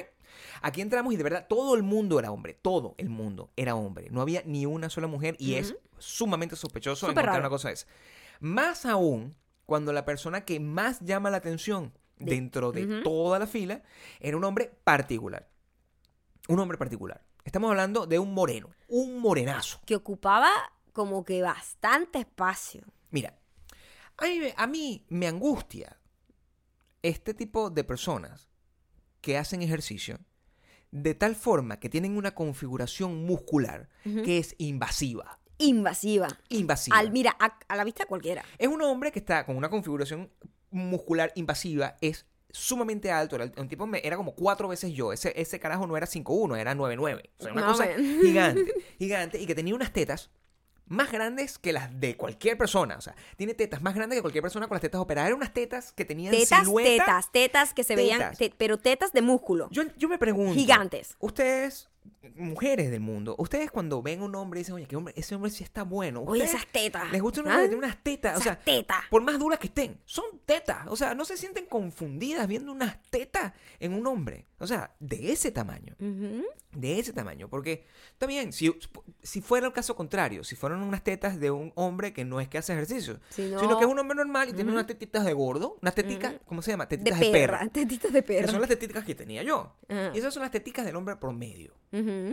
Aquí 0.62 0.82
entramos 0.82 1.14
y 1.14 1.18
de 1.18 1.24
verdad 1.24 1.46
todo 1.48 1.76
el 1.76 1.84
mundo 1.84 2.18
era 2.20 2.32
hombre. 2.32 2.54
Todo 2.54 2.96
el 2.98 3.10
mundo 3.10 3.52
era 3.56 3.76
hombre. 3.76 4.08
No 4.10 4.22
había 4.22 4.42
ni 4.46 4.66
una 4.66 4.90
sola 4.90 5.08
mujer 5.08 5.36
y 5.40 5.56
es 5.56 5.76
sumamente 5.98 6.56
sospechoso 6.56 6.96
Súper 7.08 7.12
encontrar 7.12 7.34
raro. 7.36 7.42
una 7.42 7.50
cosa 7.50 7.72
es. 7.72 7.88
Más 8.40 8.86
aún 8.86 9.36
cuando 9.66 9.94
la 9.94 10.06
persona 10.06 10.46
que 10.46 10.60
más 10.60 11.00
llama 11.02 11.30
la 11.30 11.38
atención 11.38 11.94
De- 12.18 12.36
dentro 12.36 12.72
de 12.72 13.02
toda 13.02 13.40
la 13.40 13.48
fila 13.48 13.82
era 14.20 14.36
un 14.38 14.44
hombre 14.44 14.72
particular. 14.84 15.50
Un 16.48 16.60
hombre 16.60 16.78
particular. 16.78 17.22
Estamos 17.44 17.70
hablando 17.70 18.06
de 18.06 18.20
un 18.20 18.34
moreno. 18.34 18.70
Un 18.88 19.20
morenazo. 19.20 19.80
Que 19.86 19.96
ocupaba 19.96 20.50
como 20.94 21.24
que 21.26 21.42
bastante 21.42 22.20
espacio. 22.20 22.82
Mira, 23.10 23.38
a 24.18 24.26
mí, 24.26 24.40
me- 24.40 24.54
a 24.58 24.68
mí 24.68 25.06
me 25.10 25.28
angustia 25.28 25.98
este 27.04 27.34
tipo 27.34 27.70
de 27.70 27.84
personas 27.84 28.50
que 29.22 29.38
hacen 29.38 29.62
ejercicio 29.62 30.20
de 30.92 31.14
tal 31.14 31.36
forma 31.36 31.80
que 31.80 31.90
tienen 31.90 32.16
una 32.18 32.34
configuración 32.34 33.26
muscular 33.26 33.90
que 34.04 34.38
es 34.38 34.56
invasiva. 34.58 35.40
Invasiva. 35.58 36.28
Invasiva. 36.50 36.98
Al, 36.98 37.12
mira, 37.12 37.36
a, 37.40 37.58
a 37.68 37.76
la 37.76 37.84
vista 37.84 38.06
cualquiera. 38.06 38.44
Es 38.58 38.68
un 38.68 38.82
hombre 38.82 39.12
que 39.12 39.20
está 39.20 39.46
con 39.46 39.56
una 39.58 39.70
configuración 39.70 40.30
muscular 40.72 41.32
invasiva, 41.36 41.98
es 42.02 42.26
sumamente 42.50 43.12
alto. 43.12 43.36
Era 43.36 43.52
un 43.58 43.68
tipo, 43.68 43.86
me- 43.88 44.02
era 44.06 44.16
como 44.18 44.36
cuatro 44.36 44.68
veces 44.68 44.94
yo. 44.94 45.12
Ese, 45.12 45.34
ese 45.40 45.60
carajo 45.60 45.86
no 45.88 45.98
era 45.98 46.08
5'1, 46.08 46.58
era 46.58 46.74
9'9. 46.76 47.30
O 47.40 47.44
sea, 47.44 47.52
una 47.52 47.62
No, 47.62 47.68
cosa 47.68 47.86
man. 47.86 47.96
gigante, 48.22 48.74
gigante. 48.98 49.42
Y 49.42 49.46
que 49.46 49.56
tenía 49.56 49.76
unas 49.76 49.92
tetas 49.92 50.30
más 50.88 51.12
grandes 51.12 51.58
que 51.58 51.74
las 51.74 52.00
de 52.00 52.16
cualquier 52.18 52.58
persona. 52.58 52.96
O 52.98 53.02
sea, 53.02 53.16
tiene 53.38 53.54
tetas 53.54 53.82
más 53.82 53.96
grandes 53.96 54.18
que 54.18 54.22
cualquier 54.22 54.42
persona 54.42 54.68
con 54.68 54.76
las 54.76 54.82
tetas 54.82 55.02
operadas. 55.02 55.28
Eran 55.30 55.38
unas 55.38 55.54
tetas 55.54 55.92
que 55.94 56.06
tenían 56.06 56.32
Tetas, 56.32 56.60
silueta. 56.66 57.06
tetas, 57.06 57.32
tetas 57.32 57.74
que 57.74 57.84
se 57.84 57.96
veían, 57.96 58.36
te- 58.36 58.54
pero 58.58 58.78
tetas 58.78 59.12
de 59.14 59.22
músculo. 59.22 59.68
Yo, 59.72 59.84
yo 59.98 60.08
me 60.10 60.18
pregunto. 60.18 60.54
Gigantes. 60.54 61.16
Ustedes, 61.20 61.90
mujeres 62.36 62.92
del 62.92 63.00
mundo, 63.00 63.36
ustedes 63.38 63.72
cuando 63.72 64.02
ven 64.02 64.22
a 64.22 64.26
un 64.26 64.36
hombre 64.36 64.60
dicen, 64.60 64.76
oye, 64.76 64.86
que 64.88 64.96
hombre, 64.96 65.14
ese 65.18 65.36
hombre 65.36 65.52
sí 65.52 65.64
está 65.64 65.84
bueno. 65.84 66.22
Oye, 66.22 66.44
¿Ustedes 66.44 66.62
esas 66.62 66.72
tetas. 66.72 67.12
Les 67.12 67.22
gusta 67.22 67.42
un 67.42 67.48
¿Ah? 67.48 67.52
hombre 67.52 67.64
que 67.64 67.70
tiene 67.70 67.86
unas 67.86 68.04
tetas. 68.04 68.38
O 68.38 68.42
sea, 68.42 68.58
tetas. 68.60 69.04
por 69.10 69.22
más 69.22 69.38
duras 69.40 69.60
que 69.60 69.68
estén, 69.68 69.98
son 70.06 70.26
tetas. 70.46 70.88
O 70.88 70.96
sea, 70.96 71.14
no 71.16 71.24
se 71.26 71.38
sienten 71.38 71.66
confundidas 71.66 72.48
viendo 72.48 72.72
unas 72.72 73.02
tetas 73.10 73.54
en 73.80 73.94
un 73.94 74.06
hombre. 74.08 74.46
O 74.60 74.68
sea, 74.68 74.96
de 75.00 75.32
ese 75.32 75.52
tamaño. 75.52 75.96
De 76.72 77.00
ese 77.00 77.14
tamaño. 77.14 77.50
Porque, 77.50 77.86
bien, 78.28 78.52
si, 78.54 78.74
si 79.22 79.42
fuera 79.42 79.68
el 79.68 79.74
caso 79.74 79.96
contrario, 79.96 80.44
si 80.44 80.56
fueran 80.56 80.82
unas 80.82 81.04
tetas 81.04 81.40
de 81.40 81.52
un 81.52 81.72
hombre 81.76 82.12
que 82.14 82.26
no 82.26 82.40
es 82.42 82.48
que 82.48 82.58
hace 82.58 82.74
ejercicio, 82.74 83.20
Si 83.30 83.44
no- 83.50 83.60
sino 83.60 83.78
que 83.78 83.86
es 83.86 83.92
un 83.92 84.00
hombre 84.00 84.16
normal 84.16 84.50
y 84.50 84.54
tiene 84.54 84.72
unas 84.72 84.88
tetitas 84.88 85.24
de 85.26 85.34
gordo, 85.34 85.78
unas 85.82 85.94
teticas. 85.96 86.36
¿cómo 86.46 86.62
se 86.62 86.72
llama? 86.72 86.86
De 86.86 86.98
Tetitas 86.98 87.20
perra, 87.20 87.30
de 87.32 87.38
perra. 87.40 87.70
Tetitas 87.70 88.14
de 88.14 88.22
Que 88.24 88.28
perra. 88.28 88.52
son 88.52 88.60
las 88.62 88.70
teticas 88.70 89.06
que 89.06 89.16
tenía 89.16 89.44
yo. 89.44 89.76
Y 90.14 90.18
esas 90.18 90.34
son 90.34 90.42
las 90.42 90.52
teticas 90.52 90.86
del 90.86 90.96
hombre 90.96 91.16
promedio. 91.18 91.74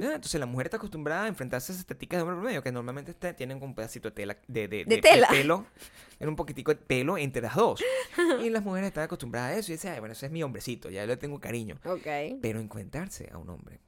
¿Ya? 0.01 0.15
Entonces 0.15 0.39
la 0.41 0.47
mujer 0.47 0.67
está 0.67 0.77
acostumbrada 0.79 1.25
a 1.25 1.29
enfrentarse 1.29 1.73
a 1.73 1.75
esas 1.75 1.87
teticas 1.87 2.19
de 2.19 2.23
hombre 2.23 2.37
promedio, 2.37 2.63
que 2.63 2.73
normalmente 2.73 3.11
este- 3.13 3.35
tienen 3.35 3.63
un 3.63 3.75
pedacito 3.75 4.09
de 4.09 4.15
tela, 4.15 4.37
de, 4.49 4.69
de, 4.69 4.85
De 4.85 4.99
tela. 4.99 5.29
pelo, 5.29 5.67
en 6.21 6.29
un 6.29 6.37
poquitico 6.37 6.73
de 6.73 6.81
pelo 6.81 7.17
entre 7.19 7.43
las 7.43 7.55
dos. 7.55 7.83
Y 8.43 8.51
las 8.51 8.63
mujeres 8.63 8.89
están 8.89 9.05
acostumbradas 9.05 9.53
a 9.53 9.59
eso 9.59 9.73
y 9.73 9.75
dicen, 9.77 9.93
"Ay, 9.93 10.01
bueno, 10.01 10.13
ese 10.13 10.27
es 10.27 10.33
mi 10.33 10.43
hombrecito, 10.43 10.91
ya 10.91 11.07
le 11.07 11.17
tengo 11.17 11.41
cariño. 11.41 11.79
Ok. 11.85 12.07
Pero 12.41 12.61
encontrarse 12.61 13.29
a 13.33 13.39
un 13.39 13.49
hombre 13.51 13.81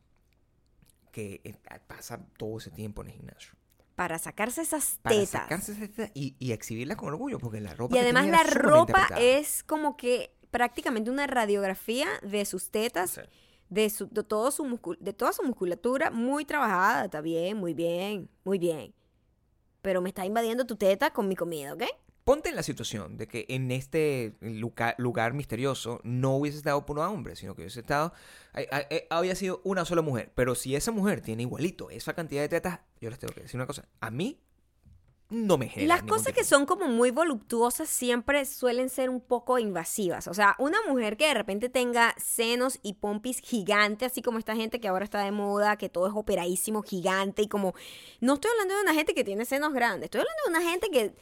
que 1.12 1.40
eh, 1.44 1.54
pasa 1.86 2.20
todo 2.36 2.58
ese 2.58 2.70
tiempo 2.70 3.02
en 3.02 3.08
el 3.08 3.14
gimnasio. 3.14 3.52
Para 3.94 4.18
sacarse 4.18 4.62
esas 4.62 4.98
Para 5.02 5.14
tetas. 5.14 5.28
sacarse 5.30 5.72
esas 5.72 5.88
tetas 5.90 6.10
y, 6.14 6.34
y 6.40 6.50
exhibirlas 6.52 6.96
con 6.96 7.08
orgullo, 7.08 7.38
porque 7.38 7.60
la 7.60 7.74
ropa 7.74 7.94
Y 7.96 8.00
además 8.00 8.26
la 8.26 8.42
ropa 8.42 9.04
apretada. 9.04 9.20
es 9.20 9.62
como 9.62 9.96
que 9.96 10.34
prácticamente 10.50 11.10
una 11.10 11.26
radiografía 11.28 12.08
de 12.22 12.44
sus 12.44 12.70
tetas, 12.70 13.10
Sí. 13.12 13.20
De, 13.74 13.90
todo 14.24 14.50
su 14.50 14.64
muscul- 14.64 14.98
de 14.98 15.12
toda 15.12 15.32
su 15.32 15.42
musculatura 15.42 16.10
muy 16.10 16.44
trabajada. 16.44 17.04
Está 17.06 17.20
bien, 17.20 17.56
muy 17.56 17.74
bien, 17.74 18.28
muy 18.44 18.58
bien. 18.58 18.94
Pero 19.82 20.00
me 20.00 20.08
está 20.10 20.24
invadiendo 20.24 20.64
tu 20.64 20.76
teta 20.76 21.12
con 21.12 21.28
mi 21.28 21.36
comida, 21.36 21.74
¿ok? 21.74 21.82
ponte 22.24 22.48
en 22.48 22.56
la 22.56 22.62
situación 22.62 23.18
de 23.18 23.28
que 23.28 23.44
en 23.50 23.70
este 23.70 24.34
lugar, 24.40 24.94
lugar 24.96 25.34
misterioso 25.34 26.00
no 26.04 26.34
hubiese 26.36 26.56
estado 26.56 26.86
por 26.86 26.98
un 26.98 27.04
hombre, 27.04 27.36
sino 27.36 27.54
que 27.54 27.60
hubiese 27.60 27.80
estado, 27.80 28.14
ay- 28.54 28.66
había 29.10 29.34
sido 29.34 29.60
una 29.62 29.84
sola 29.84 30.00
mujer. 30.00 30.32
Pero 30.34 30.54
si 30.54 30.74
esa 30.74 30.90
mujer 30.90 31.20
tiene 31.20 31.42
igualito 31.42 31.90
esa 31.90 32.14
cantidad 32.14 32.40
de 32.40 32.48
tetas, 32.48 32.80
yo 32.98 33.10
les 33.10 33.18
tengo 33.18 33.34
que 33.34 33.42
decir 33.42 33.56
una 33.56 33.66
cosa, 33.66 33.86
a 34.00 34.10
mí 34.10 34.40
no 35.34 35.58
me 35.58 35.68
genera 35.68 35.96
Las 35.96 36.02
cosas 36.04 36.26
tipo- 36.28 36.38
que 36.38 36.44
son 36.44 36.64
como 36.64 36.86
muy 36.86 37.10
voluptuosas 37.10 37.88
siempre 37.88 38.44
suelen 38.46 38.88
ser 38.88 39.10
un 39.10 39.20
poco 39.20 39.58
invasivas. 39.58 40.28
O 40.28 40.34
sea, 40.34 40.54
una 40.58 40.78
mujer 40.88 41.16
que 41.16 41.26
de 41.26 41.34
repente 41.34 41.68
tenga 41.68 42.14
senos 42.16 42.78
y 42.82 42.94
pompis 42.94 43.40
gigantes, 43.40 44.12
así 44.12 44.22
como 44.22 44.38
esta 44.38 44.54
gente 44.56 44.80
que 44.80 44.88
ahora 44.88 45.04
está 45.04 45.20
de 45.22 45.32
moda, 45.32 45.76
que 45.76 45.88
todo 45.88 46.06
es 46.06 46.14
operadísimo, 46.14 46.82
gigante 46.82 47.42
y 47.42 47.48
como... 47.48 47.74
No 48.20 48.34
estoy 48.34 48.50
hablando 48.52 48.74
de 48.76 48.82
una 48.82 48.94
gente 48.94 49.14
que 49.14 49.24
tiene 49.24 49.44
senos 49.44 49.72
grandes, 49.72 50.04
estoy 50.06 50.20
hablando 50.20 50.42
de 50.44 50.50
una 50.50 50.70
gente 50.70 50.88
que, 50.90 51.14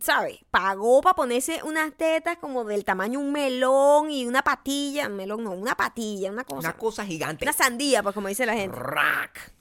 ¿sabes? 0.00 0.38
Pagó 0.50 1.00
para 1.02 1.14
ponerse 1.14 1.60
unas 1.64 1.94
tetas 1.96 2.38
como 2.38 2.64
del 2.64 2.84
tamaño 2.84 3.20
de 3.20 3.26
un 3.26 3.32
melón 3.32 4.10
y 4.10 4.26
una 4.26 4.42
patilla, 4.42 5.08
melón 5.08 5.44
no, 5.44 5.52
una 5.52 5.76
patilla, 5.76 6.30
una 6.30 6.44
cosa... 6.44 6.70
Una 6.70 6.76
cosa 6.76 7.04
gigante. 7.04 7.44
Una 7.44 7.52
sandía, 7.52 8.02
pues 8.02 8.14
como 8.14 8.28
dice 8.28 8.46
la 8.46 8.54
gente. 8.54 8.76
Rack. 8.76 9.52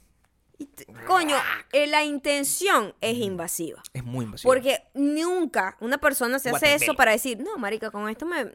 Coño, 1.07 1.35
eh, 1.71 1.87
la 1.87 2.03
intención 2.03 2.93
es 3.01 3.17
invasiva. 3.17 3.81
Es 3.93 4.03
muy 4.03 4.25
invasivo. 4.25 4.51
Porque 4.51 4.83
nunca 4.93 5.77
una 5.79 5.97
persona 5.99 6.39
se 6.39 6.49
hace 6.49 6.73
eso 6.75 6.93
para 6.95 7.11
decir, 7.11 7.39
no, 7.39 7.57
marica, 7.57 7.91
con 7.91 8.09
esto 8.09 8.25
me 8.25 8.39
ah, 8.41 8.49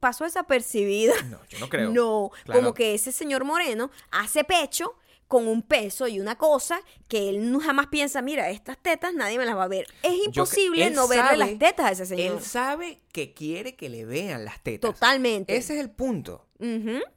pasó 0.00 0.24
desapercibida. 0.24 1.14
No, 1.24 1.38
yo 1.48 1.58
no 1.58 1.68
creo. 1.68 1.90
No, 1.92 2.30
Claro. 2.44 2.60
como 2.60 2.74
que 2.74 2.94
ese 2.94 3.12
señor 3.12 3.44
Moreno 3.44 3.90
hace 4.10 4.44
pecho 4.44 4.94
con 5.28 5.48
un 5.48 5.62
peso 5.62 6.06
y 6.08 6.20
una 6.20 6.36
cosa 6.36 6.82
que 7.08 7.30
él 7.30 7.58
jamás 7.62 7.86
piensa, 7.86 8.20
mira, 8.20 8.50
estas 8.50 8.76
tetas 8.76 9.14
nadie 9.14 9.38
me 9.38 9.46
las 9.46 9.56
va 9.56 9.64
a 9.64 9.68
ver. 9.68 9.86
Es 10.02 10.12
imposible 10.26 10.90
no 10.90 11.08
verle 11.08 11.24
sabe- 11.24 11.36
las 11.38 11.58
tetas 11.58 11.86
a 11.86 11.90
ese 11.92 12.04
señor. 12.06 12.36
Él 12.36 12.42
sabe 12.42 13.00
que 13.12 13.32
quiere 13.32 13.74
que 13.74 13.88
le 13.88 14.04
vean 14.04 14.44
las 14.44 14.62
tetas. 14.62 14.92
Totalmente. 14.92 15.56
Ese 15.56 15.74
es 15.74 15.80
el 15.80 15.90
punto. 15.90 16.46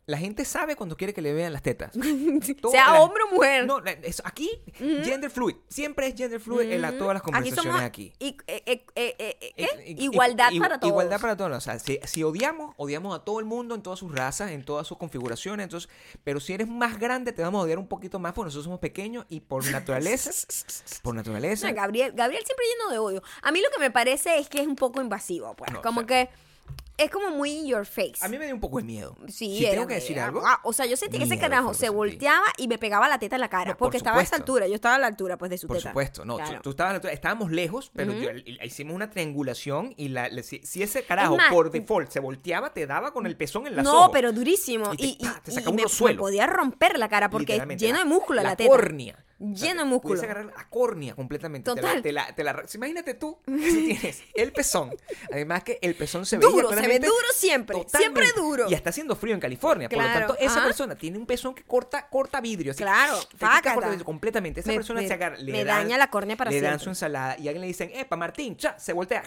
La 0.08 0.18
gente 0.18 0.44
sabe 0.46 0.76
cuando 0.76 0.98
quiere 0.98 1.14
que 1.14 1.22
le 1.22 1.34
vean 1.34 1.54
las 1.54 1.62
tetas. 1.62 1.92
Todo- 2.62 2.72
Sea 2.72 2.92
la- 2.94 3.02
hombre 3.02 3.24
o 3.30 3.36
mujer. 3.36 3.66
No, 3.66 3.82
aquí, 4.24 4.50
gender 5.04 5.30
fluid. 5.30 5.56
Siempre 5.70 6.08
es 6.08 6.16
gender 6.16 6.40
fluid 6.40 6.72
en 6.72 6.82
la- 6.82 6.98
todas 6.98 7.14
las 7.14 7.22
Aquí 7.22 7.32
conversaciones 7.32 7.64
somos 7.64 7.82
aquí. 7.82 8.14
igualdad 9.86 10.52
i- 10.52 10.60
para 10.60 10.80
todos. 10.80 10.92
Igualdad 10.92 11.20
para 11.22 11.38
todos. 11.38 11.58
O 11.58 11.62
sea, 11.62 11.80
si, 11.80 12.00
si 12.06 12.24
odiamos, 12.24 12.74
odiamos 12.78 13.16
a 13.16 13.24
todo 13.24 13.40
el 13.40 13.46
mundo 13.46 13.76
en 13.76 13.82
todas 13.82 14.00
sus 14.00 14.14
razas, 14.14 14.52
en 14.52 14.64
todas 14.64 14.88
sus 14.88 14.98
configuraciones. 14.98 15.64
Entonces, 15.66 15.90
pero 16.24 16.40
si 16.40 16.54
eres 16.54 16.68
más 16.68 17.00
grande, 17.00 17.32
te 17.32 17.42
vamos 17.42 17.60
a 17.60 17.64
odiar 17.64 17.80
un 17.80 17.88
poquito 17.88 18.20
más 18.20 18.34
porque 18.34 18.48
nosotros 18.48 18.66
somos 18.66 18.80
pequeños 18.80 19.26
y 19.30 19.40
por 19.42 19.64
naturaleza, 19.72 20.32
por 21.02 21.16
naturaleza, 21.16 21.70
No, 21.70 21.76
Gabriel, 21.76 22.12
Gabriel 22.14 22.44
siempre 22.46 22.66
lleno 22.78 22.92
de 22.92 22.98
odio. 23.00 23.24
A 23.42 23.52
mí 23.52 23.62
lo 23.62 23.70
que 23.70 23.80
me 23.80 23.92
parece 23.92 24.40
es 24.40 24.50
que 24.50 24.62
es 24.62 24.68
un 24.68 24.76
poco 24.76 25.02
invasivo, 25.02 25.56
pues. 25.56 25.72
No, 25.72 25.82
como 25.82 26.02
o 26.02 26.08
sea- 26.08 26.26
que 26.26 26.46
es 26.98 27.12
como 27.12 27.30
muy 27.32 27.52
in 27.52 27.66
your 27.68 27.86
face. 27.86 28.14
a 28.22 28.28
mí 28.30 28.38
me 28.38 28.46
dio 28.46 28.54
un 28.56 28.62
poco 28.62 28.78
de 28.78 28.84
miedo. 28.84 29.16
Sí, 29.28 29.58
si 29.58 29.66
tengo 29.70 29.86
que 29.88 29.96
decir 29.96 30.20
algo, 30.20 30.42
ah, 30.46 30.60
O 30.64 30.72
sea, 30.74 30.86
yo 30.86 30.96
sentí 30.98 31.18
que 31.18 31.26
ese 31.26 31.38
carajo 31.38 31.74
se 31.74 31.90
volteaba 31.90 32.46
y 32.58 32.68
me 32.68 32.78
pegaba 32.78 33.08
la 33.10 33.20
teta 33.20 33.36
en 33.36 33.42
la 33.42 33.50
cara. 33.50 33.72
No, 33.72 33.78
por 33.78 33.88
porque 33.88 33.98
estaba 33.98 34.20
a 34.20 34.24
esa 34.24 34.36
altura. 34.38 34.68
Yo 34.68 34.76
estaba 34.76 34.96
a 34.96 35.00
la 35.00 35.08
altura, 35.08 35.38
pues, 35.38 35.52
de 35.52 35.58
su 35.58 35.68
Por 35.68 35.78
teta. 35.78 35.90
supuesto, 35.90 36.24
no. 36.26 36.38
tú- 36.38 36.44
Claro. 36.44 36.62
Tú, 36.62 36.70
estabas, 36.72 36.90
a 36.90 36.94
la 36.94 36.96
altura- 36.98 37.14
estábamos 37.14 37.52
lejos, 37.52 37.92
pero 37.96 38.14
yo- 38.14 38.30
hicimos 38.64 38.94
una 38.96 39.10
triangulación 39.10 39.94
y 39.98 40.10
la, 40.10 40.30
le- 40.30 40.44
si, 40.44 40.60
si 40.64 40.82
ese 40.84 41.04
carajo 41.04 41.36
más, 41.38 41.52
por 41.52 41.72
default 41.72 42.10
se 42.12 42.20
volteaba, 42.20 42.74
te 42.74 42.88
daba 42.88 43.12
con 43.14 43.26
el 43.26 43.36
pezón 43.36 43.68
en 43.68 43.76
la 43.76 43.84
No, 43.84 44.10
pero 44.12 44.32
durísimo. 44.32 44.94
Y 44.94 44.98
te- 44.98 45.04
Y, 45.06 45.18
y- 45.20 45.26
pa, 45.26 45.42
te 45.44 45.52
y 45.52 45.54
sacaba 45.56 45.76
me, 45.76 45.82
unos 45.82 45.92
me 45.94 45.98
suelos. 45.98 46.20
podía 46.20 46.48
romper 46.48 46.98
la 46.98 47.10
cara 47.10 47.30
porque 47.30 47.60
lleno 47.78 48.00
de 48.00 48.06
músculo 48.06 48.42
la, 48.42 48.50
la 48.50 48.56
teta. 48.56 48.70
córnea. 48.70 49.22
Lleno 49.38 49.84
de 49.84 49.90
músculo. 49.90 50.14
Puedes 50.16 50.24
agarrar 50.24 50.46
la 50.46 50.70
córnea 50.70 51.14
completamente. 51.14 51.70
Te 51.70 51.82
la- 51.82 51.88
Total. 51.90 52.02
Te 52.02 52.12
la, 52.14 52.34
te 52.36 52.44
la- 52.44 52.64
imagínate 52.74 53.14
tú 53.16 53.38
que 53.46 53.52
tienes 53.54 54.24
el 54.34 54.54
pezón. 54.54 54.92
Además 55.32 55.64
que 55.64 55.78
el 55.82 55.94
pezón 55.96 56.26
se 56.26 56.38
veía 56.38 56.50
se 56.94 57.00
ve 57.00 57.06
duro 57.06 57.28
siempre. 57.34 57.78
Siempre 57.88 58.26
duro. 58.36 58.66
Y 58.70 58.74
está 58.74 58.90
haciendo 58.90 59.16
frío 59.16 59.34
en 59.34 59.40
California. 59.40 59.90
Por 59.90 59.98
lo 60.02 60.04
tanto, 60.06 60.38
esa 60.40 60.56
ajá. 60.58 60.64
persona 60.66 60.96
tiene 60.96 61.18
un 61.18 61.26
pezón 61.26 61.54
que 61.56 61.64
corta, 61.64 62.08
corta 62.10 62.42
vidrio. 62.42 62.72
así, 62.72 62.84
Claro, 62.84 63.20
corta 63.40 63.90
vidrio 63.90 64.06
completamente. 64.06 64.60
Esa 64.62 64.70
Me- 64.70 64.76
persona 64.76 65.02
me- 65.02 65.08
se 65.08 65.14
agarra. 65.14 65.38
Le 65.38 65.52
me 65.52 65.64
dan- 65.64 65.84
daña 65.84 65.98
la 65.98 66.10
córnea 66.10 66.36
para 66.38 66.52
Le 66.52 66.62
dan 66.62 66.72
siempre. 66.72 66.84
su 66.84 66.90
ensalada 66.92 67.36
y 67.38 67.48
alguien 67.48 67.62
le 67.62 67.68
dicen, 67.68 67.92
epa, 67.94 68.16
Martín, 68.16 68.56
cha, 68.58 68.78
se 68.80 68.94
voltea. 68.94 69.24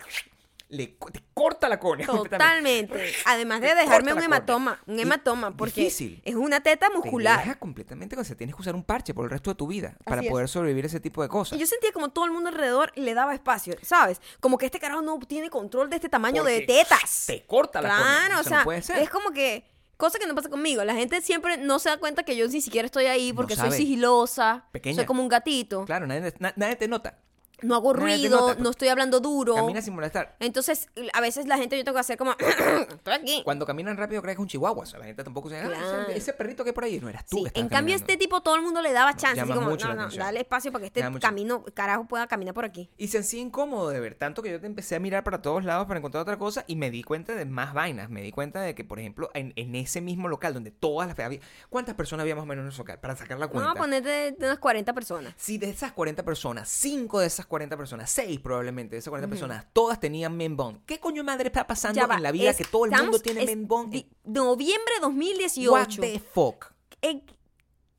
Le 0.70 0.86
te 1.12 1.22
corta 1.32 1.66
la 1.68 1.78
córnea. 1.80 2.06
Totalmente. 2.52 3.12
Además 3.24 3.60
de 3.62 3.68
Te 3.68 3.74
dejarme 3.76 4.12
un 4.12 4.22
hematoma. 4.22 4.80
Un 4.86 4.98
hematoma. 5.00 5.56
Porque 5.56 5.80
difícil. 5.82 6.20
es 6.24 6.34
una 6.34 6.60
teta 6.60 6.88
Te 6.88 6.94
muscular. 6.96 7.38
deja 7.38 7.58
completamente 7.58 8.16
con 8.16 8.24
se 8.24 8.34
tienes 8.36 8.54
que 8.54 8.60
usar 8.62 8.74
un 8.74 8.84
parche 8.84 9.14
por 9.14 9.24
el 9.24 9.30
resto 9.30 9.50
de 9.50 9.54
tu 9.54 9.66
vida 9.66 9.96
para 10.04 10.18
Así 10.18 10.26
es. 10.26 10.30
poder 10.32 10.48
sobrevivir 10.48 10.84
a 10.84 10.88
ese 10.88 11.00
tipo 11.00 11.22
de 11.22 11.28
cosas. 11.28 11.56
Y 11.56 11.60
yo 11.60 11.66
sentía 11.66 11.90
como 11.92 12.10
todo 12.10 12.26
el 12.26 12.32
mundo 12.32 12.50
alrededor 12.50 12.92
le 12.96 13.14
daba 13.14 13.32
espacio, 13.34 13.76
¿sabes? 13.82 14.20
Como 14.40 14.58
que 14.58 14.66
este 14.66 14.78
carajo 14.78 15.00
no 15.00 15.18
tiene 15.20 15.48
control 15.48 15.88
de 15.88 15.96
este 15.96 16.08
tamaño 16.10 16.44
de 16.44 16.60
Porque 16.60 16.66
tetas. 16.84 17.24
Te 17.26 17.46
corta 17.46 17.80
la 17.80 17.88
córnea. 17.88 18.06
Claro, 18.26 18.40
o 18.40 18.44
sea, 18.44 18.58
no 18.58 18.64
puede 18.64 18.82
ser. 18.82 18.98
es 18.98 19.08
como 19.08 19.30
que 19.30 19.64
cosa 19.96 20.18
que 20.18 20.26
no 20.26 20.34
pasa 20.34 20.50
conmigo. 20.50 20.84
La 20.84 20.94
gente 20.94 21.20
siempre 21.22 21.56
no 21.56 21.78
se 21.78 21.88
da 21.88 21.96
cuenta 21.96 22.24
que 22.24 22.36
yo 22.36 22.46
ni 22.46 22.60
siquiera 22.60 22.84
estoy 22.86 23.06
ahí 23.06 23.30
No 23.30 23.36
porque 23.36 23.54
soy 23.56 23.66
sabe. 23.70 23.76
sigilosa, 23.78 24.66
Pequeña. 24.70 24.96
soy 24.96 25.06
como 25.06 25.22
un 25.22 25.28
gatito, 25.28 25.84
Claro, 25.86 26.06
nadie, 26.06 26.32
na- 26.40 26.52
nadie 26.56 26.76
te 26.76 26.88
nota. 26.88 27.18
No 27.62 27.74
hago 27.74 27.92
ruido, 27.92 28.40
nota, 28.40 28.60
no 28.60 28.70
estoy 28.70 28.88
hablando 28.88 29.20
duro. 29.20 29.54
Camina 29.54 29.82
sin 29.82 29.94
molestar. 29.94 30.36
Entonces, 30.40 30.88
a 31.12 31.20
veces 31.20 31.46
la 31.46 31.56
gente 31.58 31.76
yo 31.76 31.84
tengo 31.84 31.96
que 31.96 32.00
hacer 32.00 32.16
como 32.16 32.32
estoy 32.88 33.14
aquí. 33.14 33.42
Cuando 33.44 33.66
caminan 33.66 33.96
rápido 33.96 34.22
crees 34.22 34.36
que 34.36 34.40
es 34.40 34.42
un 34.42 34.48
chihuahua. 34.48 34.82
O 34.82 34.86
sea, 34.86 34.98
la 34.98 35.06
gente 35.06 35.24
tampoco 35.24 35.48
se 35.48 35.58
ah, 35.58 35.64
Claro. 35.66 36.08
ese, 36.08 36.32
perrito 36.32 36.64
que 36.64 36.70
hay 36.70 36.74
por 36.74 36.84
ahí 36.84 37.00
no 37.00 37.08
eras 37.08 37.26
tú. 37.26 37.38
Sí, 37.38 37.42
que 37.42 37.48
estabas 37.48 37.64
en 37.64 37.68
cambio 37.68 37.94
este 37.96 38.16
tipo 38.16 38.40
todo 38.40 38.56
el 38.56 38.62
mundo 38.62 38.80
le 38.82 38.92
daba 38.92 39.14
chance, 39.16 39.40
así 39.40 39.52
como, 39.52 39.76
no, 39.76 39.94
no, 39.94 40.08
dale 40.08 40.40
espacio 40.40 40.72
para 40.72 40.82
que 40.82 40.86
este 40.86 41.00
Llama 41.00 41.10
mucho. 41.10 41.26
camino, 41.26 41.64
carajo 41.74 42.06
pueda 42.06 42.26
caminar 42.26 42.54
por 42.54 42.64
aquí. 42.64 42.90
Y 42.96 43.08
se 43.08 43.18
hacía 43.18 43.40
incómodo 43.40 43.88
de 43.90 44.00
ver, 44.00 44.14
tanto 44.14 44.42
que 44.42 44.50
yo 44.50 44.60
te 44.60 44.66
empecé 44.66 44.96
a 44.96 45.00
mirar 45.00 45.24
para 45.24 45.42
todos 45.42 45.64
lados 45.64 45.86
para 45.86 45.98
encontrar 45.98 46.22
otra 46.22 46.38
cosa 46.38 46.64
y 46.66 46.76
me 46.76 46.90
di 46.90 47.02
cuenta 47.02 47.34
de 47.34 47.44
más 47.44 47.74
vainas. 47.74 48.10
Me 48.10 48.22
di 48.22 48.30
cuenta 48.30 48.60
de 48.60 48.74
que, 48.74 48.84
por 48.84 48.98
ejemplo, 48.98 49.30
en, 49.34 49.52
en 49.56 49.74
ese 49.74 50.00
mismo 50.00 50.28
local 50.28 50.54
donde 50.54 50.70
todas 50.70 51.08
las... 51.08 51.18
Había, 51.18 51.40
¿Cuántas 51.68 51.94
personas 51.94 52.22
había 52.22 52.36
más 52.36 52.44
o 52.44 52.46
menos 52.46 52.62
en 52.62 52.68
ese 52.68 52.78
local? 52.78 53.00
Para 53.00 53.16
sacar 53.16 53.38
la 53.38 53.48
cuenta. 53.48 53.66
Vamos 53.66 53.76
a 53.76 53.82
ponerte 53.82 54.32
de 54.32 54.46
unas 54.46 54.58
40 54.58 54.92
personas. 54.92 55.34
Si 55.36 55.58
de 55.58 55.70
esas 55.70 55.92
40 55.92 56.24
personas, 56.24 56.68
5 56.68 57.20
de 57.20 57.26
esas 57.26 57.46
40 57.48 57.76
personas, 57.76 58.10
6 58.10 58.38
probablemente 58.40 58.94
de 58.94 59.00
esas 59.00 59.10
40 59.10 59.28
personas, 59.28 59.66
todas 59.72 59.98
tenían 59.98 60.36
men 60.36 60.56
bun. 60.56 60.80
¿Qué 60.86 61.00
coño 61.00 61.24
madre 61.24 61.48
está 61.48 61.66
pasando 61.66 62.06
va, 62.06 62.16
en 62.16 62.22
la 62.22 62.30
vida 62.32 62.54
que 62.54 62.64
todo 62.64 62.84
el 62.84 62.90
mundo 62.92 63.18
tiene 63.18 63.56
bun? 63.56 63.90
di- 63.90 64.08
Noviembre 64.24 64.94
de 64.96 65.00
2018. 65.00 65.72
What 65.72 65.88
the 66.00 66.20
fuck? 66.20 66.66
Eh, 67.02 67.22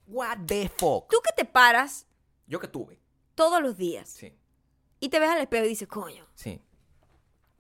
What 0.08 0.38
the 0.48 0.70
fuck? 0.70 1.10
tú 1.12 1.18
que 1.24 1.32
te 1.36 1.46
paras 1.46 2.08
Yo 2.48 2.60
que 2.60 2.68
tuve. 2.68 3.00
todos 3.36 3.62
los 3.62 3.78
días 3.78 4.10
Sí, 4.10 4.34
y 5.00 5.10
te 5.10 5.20
ves 5.20 5.30
al 5.30 5.40
espejo 5.40 5.66
y 5.66 5.70
dices, 5.70 5.88
coño, 5.88 6.26
sí. 6.34 6.62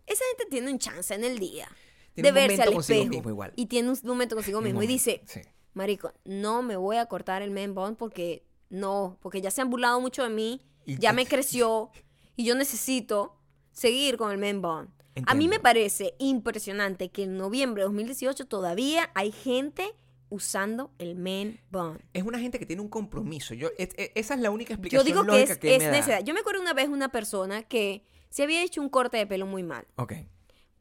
esa 0.07 0.23
gente 0.29 0.45
tiene 0.49 0.71
un 0.71 0.79
chance 0.79 1.13
en 1.13 1.23
el 1.23 1.37
día 1.39 1.67
Tiene 2.13 2.31
de 2.31 2.41
un 2.41 2.47
verse 2.47 2.63
al 2.63 2.73
consigo 2.73 2.99
espejo. 3.01 3.09
mismo 3.17 3.29
igual. 3.29 3.53
Y 3.55 3.67
tiene 3.67 3.89
un 3.91 3.99
momento 4.03 4.35
consigo 4.35 4.61
mismo 4.61 4.81
y 4.83 4.87
dice, 4.87 5.21
sí. 5.25 5.41
marico, 5.73 6.11
no 6.25 6.61
me 6.63 6.75
voy 6.75 6.97
a 6.97 7.05
cortar 7.05 7.41
el 7.43 7.51
men 7.51 7.75
bun 7.75 7.95
porque 7.95 8.45
no, 8.69 9.17
porque 9.21 9.41
ya 9.41 9.51
se 9.51 9.61
han 9.61 9.69
burlado 9.69 9.99
mucho 10.01 10.23
de 10.23 10.29
mí, 10.29 10.61
ya 10.85 11.13
me 11.13 11.25
creció 11.27 11.91
y 12.35 12.45
yo 12.45 12.55
necesito 12.55 13.35
seguir 13.71 14.17
con 14.17 14.31
el 14.31 14.37
men 14.37 14.61
bun. 14.61 14.93
A 15.25 15.33
mí 15.35 15.47
me 15.49 15.59
parece 15.59 16.13
impresionante 16.19 17.09
que 17.09 17.23
en 17.23 17.35
noviembre 17.35 17.81
de 17.81 17.85
2018 17.87 18.45
todavía 18.47 19.11
hay 19.15 19.31
gente 19.33 19.93
usando 20.29 20.91
el 20.99 21.15
men 21.15 21.59
bun. 21.71 21.99
Es 22.13 22.23
una 22.23 22.39
gente 22.39 22.57
que 22.59 22.65
tiene 22.65 22.81
un 22.81 22.87
compromiso. 22.87 23.53
Yo, 23.53 23.69
es- 23.77 23.89
es- 23.97 24.11
esa 24.15 24.35
es 24.35 24.39
la 24.39 24.49
única 24.51 24.69
Yo 24.69 24.75
explicación 24.75 25.05
digo 25.05 25.25
que 25.25 25.41
es, 25.43 25.57
que 25.57 25.73
es 25.75 25.79
me 25.79 25.85
da. 25.85 25.91
necesidad. 25.91 26.23
Yo 26.23 26.33
me 26.33 26.39
acuerdo 26.39 26.61
una 26.61 26.73
vez 26.73 26.87
una 26.87 27.09
persona 27.11 27.63
que 27.63 28.05
se 28.29 28.43
había 28.43 28.61
hecho 28.63 28.79
un 28.81 28.89
corte 28.89 29.17
de 29.17 29.27
pelo 29.27 29.45
muy 29.45 29.63
mal. 29.63 29.85
Ok. 29.95 30.13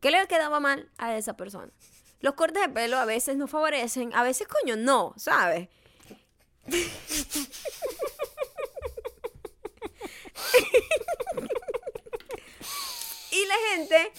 ¿Qué 0.00 0.10
le 0.12 0.24
quedaba 0.28 0.60
mal 0.60 0.88
a 0.98 1.16
esa 1.16 1.36
persona? 1.36 1.72
Los 2.20 2.34
cortes 2.34 2.62
de 2.62 2.68
pelo 2.68 2.98
a 2.98 3.04
veces 3.06 3.36
nos 3.36 3.50
favorecen, 3.50 4.12
a 4.14 4.22
veces, 4.22 4.46
coño, 4.46 4.76
no, 4.76 5.14
¿sabes? 5.16 5.68
y 13.30 13.44
la 13.46 13.54
gente, 13.74 14.12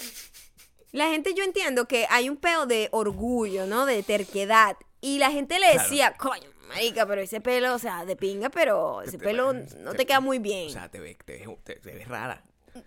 la 0.92 1.08
gente 1.10 1.34
yo 1.34 1.44
entiendo 1.44 1.88
que 1.88 2.06
hay 2.10 2.30
un 2.30 2.38
peo 2.38 2.65
de 2.65 2.89
orgullo, 2.92 3.65
¿no? 3.65 3.86
De 3.86 4.04
terquedad. 4.04 4.78
Y 5.02 5.20
la 5.20 5.32
gente 5.32 5.60
le 5.60 5.72
Claro. 5.72 5.84
decía, 5.89 6.13
coño, 6.18 6.50
marica, 6.68 7.06
pero 7.06 7.22
ese 7.22 7.42
pelo, 7.42 7.74
o 7.74 7.80
sea, 7.80 8.06
de 8.06 8.15
pinga, 8.15 8.50
pero 8.50 9.02
ese 9.02 9.18
te- 9.18 9.24
pelo 9.24 9.54
no 9.54 9.92
te- 9.92 9.98
te 10.00 10.06
queda 10.06 10.20
muy 10.20 10.39
bien 10.39 10.68
O 10.68 10.72
sea, 10.72 10.89
te 10.89 11.00
ves, 11.00 11.18
te 11.26 11.38
ves, 11.38 11.48
te- 11.63 11.76
te 11.78 11.94
ves 11.94 12.08
rara. 12.08 12.44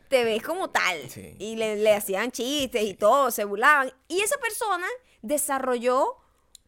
te 0.09 0.25
ves 0.25 0.43
como 0.43 0.71
tal. 0.71 1.09
Sí. 1.11 1.35
Y 1.39 1.57
le, 1.57 1.77
le 1.77 1.95
hacían 1.95 2.31
chistes 2.31 2.83
y 2.85 2.95
todo, 2.95 3.31
se 3.31 3.45
burlaban. 3.45 3.93
Y 4.09 4.21
esa 4.21 4.37
persona 4.39 4.87
desarrolló 5.23 6.17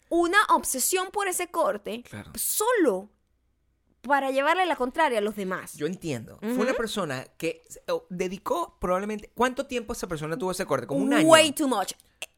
una 0.08 0.38
obsesión 0.50 1.10
por 1.10 1.28
ese 1.28 1.48
corte 1.48 2.02
Claro. 2.08 2.32
solo 2.36 3.08
para 4.06 4.30
llevarle 4.30 4.66
la 4.66 4.76
contraria 4.76 5.18
a 5.18 5.22
los 5.22 5.36
demás. 5.36 5.74
Yo 5.76 5.86
entiendo. 5.86 6.38
Fue 6.40 6.58
una 6.58 6.74
persona 6.74 7.26
que 7.36 7.62
oh, 7.88 8.06
dedicó 8.10 8.76
probablemente... 8.80 9.30
¿Cuánto 9.34 9.66
tiempo 9.66 9.92
esa 9.92 10.06
persona 10.06 10.36
tuvo 10.36 10.52
ese 10.52 10.66
corte? 10.66 10.86
Como 10.86 11.02
un 11.02 11.12
año. 11.12 11.28
Way 11.28 11.52
too 11.52 11.68
much. 11.68 11.92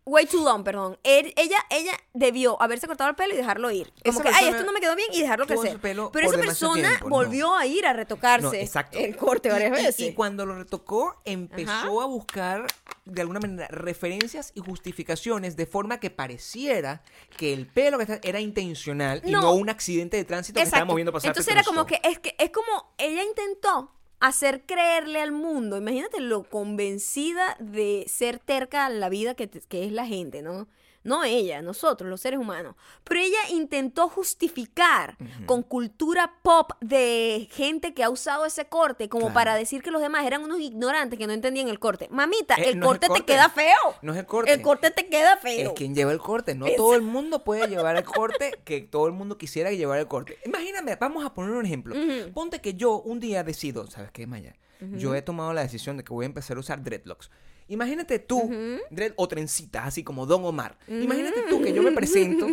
Way 0.07 0.25
too 0.25 0.43
long, 0.43 0.63
perdón. 0.65 0.99
Él- 1.03 1.35
ella, 1.37 1.59
ella 1.69 1.93
debió 2.15 2.61
haberse 2.63 2.87
cortado 2.87 3.11
el 3.11 3.17
pelo 3.17 3.35
y 3.35 3.37
dejarlo 3.37 3.71
ir. 3.71 3.93
Como 4.05 4.21
que, 4.21 4.29
ay, 4.29 4.47
esto 4.49 4.65
no 4.65 4.73
me 4.73 4.81
quedó 4.81 4.95
bien 4.97 5.09
y 5.13 5.21
dejarlo 5.21 5.47
crecer. 5.47 5.79
Pero 5.83 6.11
esa 6.15 6.39
persona 6.39 6.89
tiempo, 6.91 7.09
no. 7.09 7.17
volvió 7.17 7.55
a 7.57 7.67
ir 7.67 7.85
a 7.87 7.93
retocarse 7.93 8.69
No, 8.73 8.99
el 8.99 9.17
corte 9.17 9.51
varias 9.51 9.71
Y- 9.79 9.83
veces. 9.85 10.01
Y, 10.01 10.15
cuando 10.15 10.47
lo 10.47 10.55
retocó, 10.57 11.21
empezó 11.25 11.71
Ajá. 11.73 11.89
a 12.03 12.07
buscar 12.07 12.67
de 13.05 13.21
alguna 13.21 13.41
manera 13.41 13.69
referencias 13.69 14.53
y 14.55 14.61
justificaciones 14.61 15.57
de 15.57 15.67
forma 15.67 16.01
que 16.01 16.11
pareciera 16.11 17.03
que 17.37 17.53
el 17.53 17.67
pelo 17.67 17.99
que 17.99 18.05
está- 18.05 18.21
era 18.23 18.41
intencional 18.41 19.21
y 19.25 19.33
No. 19.33 19.55
un 19.55 19.69
accidente 19.69 20.17
de 20.17 20.25
tránsito 20.25 20.59
que 20.59 20.65
estábamos 20.65 20.95
viendo 20.97 21.13
pasar. 21.13 21.29
Entonces 21.29 21.53
era 21.53 21.63
como 21.65 21.85
que 21.85 22.01
es 22.03 22.19
que 22.21 22.35
es 22.39 22.51
como 22.51 22.95
ella 22.99 23.23
intentó 23.23 23.93
hacer 24.21 24.65
creerle 24.67 25.21
al 25.21 25.33
mundo. 25.33 25.77
Imagínate 25.77 26.21
lo 26.21 26.45
convencida 26.45 27.57
de 27.61 28.05
ser 28.09 28.39
terca 28.39 28.87
a 28.87 28.91
la 28.91 29.09
vida 29.09 29.35
que, 29.35 29.47
te- 29.47 29.61
que 29.61 29.85
es 29.85 29.93
la 29.93 30.07
gente, 30.07 30.43
¿no? 30.43 30.69
No 31.07 31.25
ella, 31.25 31.63
nosotros, 31.63 32.11
los 32.11 32.21
seres 32.21 32.39
humanos. 32.41 32.75
Pero 33.05 33.21
ella 33.21 33.39
intentó 33.51 34.09
justificar 34.09 35.17
con 35.47 35.63
cultura 35.63 36.35
pop 36.43 36.73
de 36.81 37.49
gente 37.53 37.95
que 37.95 38.03
ha 38.05 38.11
usado 38.11 38.45
ese 38.45 38.67
corte 38.67 39.09
como 39.09 39.27
Claro. 39.27 39.35
para 39.35 39.55
decir 39.55 39.83
que 39.83 39.91
los 39.91 40.01
demás 40.03 40.27
eran 40.27 40.43
unos 40.43 40.61
ignorantes 40.61 41.19
que 41.19 41.27
no 41.27 41.33
entendían 41.33 41.69
el 41.69 41.79
corte. 41.79 42.09
Mamita, 42.11 42.55
Eh, 42.57 42.71
el, 42.71 42.79
no 42.79 42.87
es 42.93 42.95
el 42.95 43.09
corte 43.09 43.21
te 43.21 43.25
queda 43.25 43.49
feo. 43.49 43.75
No 44.03 44.13
es 44.13 44.19
el 44.19 44.27
corte. 44.27 44.53
El 44.53 44.63
corte 44.63 44.91
te 44.91 45.07
queda 45.07 45.37
feo. 45.37 45.69
Es 45.71 45.75
quien 45.75 45.95
lleva 45.95 46.13
el 46.13 46.19
corte. 46.19 46.55
No 46.55 46.67
todo 46.77 46.95
el 46.95 47.03
mundo 47.03 47.45
puede 47.45 47.69
llevar 47.69 47.97
el 47.97 48.05
corte 48.05 48.59
que 48.65 48.81
todo 48.83 49.07
el 49.07 49.13
mundo 49.13 49.39
quisiera 49.39 49.71
llevar 49.73 49.99
el 49.99 50.09
corte. 50.09 50.39
Imagíname, 50.45 50.97
vamos 50.97 51.25
a 51.25 51.33
poner 51.33 51.53
un 51.53 51.65
ejemplo. 51.65 51.95
Ponte 52.35 52.61
que 52.61 52.75
yo 52.75 53.01
un 53.01 53.21
día 53.21 53.43
decido, 53.45 53.87
¿sabes 53.91 54.11
qué, 54.11 54.27
Maya? 54.27 54.57
Yo 54.81 55.15
he 55.15 55.23
tomado 55.23 55.53
la 55.53 55.63
decisión 55.63 55.97
de 55.97 56.05
que 56.05 56.13
voy 56.13 56.25
a 56.25 56.27
empezar 56.27 56.57
a 56.57 56.61
usar 56.61 56.83
dreadlocks. 56.83 57.31
Imagínate 57.69 58.19
tú, 58.21 58.49
dread 58.91 59.13
o 59.17 59.27
trencitas, 59.27 59.87
así 59.87 60.05
como 60.05 60.25
Don 60.27 60.45
Omar. 60.45 60.79
Imagínate 60.89 61.43
tú 61.51 61.61
que 61.61 61.73
yo 61.73 61.83
me 61.83 61.93
presento, 61.93 62.47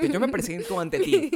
que 0.00 0.08
yo 0.08 0.20
me 0.20 0.28
presento 0.28 0.78
ante 0.78 1.00
ti 1.00 1.30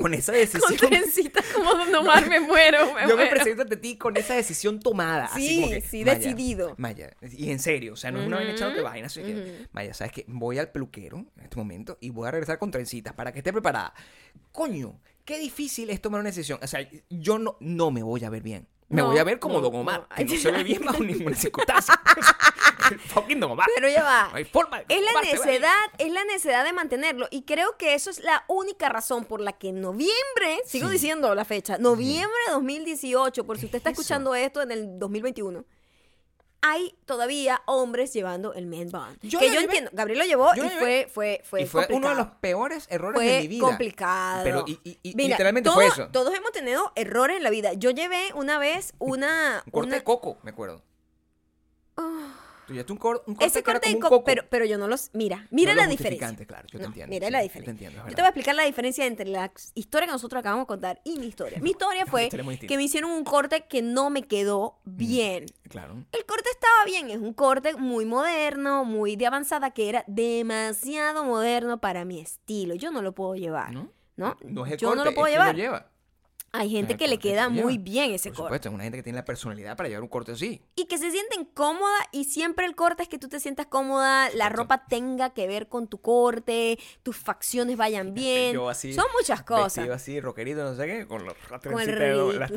con 0.00 0.14
esa 0.14 0.32
decisión. 0.32 0.62
Con 0.78 0.88
trencitas 0.88 1.44
como 1.52 1.74
Don 1.74 1.94
Omar, 1.94 2.28
me 2.28 2.40
muero, 2.40 2.94
me 2.94 3.08
Yo 3.08 3.16
me 3.16 3.26
presento 3.26 3.62
ante 3.62 3.76
ti 3.76 3.96
con 3.96 4.16
esa 4.16 4.34
decisión 4.34 4.78
tomada. 4.80 5.24
así 5.26 5.48
Sí, 5.48 5.54
como 5.56 5.70
que, 5.70 5.80
sí, 5.80 6.04
Maya, 6.04 6.18
decidido. 6.18 6.74
Maya, 6.78 7.16
y 7.22 7.50
en 7.50 7.58
serio, 7.58 7.94
o 7.94 7.96
sea, 7.96 8.12
no 8.12 8.20
es 8.20 8.26
una 8.26 8.36
vaina 8.36 8.52
echándote 8.52 8.80
Ujú, 8.80 8.88
vaina. 8.90 9.08
que, 9.08 9.20
ujú. 9.34 9.66
Maya, 9.72 9.94
¿sabes 9.94 10.12
qué? 10.12 10.24
Voy 10.28 10.58
al 10.58 10.70
peluquero 10.70 11.18
en 11.36 11.42
este 11.42 11.56
momento 11.56 11.98
y 12.00 12.10
voy 12.10 12.28
a 12.28 12.30
regresar 12.30 12.58
con 12.58 12.70
trencitas 12.70 13.14
para 13.14 13.32
que 13.32 13.38
esté 13.38 13.52
preparada. 13.52 13.94
Coño, 14.52 15.00
qué 15.24 15.38
difícil 15.38 15.90
es 15.90 16.00
tomar 16.00 16.20
una 16.20 16.30
decisión. 16.30 16.58
O 16.62 16.66
sea, 16.66 16.88
yo 17.10 17.38
no, 17.38 17.56
no 17.60 17.90
me 17.90 18.02
voy 18.02 18.24
a 18.24 18.30
ver 18.30 18.42
bien. 18.42 18.68
Me 18.94 19.02
No, 19.02 19.08
voy 19.08 19.18
a 19.18 19.24
ver 19.24 19.38
como 19.38 19.54
no, 19.54 19.62
Don 19.62 19.74
Omar, 19.80 20.06
no. 20.08 20.16
que 20.16 20.24
no 20.24 20.36
se 20.36 20.50
ve 20.52 20.62
bien 20.62 20.84
bajo 20.84 21.02
ninguna 21.02 21.36
circunstancia. 21.36 22.00
Fucking 23.08 23.40
Don 23.40 23.50
Omar. 23.52 23.66
Pero 23.74 23.88
ya 23.88 24.02
va. 24.02 24.28
No 24.30 24.36
hay 24.36 24.44
forma 24.44 24.78
de 24.80 24.84
que 24.86 24.94
Es 24.96 25.02
la 25.02 25.20
necedad, 25.22 25.74
es 25.98 26.12
la 26.12 26.24
necedad 26.24 26.64
de 26.64 26.72
mantenerlo. 26.72 27.26
Y 27.30 27.42
creo 27.42 27.76
que 27.76 27.94
eso 27.94 28.10
es 28.10 28.20
la 28.22 28.44
única 28.48 28.88
razón 28.88 29.24
por 29.24 29.40
la 29.40 29.52
que 29.52 29.68
en 29.70 29.80
noviembre, 29.80 30.60
sigo 30.66 30.88
Sí. 30.88 30.92
diciendo 30.94 31.34
la 31.34 31.44
fecha, 31.44 31.78
noviembre 31.78 32.36
de 32.48 32.52
2018, 32.52 33.44
por 33.44 33.56
si 33.56 33.62
¿Qué 33.62 33.66
usted 33.66 33.78
está 33.78 33.90
eso? 33.90 34.00
escuchando 34.00 34.34
esto 34.34 34.62
en 34.62 34.70
el 34.70 34.98
2021, 34.98 35.64
hay 36.66 36.96
todavía 37.04 37.60
hombres 37.66 38.12
llevando 38.14 38.54
el 38.54 38.66
man 38.66 38.88
bun. 38.90 39.18
Yo 39.22 39.38
que 39.38 39.46
yo 39.48 39.52
llevé. 39.52 39.64
entiendo, 39.64 39.90
Gabriel 39.92 40.20
lo 40.20 40.24
llevó 40.24 40.50
y 40.56 40.60
fue, 40.60 41.08
fue, 41.12 41.42
fue, 41.44 41.62
y 41.62 41.66
fue 41.66 41.86
uno 41.90 42.08
de 42.08 42.14
los 42.14 42.28
peores 42.40 42.86
errores 42.88 43.20
de 43.20 43.40
mi 43.42 43.48
vida. 43.48 43.66
complicado. 43.66 44.44
Pero, 44.44 44.64
y, 44.66 44.80
y- 44.82 44.98
y 45.02 45.14
Mira, 45.14 45.30
literalmente 45.36 45.70
fue 45.70 45.86
eso. 45.86 46.08
Todos 46.08 46.34
hemos 46.34 46.52
tenido 46.52 46.90
errores 46.96 47.36
en 47.36 47.42
la 47.42 47.50
vida. 47.50 47.74
Yo 47.74 47.90
llevé 47.90 48.30
una 48.34 48.58
vez 48.58 48.94
una... 48.98 49.62
Un 49.66 49.72
corte 49.72 49.88
una- 49.88 49.96
de 49.96 50.04
coco, 50.04 50.38
me 50.42 50.52
acuerdo. 50.52 50.82
Ah. 51.96 52.34
Tú 52.66 52.72
llevaste 52.72 52.92
un, 52.92 52.98
cor- 52.98 53.22
un 53.26 53.34
corte 53.34 53.46
Ese 53.46 53.62
que 53.62 53.70
era 53.70 53.78
corte 53.80 53.88
de 53.88 53.94
como 54.00 54.06
un 54.06 54.10
coco, 54.18 54.24
pero, 54.24 54.42
pero 54.48 54.64
yo 54.64 54.78
no 54.78 54.88
los... 54.88 55.10
Mira, 55.12 55.46
mira 55.50 55.74
No 55.74 55.82
la 55.82 55.86
diferencia. 55.86 56.46
claro, 56.46 56.66
yo 56.70 56.78
te 56.78 56.82
No, 56.84 56.88
entiendo, 56.88 57.10
Mira 57.10 57.26
sí, 57.26 57.32
la 57.32 57.38
yo 57.38 57.42
te 57.42 57.42
diferencia. 57.58 57.70
entiendo, 57.88 58.08
yo 58.08 58.14
te 58.14 58.22
voy 58.22 58.26
a 58.26 58.28
explicar 58.28 58.54
la 58.54 58.64
diferencia 58.64 59.06
entre 59.06 59.26
la 59.26 59.52
historia 59.74 60.06
que 60.06 60.12
nosotros 60.12 60.40
acabamos 60.40 60.64
de 60.64 60.68
contar 60.68 61.00
y 61.04 61.18
mi 61.18 61.26
historia. 61.26 61.58
Mi 61.60 61.70
historia 61.70 62.06
fue 62.06 62.24
historia 62.24 62.58
que 62.58 62.76
me 62.76 62.82
hicieron 62.84 63.10
un 63.10 63.24
corte 63.24 63.66
que 63.68 63.82
no 63.82 64.10
me 64.10 64.22
quedó 64.22 64.78
bien. 64.84 65.46
Claro. 65.68 66.04
El 66.12 66.24
corte 66.26 66.48
estaba 66.50 66.84
bien, 66.86 67.10
es 67.10 67.18
un 67.18 67.34
corte 67.34 67.74
muy 67.76 68.04
moderno, 68.04 68.84
muy 68.84 69.16
de 69.16 69.26
avanzada, 69.26 69.70
que 69.72 69.88
era 69.88 70.04
demasiado 70.06 71.24
moderno 71.24 71.78
para 71.80 72.04
mi 72.04 72.20
estilo. 72.20 72.74
Yo 72.74 72.90
no 72.90 73.02
lo 73.02 73.12
puedo 73.12 73.34
llevar. 73.34 73.72
¿No? 73.72 73.90
¿No? 74.16 74.36
No 74.44 74.64
es 74.66 74.72
el 74.72 74.78
yo 74.78 74.88
corte, 74.88 74.98
no 74.98 75.04
lo 75.04 75.14
puedo 75.14 75.26
es 75.26 75.32
llevar. 75.32 75.56
lleva. 75.56 75.90
Hay 76.56 76.70
gente 76.70 76.96
que 76.96 77.08
le 77.08 77.18
queda 77.18 77.44
que 77.48 77.50
muy 77.62 77.78
bien 77.78 78.12
ese 78.12 78.28
Por 78.30 78.36
corte. 78.36 78.46
supuesto, 78.48 78.68
es 78.68 78.74
una 78.74 78.84
gente 78.84 78.98
que 78.98 79.02
tiene 79.02 79.18
la 79.18 79.24
personalidad 79.24 79.76
para 79.76 79.88
llevar 79.88 80.02
un 80.04 80.08
corte 80.08 80.32
así. 80.32 80.62
y 80.76 80.86
que 80.86 80.98
se 80.98 81.10
sienten 81.10 81.44
cómoda 81.46 81.96
y 82.12 82.24
siempre 82.24 82.64
el 82.66 82.76
corte 82.76 83.02
es 83.02 83.08
que 83.08 83.18
tú 83.18 83.28
te 83.28 83.40
sientas 83.40 83.66
cómoda, 83.66 84.30
la 84.30 84.48
ropa 84.50 84.86
tenga 84.86 85.30
que 85.34 85.46
ver 85.48 85.68
con 85.68 85.88
tu 85.88 86.00
corte, 86.00 86.78
tus 87.02 87.16
facciones 87.16 87.76
vayan 87.76 88.14
bien. 88.14 88.54
Yo 88.54 88.68
así, 88.68 88.92
Son 88.94 89.06
muchas 89.18 89.42
cosas. 89.42 89.74
Vestido 89.76 89.94
así, 89.94 90.20
rockerito, 90.20 90.62
no 90.62 90.74
sé 90.76 90.86
qué, 90.86 91.06
con 91.08 91.24
los- 91.24 91.34
las 91.50 91.60
trencitas, 91.60 92.38
las 92.38 92.50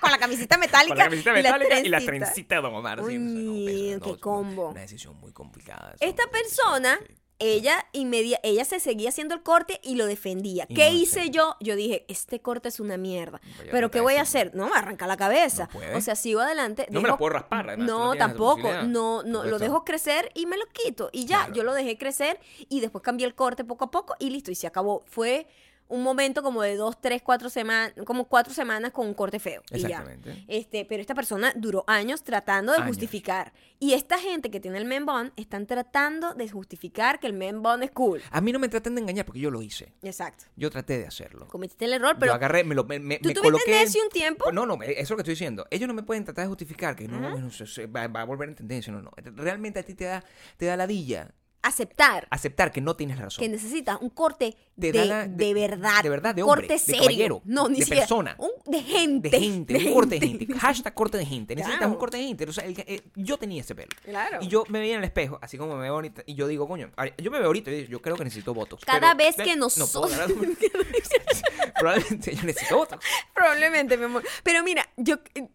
con 0.00 0.10
la 0.10 0.18
camisita 0.18 0.58
metálica. 0.58 0.88
con 0.94 0.98
la 0.98 1.04
camiseta 1.04 1.32
metálica 1.32 1.80
y 1.80 1.88
la 1.88 2.00
trencita 2.00 2.56
de 2.56 2.60
Don 2.60 2.74
Omar. 2.74 2.98
sí, 2.98 3.04
Uy, 3.16 3.18
no 3.18 3.98
no, 4.06 4.12
qué 4.14 4.20
combo. 4.20 4.68
Una 4.70 4.80
decisión 4.80 5.16
muy 5.20 5.32
complicada. 5.32 5.94
Esta 6.00 6.24
persona. 6.30 6.98
Ella 7.42 7.86
inmedia 7.92 8.38
ella 8.42 8.64
se 8.64 8.80
seguía 8.80 9.08
haciendo 9.10 9.34
el 9.34 9.42
corte 9.42 9.80
y 9.82 9.96
lo 9.96 10.06
defendía. 10.06 10.66
Y 10.68 10.74
¿Qué 10.74 10.90
no 10.90 10.96
hice 10.96 11.24
sé. 11.24 11.30
yo? 11.30 11.56
Yo 11.60 11.76
dije, 11.76 12.04
este 12.08 12.40
corte 12.40 12.68
es 12.68 12.80
una 12.80 12.96
mierda. 12.96 13.40
Pero 13.70 13.90
¿qué 13.90 14.00
voy 14.00 14.14
a 14.14 14.22
hacer-? 14.22 14.54
No 14.54 14.68
me 14.68 14.76
arranca 14.76 15.06
la 15.06 15.16
cabeza. 15.16 15.68
No 15.92 15.98
o 15.98 16.00
sea, 16.00 16.14
sigo 16.16 16.40
adelante. 16.40 16.86
No 16.90 17.00
me 17.00 17.08
la 17.08 17.16
puedo 17.16 17.30
raspar, 17.34 17.68
además, 17.68 17.86
no 17.86 18.06
No, 18.06 18.14
tampoco. 18.16 18.70
No, 18.84 19.22
no, 19.22 19.44
lo 19.44 19.58
dejo 19.58 19.84
crecer 19.84 20.30
y 20.34 20.46
me 20.46 20.56
lo 20.56 20.64
quito. 20.72 21.10
Y 21.12 21.24
ya, 21.26 21.38
Claro. 21.38 21.54
yo 21.54 21.62
lo 21.64 21.74
dejé 21.74 21.98
crecer 21.98 22.38
y 22.68 22.80
después 22.80 23.02
cambié 23.02 23.26
el 23.26 23.34
corte 23.34 23.64
poco 23.64 23.84
a 23.86 23.90
poco 23.90 24.14
y 24.18 24.30
listo. 24.30 24.50
Y 24.50 24.54
se 24.54 24.66
acabó. 24.66 25.02
Fue 25.06 25.46
un 25.92 26.02
momento 26.02 26.42
como 26.42 26.62
de 26.62 26.76
dos, 26.76 27.00
tres, 27.00 27.22
cuatro 27.22 27.50
semanas, 27.50 27.92
como 28.06 28.24
cuatro 28.24 28.52
semanas 28.54 28.92
con 28.92 29.06
un 29.06 29.14
corte 29.14 29.38
feo. 29.38 29.62
Y 29.70 29.78
ya. 29.80 29.88
Exactamente. 29.88 30.44
Este, 30.48 30.84
pero 30.84 31.00
esta 31.00 31.14
persona 31.14 31.52
duró 31.54 31.84
años 31.86 32.22
tratando 32.24 32.72
de 32.72 32.78
Años. 32.78 32.88
justificar. 32.88 33.52
Y 33.78 33.92
esta 33.94 34.18
gente 34.18 34.50
que 34.50 34.58
tiene 34.60 34.78
el 34.78 34.84
men 34.84 35.04
bun 35.06 35.32
están 35.36 35.66
tratando 35.66 36.34
de 36.34 36.48
justificar 36.48 37.20
que 37.20 37.26
el 37.26 37.32
men 37.34 37.62
bun 37.62 37.82
es 37.82 37.90
cool. 37.90 38.22
A 38.30 38.40
mí 38.40 38.52
no 38.52 38.58
me 38.58 38.68
traten 38.68 38.94
de 38.94 39.02
engañar 39.02 39.26
porque 39.26 39.40
yo 39.40 39.50
lo 39.50 39.60
hice. 39.60 39.92
Exacto. 40.02 40.44
Yo 40.56 40.70
traté 40.70 40.98
de 40.98 41.06
hacerlo. 41.06 41.46
Cometiste 41.48 41.84
el 41.84 41.92
error, 41.92 42.14
yo 42.14 42.20
pero 42.20 42.32
agarré, 42.32 42.64
me 42.64 42.74
lo 42.74 42.84
me, 42.84 42.98
me, 42.98 43.18
tú 43.18 43.28
me 43.28 43.34
tuviste 43.34 43.70
necio 43.70 44.02
un 44.02 44.08
tiempo. 44.10 44.50
No, 44.52 44.64
no, 44.66 44.74
eso 44.82 44.92
es 45.00 45.10
lo 45.10 45.16
que 45.16 45.22
estoy 45.22 45.32
diciendo. 45.34 45.66
Ellos 45.70 45.88
no 45.88 45.94
me 45.94 46.02
pueden 46.02 46.24
tratar 46.24 46.44
de 46.44 46.48
justificar 46.48 46.96
que 46.96 47.06
no, 47.06 47.20
bueno, 47.30 47.50
se- 47.50 47.66
se 47.66 47.86
va, 47.86 48.06
va 48.08 48.22
a 48.22 48.24
volver 48.24 48.48
en 48.48 48.54
tendencia. 48.54 48.92
No, 48.92 49.02
no. 49.02 49.10
Realmente 49.36 49.78
a 49.80 49.82
ti 49.82 49.94
te 49.94 50.04
da, 50.04 50.24
te 50.56 50.66
da 50.66 50.76
ladilla 50.76 51.32
aceptar 51.62 52.26
aceptar 52.30 52.72
que 52.72 52.80
no 52.80 52.96
tienes 52.96 53.16
la 53.18 53.24
razón. 53.24 53.40
que 53.42 53.48
necesitas 53.48 53.98
un 54.00 54.10
corte 54.10 54.56
Te 54.78 54.90
de, 54.92 55.04
la- 55.04 55.28
de 55.28 55.44
de- 55.46 55.54
verdad. 55.54 56.02
de 56.02 56.08
verdad, 56.08 56.34
de 56.34 56.42
un 56.42 56.48
corte 56.48 56.62
hombre, 56.64 56.74
de 56.74 56.78
serio. 56.80 57.00
caballero, 57.02 57.42
no, 57.44 57.68
ni 57.68 57.76
de 57.76 57.82
siquiera. 57.84 58.00
persona. 58.02 58.36
Un, 58.38 58.50
de 58.66 58.82
gente. 58.82 59.30
de 59.30 59.40
gente, 59.40 59.76
un 59.76 59.92
corte 59.94 60.18
de 60.18 60.26
gente. 60.28 60.54
Hashtag 60.58 60.94
corte 60.94 61.18
de 61.18 61.26
gente. 61.26 61.54
Necesitas 61.54 61.78
Claro. 61.78 61.92
un 61.92 61.98
corte 61.98 62.16
de 62.16 62.24
gente. 62.24 62.44
O 62.48 62.52
sea, 62.52 62.64
el 62.64 62.74
que- 62.74 62.84
eh, 62.94 63.02
yo 63.14 63.36
tenía 63.38 63.60
ese 63.60 63.74
pelo. 63.74 63.90
Claro. 64.04 64.38
Y 64.40 64.48
yo 64.48 64.64
me 64.68 64.80
veía 64.80 64.94
en 64.94 64.98
el 64.98 65.04
espejo, 65.04 65.38
así 65.40 65.56
como 65.56 65.76
me 65.76 65.82
veo 65.82 65.94
ahorita, 65.94 66.22
y 66.26 66.34
yo 66.34 66.46
digo, 66.48 66.66
coño, 66.66 66.90
yo 67.18 67.30
me 67.30 67.38
veo 67.38 67.46
ahorita 67.46 67.70
y 67.70 67.86
yo 67.86 68.02
creo 68.02 68.16
que 68.16 68.24
necesito 68.24 68.52
votos. 68.54 68.80
Cada 68.84 69.14
pero- 69.14 69.18
vez 69.18 69.36
que 69.36 69.54
no 69.56 69.68
puedo, 69.68 70.08
nosotros-. 70.08 70.12
Probablemente 71.78 72.34
yo 72.34 72.42
necesito 72.44 72.76
votos. 72.76 72.98
Probablemente, 73.34 73.96
mi 73.96 74.04
amor. 74.04 74.22
Pero 74.42 74.62
mira, 74.62 74.88
yo 74.96 75.16
eh, 75.34 75.46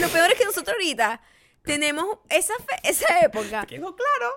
lo 0.00 0.08
peor 0.08 0.30
es 0.32 0.38
que 0.38 0.44
nosotros 0.44 0.74
ahorita 0.74 1.20
tenemos 1.66 2.18
esa 2.30 2.54
fe- 2.54 2.80
esa 2.88 3.20
época. 3.20 3.66
Quedó 3.66 3.94
claro. 3.94 4.32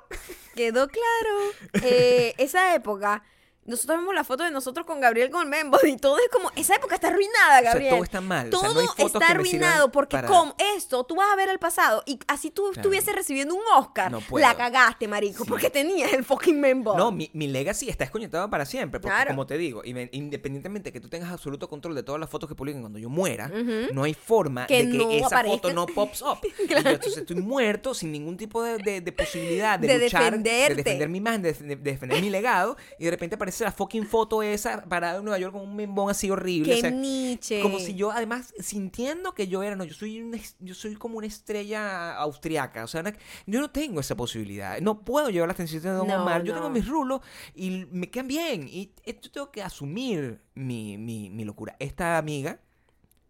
Quedó 0.55 0.87
claro. 0.89 1.83
Eh, 1.83 2.33
esa 2.37 2.73
época. 2.75 3.23
Nosotros 3.69 3.99
vemos 3.99 4.13
la 4.15 4.23
foto 4.23 4.43
de 4.43 4.51
nosotros 4.51 4.85
con 4.85 4.99
Gabriel 4.99 5.29
con 5.29 5.47
Membo 5.49 5.77
y 5.87 5.95
todo 5.97 6.17
es 6.17 6.27
como. 6.31 6.51
Esa 6.55 6.75
época 6.75 6.95
está 6.95 7.07
arruinada, 7.07 7.59
sea, 7.61 7.71
Gabriel. 7.71 7.93
todo 7.93 8.03
está 8.03 8.21
mal, 8.21 8.47
o 8.47 8.51
sea, 8.51 8.59
Todo 8.59 8.73
no 8.73 8.79
hay 8.81 8.87
fotos 8.87 9.05
está 9.13 9.19
que 9.27 9.31
arruinado 9.33 9.91
porque 9.91 10.17
para- 10.17 10.27
con 10.27 10.53
esto 10.75 11.03
tú 11.05 11.15
vas 11.15 11.31
a 11.31 11.35
ver 11.35 11.49
el 11.49 11.59
pasado 11.59 12.03
y 12.05 12.19
así 12.27 12.49
tú 12.51 12.63
Claro. 12.63 12.81
estuvieses 12.81 13.15
recibiendo 13.15 13.55
un 13.55 13.61
Oscar. 13.75 14.11
No 14.11 14.21
la 14.37 14.55
cagaste, 14.55 15.07
marico, 15.07 15.43
Sí. 15.43 15.49
porque 15.49 15.69
tenías 15.69 16.11
el 16.13 16.23
fucking 16.25 16.59
Membo. 16.59 16.97
No, 16.97 17.11
mi, 17.11 17.29
mi 17.33 17.47
legacy 17.47 17.89
está 17.89 18.03
desconectado 18.03 18.49
para 18.49 18.65
siempre. 18.65 18.99
Porque, 18.99 19.15
Claro. 19.15 19.29
como 19.31 19.45
te 19.45 19.57
digo, 19.57 19.81
independientemente 19.83 20.89
de 20.89 20.93
que 20.93 20.99
tú 20.99 21.09
tengas 21.09 21.31
absoluto 21.31 21.69
control 21.69 21.95
de 21.95 22.03
todas 22.03 22.19
las 22.19 22.29
fotos 22.29 22.49
que 22.49 22.55
publiquen 22.55 22.81
cuando 22.81 22.99
yo 22.99 23.09
muera, 23.09 23.47
no 23.93 24.03
hay 24.03 24.13
forma 24.13 24.65
Que 24.67 24.85
de 24.85 24.91
que 24.91 24.97
no 24.97 25.11
esa 25.11 25.27
aparezca. 25.27 25.57
foto 25.57 25.73
no 25.73 25.85
pops 25.85 26.21
up. 26.21 26.39
Y 26.59 26.67
yo, 26.67 26.77
entonces 26.77 27.17
estoy 27.17 27.35
muerto 27.37 27.93
sin 27.93 28.11
ningún 28.11 28.35
tipo 28.37 28.61
de, 28.63 28.77
de- 28.77 29.01
de 29.01 29.11
posibilidad 29.11 29.77
de, 29.79 29.87
De 29.87 29.99
luchar, 29.99 30.23
defenderte. 30.23 30.69
de 30.69 30.75
defender 30.83 31.09
mi 31.09 31.17
imagen, 31.19 31.41
de 31.41 31.53
defender 31.53 32.21
mi 32.21 32.29
legado. 32.29 32.75
Y 32.97 33.05
de 33.05 33.11
repente 33.11 33.35
aparece 33.35 33.58
la 33.65 33.71
fucking 33.71 34.05
foto 34.05 34.41
esa 34.43 34.83
parada 34.83 35.17
en 35.19 35.23
Nueva 35.25 35.39
York 35.39 35.53
con 35.53 35.61
un 35.63 35.75
membón 35.75 36.09
así 36.09 36.29
horrible. 36.29 36.71
Qué 36.73 36.77
o 36.77 36.81
sea, 36.81 36.91
Nietzsche. 36.91 37.61
Como 37.61 37.79
si 37.79 37.95
yo, 37.95 38.11
además, 38.11 38.53
sintiendo 38.59 39.33
que 39.33 39.47
yo 39.47 39.63
era, 39.63 39.75
no, 39.75 39.83
yo 39.83 39.93
soy, 39.93 40.21
una 40.21 40.37
yo 40.59 40.73
soy 40.75 40.95
como 40.95 41.17
una 41.17 41.27
estrella 41.27 42.15
austriaca. 42.17 42.83
O 42.83 42.87
sea, 42.87 43.01
una- 43.01 43.15
yo 43.45 43.59
no 43.61 43.69
tengo 43.71 43.99
esa 43.99 44.15
posibilidad. 44.15 44.79
No 44.81 45.01
puedo 45.01 45.29
llevar 45.29 45.47
las 45.49 45.57
tensiones 45.57 45.83
de 45.83 45.89
Don 45.91 46.07
No, 46.07 46.21
Omar. 46.21 46.43
Yo 46.43 46.53
no. 46.53 46.59
tengo 46.61 46.69
mis 46.71 46.87
rulos 46.87 47.21
y 47.55 47.85
me 47.91 48.09
quedan 48.09 48.27
bien. 48.27 48.67
Y 48.67 48.93
esto 49.03 49.29
tengo 49.31 49.51
que 49.51 49.61
asumir 49.63 50.41
mi, 50.55 50.97
mi, 50.97 51.29
mi 51.29 51.43
locura. 51.45 51.75
Esta 51.79 52.17
amiga 52.17 52.59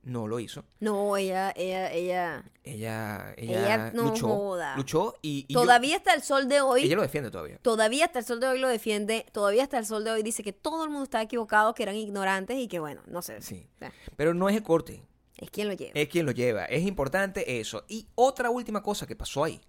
no 0.09 0.27
lo 0.27 0.39
hizo. 0.39 0.65
No, 0.79 1.15
ella, 1.17 1.53
ella, 1.55 1.91
ella. 1.93 2.43
Ella, 2.63 3.33
ella, 3.37 3.59
Ella 3.65 3.91
no 3.93 4.03
luchó, 4.09 4.27
joda. 4.27 4.75
luchó 4.75 5.15
y, 5.21 5.45
y 5.47 5.53
yo- 5.53 5.61
todavía 5.61 5.97
hasta 5.97 6.13
el 6.13 6.21
sol 6.21 6.47
de 6.47 6.61
hoy. 6.61 6.83
ella 6.83 6.95
lo 6.95 7.01
defiende 7.01 7.31
todavía. 7.31 7.57
Todavía 7.61 8.05
hasta 8.05 8.19
el 8.19 8.25
sol 8.25 8.39
de 8.39 8.47
hoy 8.47 8.59
lo 8.59 8.67
defiende. 8.67 9.25
Todavía 9.31 9.63
hasta 9.63 9.77
el 9.79 9.85
sol 9.85 10.03
de 10.03 10.11
hoy 10.11 10.23
dice 10.23 10.43
que 10.43 10.53
todo 10.53 10.83
el 10.83 10.89
mundo 10.89 11.03
estaba 11.03 11.23
equivocado, 11.23 11.73
que 11.73 11.83
eran 11.83 11.95
ignorantes 11.95 12.57
y 12.57 12.67
que 12.67 12.79
bueno, 12.79 13.01
no 13.07 13.21
sé. 13.21 13.41
Sí. 13.41 13.67
O 13.75 13.79
sea, 13.79 13.93
Pero 14.17 14.33
no 14.33 14.49
es 14.49 14.55
el 14.55 14.63
corte, 14.63 15.03
es 15.37 15.49
quien 15.49 15.67
lo 15.67 15.73
lleva. 15.73 15.91
es 15.95 16.09
quien 16.09 16.25
lo 16.25 16.31
lleva. 16.31 16.65
Es 16.65 16.83
importante 16.85 17.59
eso. 17.59 17.85
Y 17.87 18.07
otra 18.15 18.49
última 18.49 18.83
cosa 18.83 19.07
que 19.07 19.15
pasó 19.15 19.43
ahí. 19.43 19.59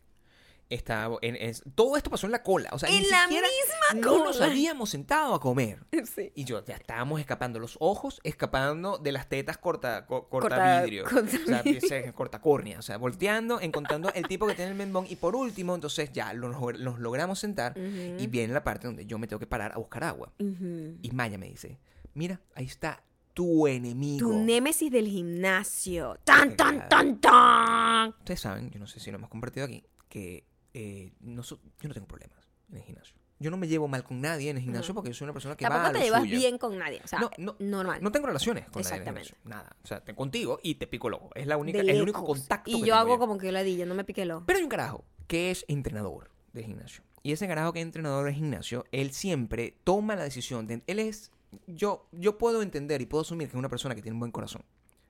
Estaba 0.70 1.18
en, 1.20 1.34
es- 1.36 1.62
todo 1.74 1.96
esto 1.96 2.10
pasó 2.10 2.26
en 2.26 2.32
la 2.32 2.42
cola. 2.42 2.70
O 2.72 2.78
sea, 2.78 2.88
En 2.88 3.02
ni 3.02 3.08
la 3.10 3.22
siquiera 3.24 3.46
misma 3.92 4.00
no 4.08 4.24
nos 4.24 4.40
habíamos 4.40 4.88
sentado 4.90 5.34
a 5.34 5.40
comer. 5.40 5.84
Sí. 6.14 6.32
Y 6.34 6.44
yo, 6.44 6.64
ya 6.64 6.76
estábamos 6.76 7.20
escapando 7.20 7.58
los 7.58 7.76
ojos, 7.80 8.20
escapando 8.24 8.96
de 8.98 9.12
las 9.12 9.28
tetas 9.28 9.58
corta, 9.58 10.06
co- 10.06 10.28
corta, 10.28 10.48
Corta- 10.48 10.82
vidrio. 10.82 11.04
corta 11.04 11.36
o 11.84 11.86
sea, 11.88 12.12
corta 12.12 12.40
córnea. 12.40 12.78
O 12.78 12.82
sea, 12.82 12.96
volteando, 12.96 13.60
encontrando 13.60 14.10
el 14.14 14.26
tipo 14.28 14.46
que 14.46 14.54
tiene 14.54 14.70
el 14.70 14.76
membón. 14.76 15.06
Y 15.08 15.16
por 15.16 15.34
último, 15.36 15.74
entonces 15.74 16.10
ya 16.12 16.32
lo- 16.32 16.48
nos, 16.48 16.98
logramos 16.98 17.38
sentar. 17.40 17.76
Y 17.76 18.26
viene 18.28 18.54
la 18.54 18.62
parte 18.64 18.86
donde 18.86 19.04
yo 19.06 19.18
me 19.18 19.26
tengo 19.26 19.40
que 19.40 19.46
parar 19.46 19.72
a 19.74 19.78
buscar 19.78 20.04
agua. 20.04 20.32
Y 20.38 21.10
Maya 21.12 21.36
me 21.36 21.48
dice, 21.48 21.78
mira, 22.14 22.40
ahí 22.54 22.64
está 22.66 23.02
tu 23.34 23.66
enemigo. 23.66 24.28
Tu 24.30 24.38
némesis 24.38 24.90
del 24.90 25.06
gimnasio. 25.08 26.18
¡Tan, 26.24 26.56
tan, 26.56 26.88
tan, 26.88 27.20
tan! 27.20 28.10
Ustedes 28.10 28.40
saben, 28.40 28.70
yo 28.70 28.78
no 28.78 28.86
sé 28.86 29.00
si 29.00 29.10
lo 29.10 29.16
hemos 29.18 29.30
compartido 29.30 29.66
aquí, 29.66 29.84
que 30.08 30.44
eh, 30.74 31.12
no 31.20 31.42
so- 31.42 31.60
yo 31.80 31.88
no 31.88 31.94
tengo 31.94 32.06
problemas 32.06 32.38
en 32.70 32.76
el 32.78 32.82
gimnasio. 32.84 33.14
Yo 33.38 33.50
no 33.50 33.56
me 33.56 33.68
llevo 33.68 33.88
mal 33.88 34.04
con 34.04 34.20
nadie 34.20 34.50
en 34.50 34.58
el 34.58 34.62
gimnasio 34.62 34.92
porque 34.92 35.08
yo 35.08 35.14
soy 35.14 35.24
una 35.24 35.32
persona 35.32 35.56
que 35.56 35.64
va 35.64 35.70
Tampoco 35.70 35.88
a 35.88 35.92
te 35.92 35.98
lo 36.00 36.04
llevas 36.04 36.20
suyo. 36.20 36.36
bien 36.38 36.58
con 36.58 36.76
nadie. 36.78 37.00
O 37.02 37.08
sea, 37.08 37.20
No, 37.20 37.30
no, 37.38 37.56
normal. 37.58 38.02
No 38.02 38.12
tengo 38.12 38.26
relaciones 38.26 38.64
con 38.68 38.82
nadie 38.82 38.96
en 38.96 39.02
el 39.02 39.08
Exactamente. 39.08 39.48
Nada. 39.48 39.76
O 39.82 39.86
sea, 39.86 40.04
te- 40.04 40.14
contigo 40.14 40.60
y 40.62 40.74
te 40.74 40.86
pico 40.86 41.08
el 41.08 41.14
ojo. 41.14 41.30
Es 41.34 41.46
la 41.46 41.56
única, 41.56 41.80
el 41.80 42.02
único 42.02 42.22
contacto 42.22 42.70
Y 42.70 42.80
que 42.82 42.86
yo 42.88 42.94
hago 42.96 43.18
como 43.18 43.38
que 43.38 43.50
ladilla, 43.50 43.86
no 43.86 43.94
me 43.94 44.04
pique 44.04 44.22
el 44.22 44.30
ojo. 44.32 44.44
Pero 44.46 44.58
hay 44.58 44.62
un 44.62 44.68
carajo 44.68 45.04
que 45.26 45.50
es 45.50 45.64
entrenador 45.68 46.30
de 46.52 46.64
gimnasio. 46.64 47.02
Y 47.22 47.32
ese 47.32 47.48
carajo 47.48 47.72
que 47.72 47.80
es 47.80 47.84
entrenador 47.86 48.26
de 48.26 48.34
gimnasio, 48.34 48.84
él 48.92 49.10
siempre 49.12 49.74
toma 49.84 50.16
la 50.16 50.24
decisión 50.24 50.66
de... 50.66 50.82
Él 50.86 50.98
es... 50.98 51.30
Yo, 51.66 52.08
yo 52.12 52.36
puedo 52.36 52.60
entender 52.60 53.00
y 53.00 53.06
puedo 53.06 53.22
asumir 53.22 53.48
que 53.48 53.52
es 53.52 53.58
una 53.58 53.68
persona 53.70 53.94
que 53.94 54.02
tiene 54.02 54.14
un 54.14 54.20
buen 54.20 54.32
corazón. 54.32 54.64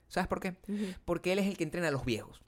¿Sabes 0.09 0.29
por 0.29 0.39
qué? 0.41 0.55
Porque 1.05 1.33
él 1.33 1.41
es 1.41 1.47
el 1.49 1.57
que 1.57 1.65
entrena 1.65 1.89
a 1.89 1.91
los 1.91 2.05
viejos. 2.05 2.41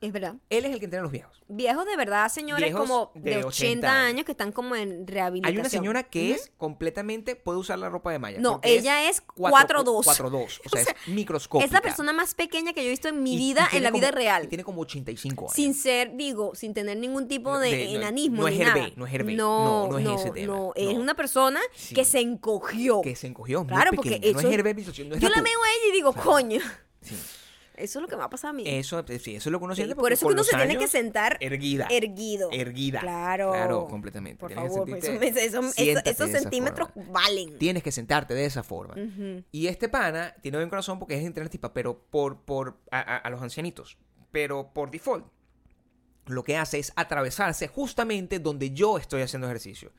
Es 0.00 0.12
verdad. 0.12 0.34
Él 0.50 0.66
es 0.66 0.72
el 0.72 0.78
que 0.80 0.84
entrena 0.84 1.00
a 1.00 1.04
los 1.04 1.12
viejos. 1.12 1.42
Viejos 1.48 1.86
de 1.86 1.96
verdad, 1.96 2.28
señores, 2.30 2.64
Viejos 2.70 2.82
como 2.88 3.10
de 3.14 3.30
de 3.30 3.36
80 3.44 3.46
80 3.48 3.92
años. 4.06 4.24
que 4.26 4.32
están 4.32 4.52
como 4.52 4.74
en 4.76 5.06
rehabilitación. 5.06 5.54
Hay 5.56 5.60
una 5.60 5.68
señora 5.70 6.02
que 6.02 6.32
Ujú. 6.32 6.40
es 6.40 6.52
completamente... 6.58 7.36
Puede 7.36 7.58
usar 7.58 7.78
la 7.78 7.88
ropa 7.88 8.12
de 8.12 8.18
Maya. 8.18 8.38
No, 8.38 8.52
porque 8.54 8.74
ella 8.78 9.08
es 9.08 9.20
cuatro- 9.22 9.82
4'2". 9.82 10.04
4'2". 10.04 10.60
O 10.66 10.68
sea, 10.68 10.82
es 10.82 10.88
microscópica. 11.08 11.64
Es 11.66 11.72
la 11.72 11.80
persona 11.80 12.12
más 12.12 12.34
pequeña 12.34 12.72
que 12.74 12.82
yo 12.82 12.88
he 12.88 12.90
visto 12.90 13.08
en 13.08 13.22
mi 13.22 13.32
Y- 13.32 13.34
y 13.34 13.38
vida, 13.38 13.64
en 13.64 13.70
tiene 13.70 13.84
la 13.84 13.90
vida 13.92 14.08
como- 14.08 14.18
real. 14.18 14.48
Tiene 14.48 14.64
como 14.64 14.82
85 14.82 15.44
años. 15.44 15.54
Sin 15.54 15.72
ser, 15.74 16.14
digo, 16.16 16.54
sin 16.54 16.74
tener 16.74 16.98
ningún 16.98 17.26
tipo 17.28 17.52
No, 17.52 17.58
de, 17.60 17.70
de- 17.70 17.84
no, 17.92 17.96
enanismo 18.00 18.42
no 18.42 18.48
ni 18.48 18.54
es 18.56 18.60
Hervé, 18.68 18.80
nada. 18.80 18.92
no 18.96 19.06
es 19.06 19.14
Hervé. 19.14 19.34
No, 19.36 19.88
No, 19.90 19.98
no 20.00 20.14
es 20.14 20.20
ese 20.20 20.30
tema. 20.32 20.46
no, 20.54 20.72
es 20.74 20.94
No. 20.94 21.00
una 21.00 21.14
persona 21.14 21.60
Sí. 21.74 21.94
que 21.94 22.04
se 22.04 22.20
encogió. 22.20 23.00
que 23.00 23.16
se 23.16 23.26
encogió. 23.26 23.60
muy 23.60 23.68
Claro, 23.68 23.90
porque 23.94 24.10
pequeña. 24.12 24.32
No 24.34 24.38
eso- 24.40 24.48
es 24.48 24.54
Hervé, 24.54 24.74
no 24.74 24.80
es 24.80 24.92
Yo 24.96 25.28
la 25.30 25.40
veo 25.40 25.58
a 25.62 25.68
ella 25.76 25.88
y 25.88 25.92
digo, 25.92 26.12
coño, 26.12 26.60
Sí. 27.00 27.14
Eso 27.76 27.98
es 27.98 28.02
lo 28.02 28.08
que 28.08 28.16
me 28.16 28.20
va 28.20 28.26
a 28.26 28.30
pasar 28.30 28.50
a 28.50 28.52
mí. 28.52 28.64
Eso, 28.66 29.04
eh, 29.08 29.18
sí, 29.18 29.36
eso 29.36 29.48
es 29.48 29.52
lo 29.52 29.58
que 29.58 29.64
uno 29.64 29.74
Sí, 29.74 29.82
siente. 29.82 29.94
por 29.96 30.12
eso 30.12 30.26
que 30.26 30.32
uno 30.32 30.44
se 30.44 30.56
tiene 30.56 30.76
que 30.78 30.88
sentar 30.88 31.36
erguida. 31.40 31.86
erguido. 31.90 32.48
Erguida. 32.52 33.00
Claro. 33.00 33.52
Claro, 33.52 33.86
completamente. 33.88 34.38
Por 34.40 34.50
Tienes 34.52 34.72
favor, 34.72 34.88
eso, 34.90 35.12
eso- 35.12 35.60
eso- 35.76 36.00
esos 36.04 36.30
centímetros 36.30 36.90
forma. 36.92 37.12
valen. 37.12 37.58
Tienes 37.58 37.82
que 37.82 37.92
sentarte 37.92 38.34
de 38.34 38.44
esa 38.44 38.62
forma. 38.62 38.94
Y 39.52 39.66
este 39.66 39.88
pana 39.88 40.34
tiene 40.40 40.58
buen 40.58 40.68
corazón 40.70 40.98
porque 40.98 41.16
es 41.18 41.24
entrenar 41.24 41.50
tipa, 41.50 41.72
pero 41.72 41.98
por, 42.10 42.40
por 42.42 42.78
a, 42.90 43.00
a- 43.00 43.16
a 43.18 43.30
los 43.30 43.42
ancianitos. 43.42 43.98
Pero 44.32 44.72
por 44.72 44.90
default, 44.90 45.26
lo 46.26 46.42
que 46.42 46.56
hace 46.56 46.78
es 46.78 46.92
atravesarse 46.96 47.68
justamente 47.68 48.38
donde 48.38 48.70
yo 48.70 48.98
estoy 48.98 49.22
haciendo 49.22 49.46
ejercicio. 49.46 49.92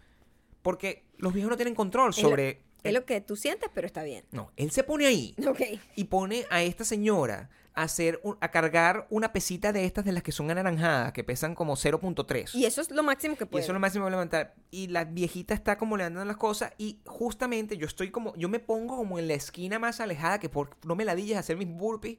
Porque 0.61 1.05
los 1.17 1.33
viejos 1.33 1.51
no 1.51 1.57
tienen 1.57 1.75
control 1.75 2.09
Es 2.09 2.21
lo- 2.23 2.29
sobre... 2.29 2.61
Es 2.83 2.93
lo 2.93 3.03
que 3.05 3.19
tú 3.19 3.35
sientes, 3.35 3.67
pero 3.73 3.87
está 3.87 4.03
bien. 4.03 4.25
No, 4.31 4.51
él 4.57 4.69
se 4.69 4.83
pone 4.83 5.07
ahí 5.07 5.33
Ok. 5.47 5.61
y 5.95 6.03
pone 6.03 6.45
a 6.51 6.61
esta 6.61 6.83
señora 6.83 7.49
a 7.75 7.83
hacer 7.83 8.19
un- 8.23 8.37
a 8.41 8.49
cargar 8.51 9.05
una 9.09 9.33
pesita 9.33 9.71
de 9.73 9.85
estas 9.85 10.05
de 10.05 10.11
las 10.13 10.23
que 10.23 10.31
son 10.31 10.49
anaranjadas, 10.49 11.11
que 11.13 11.23
pesan 11.23 11.55
como 11.55 11.75
0.3. 11.75 12.55
Y 12.55 12.65
eso 12.65 12.81
es 12.81 12.89
lo 12.91 13.03
máximo 13.03 13.35
que 13.35 13.43
Y 13.43 13.47
puede. 13.47 13.63
eso 13.63 13.71
es 13.71 13.73
lo 13.73 13.79
máximo 13.79 14.03
que 14.03 14.05
voy 14.05 14.13
a 14.13 14.17
levantar. 14.17 14.55
Y 14.71 14.87
la 14.87 15.03
viejita 15.05 15.53
está 15.53 15.77
como 15.77 15.97
levantando 15.97 16.25
las 16.25 16.37
cosas. 16.37 16.73
Y 16.77 16.99
justamente 17.05 17.77
yo 17.77 17.85
estoy 17.87 18.11
como. 18.11 18.35
Yo 18.35 18.49
me 18.49 18.59
pongo 18.59 18.95
como 18.97 19.19
en 19.19 19.27
la 19.27 19.33
esquina 19.35 19.77
más 19.79 19.99
alejada 19.99 20.39
que 20.39 20.49
por 20.49 20.77
no 20.85 20.95
me 20.95 21.05
ladillas 21.05 21.37
a 21.37 21.39
hacer 21.41 21.57
mis 21.57 21.67
burpees. 21.69 22.17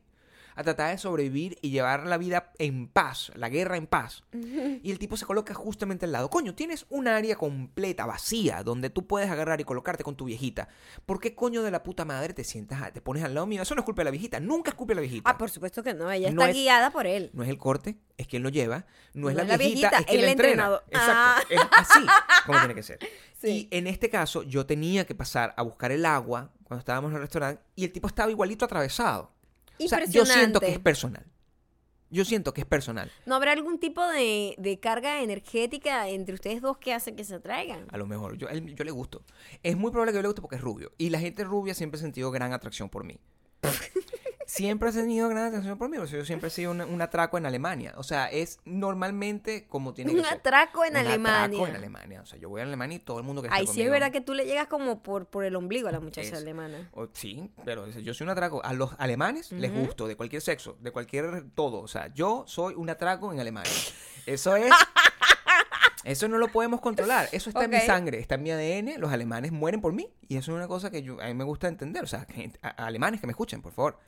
A 0.56 0.62
tratar 0.64 0.90
de 0.90 0.98
sobrevivir 0.98 1.58
y 1.62 1.70
llevar 1.70 2.06
la 2.06 2.16
vida 2.18 2.50
en 2.58 2.88
paz, 2.88 3.30
la 3.34 3.48
guerra 3.48 3.76
en 3.76 3.86
paz. 3.86 4.24
Y 4.82 4.90
el 4.90 4.98
tipo 4.98 5.16
se 5.16 5.26
coloca 5.26 5.52
justamente 5.54 6.04
al 6.06 6.12
lado. 6.12 6.30
Coño, 6.30 6.54
tienes 6.54 6.86
un 6.90 7.08
área 7.08 7.36
completa, 7.36 8.06
vacía, 8.06 8.62
donde 8.62 8.88
tú 8.90 9.06
puedes 9.06 9.28
agarrar 9.30 9.60
y 9.60 9.64
colocarte 9.64 10.02
con 10.04 10.16
tu 10.16 10.24
viejita. 10.26 10.68
¿Por 11.06 11.18
qué 11.20 11.34
coño 11.34 11.62
de 11.62 11.70
la 11.70 11.82
puta 11.82 12.04
madre 12.04 12.34
te 12.34 12.44
sientas, 12.44 12.92
te 12.92 13.00
pones 13.00 13.24
al 13.24 13.34
lado 13.34 13.46
mío? 13.46 13.62
Eso 13.62 13.74
no 13.74 13.80
es 13.80 13.84
culpa 13.84 14.00
de 14.00 14.04
la 14.06 14.10
viejita. 14.12 14.38
Nunca 14.40 14.70
es 14.70 14.74
culpa 14.76 14.92
de 14.92 14.94
la 14.96 15.00
viejita. 15.02 15.30
Ah, 15.30 15.38
por 15.38 15.50
supuesto 15.50 15.82
que 15.82 15.92
no. 15.94 16.10
Ella 16.10 16.30
No 16.30 16.42
está 16.42 16.50
es- 16.50 16.56
guiada 16.56 16.90
por 16.90 17.06
él. 17.06 17.30
No 17.32 17.42
es 17.42 17.48
el 17.48 17.58
corte, 17.58 17.96
es 18.16 18.26
quien 18.26 18.42
lo 18.42 18.48
lleva. 18.48 18.86
No, 19.14 19.28
es 19.28 19.34
No 19.34 19.38
la 19.38 19.42
es 19.42 19.48
la 19.48 19.56
viejita, 19.56 19.90
viejita, 19.90 19.98
es 19.98 20.06
quien 20.06 20.20
la 20.20 20.26
el 20.26 20.32
entrena. 20.32 20.80
Exacto. 20.90 21.46
Es 21.50 21.60
así 21.72 22.06
como 22.46 22.58
tiene 22.60 22.74
que 22.74 22.82
ser. 22.82 22.98
Sí. 23.36 23.68
Y 23.70 23.76
en 23.76 23.86
este 23.86 24.08
caso, 24.08 24.42
yo 24.44 24.64
tenía 24.64 25.04
que 25.04 25.14
pasar 25.14 25.52
a 25.58 25.62
buscar 25.62 25.92
el 25.92 26.06
agua 26.06 26.52
cuando 26.64 26.78
estábamos 26.80 27.10
en 27.10 27.16
el 27.16 27.20
restaurante 27.20 27.62
y 27.74 27.84
el 27.84 27.92
tipo 27.92 28.08
estaba 28.08 28.30
igualito 28.30 28.64
atravesado. 28.64 29.30
O 29.84 29.88
sea, 29.88 30.04
yo 30.06 30.24
siento 30.26 30.60
que 30.60 30.72
es 30.72 30.78
personal. 30.78 31.24
Yo 32.08 32.24
siento 32.24 32.54
que 32.54 32.60
es 32.60 32.66
personal. 32.66 33.10
¿No 33.26 33.34
habrá 33.34 33.52
algún 33.52 33.80
tipo 33.80 34.06
de, 34.06 34.54
de 34.58 34.78
carga 34.78 35.22
energética 35.22 36.08
entre 36.08 36.34
ustedes 36.34 36.62
dos 36.62 36.78
que 36.78 36.94
hace 36.94 37.16
que 37.16 37.24
se 37.24 37.34
atraigan? 37.34 37.84
A 37.90 37.98
lo 37.98 38.06
mejor. 38.06 38.36
Yo, 38.38 38.48
él- 38.48 38.74
yo 38.76 38.84
le 38.84 38.92
gusto. 38.92 39.24
Es 39.64 39.76
muy 39.76 39.90
probable 39.90 40.12
que 40.12 40.18
yo 40.18 40.22
le 40.22 40.28
guste 40.28 40.40
porque 40.40 40.56
es 40.56 40.62
rubio. 40.62 40.92
Y 40.98 41.10
la 41.10 41.18
gente 41.18 41.42
rubia 41.42 41.74
siempre 41.74 41.98
ha 41.98 42.00
sentido 42.00 42.30
gran 42.30 42.52
atracción 42.52 42.88
por 42.88 43.02
mí. 43.04 43.18
siempre 44.46 44.88
ha 44.88 44.92
tenido 44.92 45.28
gran 45.28 45.44
atracción 45.46 45.76
por 45.76 45.88
mí. 45.90 45.98
O 45.98 46.06
sea, 46.06 46.18
yo 46.20 46.24
siempre 46.24 46.48
he 46.48 46.50
sido 46.50 46.70
una- 46.70 46.86
un 46.86 47.02
atraco 47.02 47.36
en 47.36 47.44
Alemania. 47.46 47.92
O 47.96 48.02
sea, 48.02 48.26
es 48.30 48.60
normalmente 48.64 49.66
como 49.68 49.92
tiene 49.92 50.12
que 50.12 50.18
Un 50.18 50.24
ser. 50.24 50.34
atraco 50.38 50.84
en 50.84 50.92
Un 50.92 50.96
atraco 50.98 51.12
Alemania. 51.12 51.68
en 51.68 51.76
Alemania. 51.76 52.20
O 52.22 52.26
sea, 52.26 52.38
yo 52.38 52.48
voy 52.48 52.60
a 52.60 52.64
Alemania 52.64 52.96
y 52.96 53.00
todo 53.00 53.18
el 53.18 53.24
mundo 53.24 53.42
que 53.42 53.48
está 53.48 53.58
Ahí 53.58 53.66
sí 53.66 53.82
es 53.82 53.90
verdad 53.90 54.10
que 54.12 54.20
tú 54.20 54.32
le 54.34 54.46
llegas 54.46 54.68
como 54.68 55.02
por, 55.02 55.26
por 55.26 55.44
el 55.44 55.54
ombligo 55.56 55.88
a 55.88 55.92
la 55.92 56.00
muchacha 56.00 56.28
Es- 56.28 56.34
alemana. 56.34 56.88
o- 56.92 57.08
sí, 57.12 57.50
pero 57.64 57.86
yo 57.88 58.14
soy 58.14 58.24
un 58.24 58.30
atraco. 58.30 58.64
A 58.64 58.72
los 58.72 58.92
alemanes 58.98 59.52
les 59.52 59.72
gusto, 59.74 60.06
de 60.06 60.16
cualquier 60.16 60.40
sexo, 60.42 60.76
de 60.80 60.90
cualquier 60.92 61.50
todo. 61.54 61.80
O 61.80 61.88
sea, 61.88 62.12
yo 62.14 62.44
soy 62.46 62.74
un 62.74 62.88
atraco 62.88 63.32
en 63.32 63.40
Alemania. 63.40 63.72
Eso 64.26 64.56
es. 64.56 64.70
Eso 66.04 66.28
no 66.28 66.38
lo 66.38 66.48
podemos 66.48 66.80
controlar. 66.80 67.28
Eso 67.32 67.50
está 67.50 67.64
en 67.64 67.70
mi 67.70 67.80
sangre, 67.80 68.20
está 68.20 68.36
en 68.36 68.42
mi 68.44 68.50
ADN. 68.52 68.96
Los 68.98 69.10
alemanes 69.12 69.50
mueren 69.50 69.80
por 69.80 69.92
mí. 69.92 70.08
Y 70.28 70.36
eso 70.36 70.52
es 70.52 70.56
una 70.56 70.68
cosa 70.68 70.88
que 70.90 71.02
yo, 71.02 71.20
a 71.20 71.26
mí 71.26 71.34
me 71.34 71.42
gusta 71.42 71.66
entender. 71.66 72.04
O 72.04 72.06
sea, 72.06 72.26
gente- 72.30 72.60
a- 72.62 72.68
a 72.80 72.86
alemanes 72.86 73.20
que 73.20 73.26
me 73.26 73.32
escuchen, 73.32 73.60
por 73.60 73.72
favor. 73.72 73.98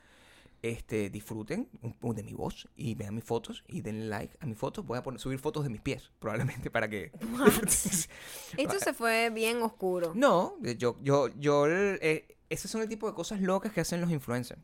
Este, 0.61 1.09
disfruten 1.09 1.69
de 1.71 2.23
mi 2.23 2.33
voz 2.33 2.67
y 2.75 2.93
vean 2.95 3.15
mis 3.15 3.23
fotos 3.23 3.63
y 3.67 3.81
denle 3.81 4.07
like 4.07 4.37
a 4.41 4.45
mis 4.45 4.57
fotos. 4.57 4.85
Voy 4.85 4.97
a 4.97 5.03
poner, 5.03 5.19
subir 5.19 5.39
fotos 5.39 5.63
de 5.63 5.69
mis 5.69 5.81
pies, 5.81 6.11
probablemente 6.19 6.69
para 6.69 6.89
que. 6.89 7.11
Esto 8.57 8.79
se 8.79 8.93
fue 8.93 9.29
bien 9.29 9.61
oscuro. 9.61 10.11
No, 10.15 10.55
yo, 10.77 10.97
yo, 11.01 11.29
yo, 11.39 11.67
eh, 11.67 12.37
esos 12.49 12.69
son 12.69 12.81
el 12.81 12.89
tipo 12.89 13.07
de 13.07 13.13
cosas 13.13 13.39
locas 13.39 13.71
que 13.71 13.81
hacen 13.81 14.01
los 14.01 14.11
influencers. 14.11 14.61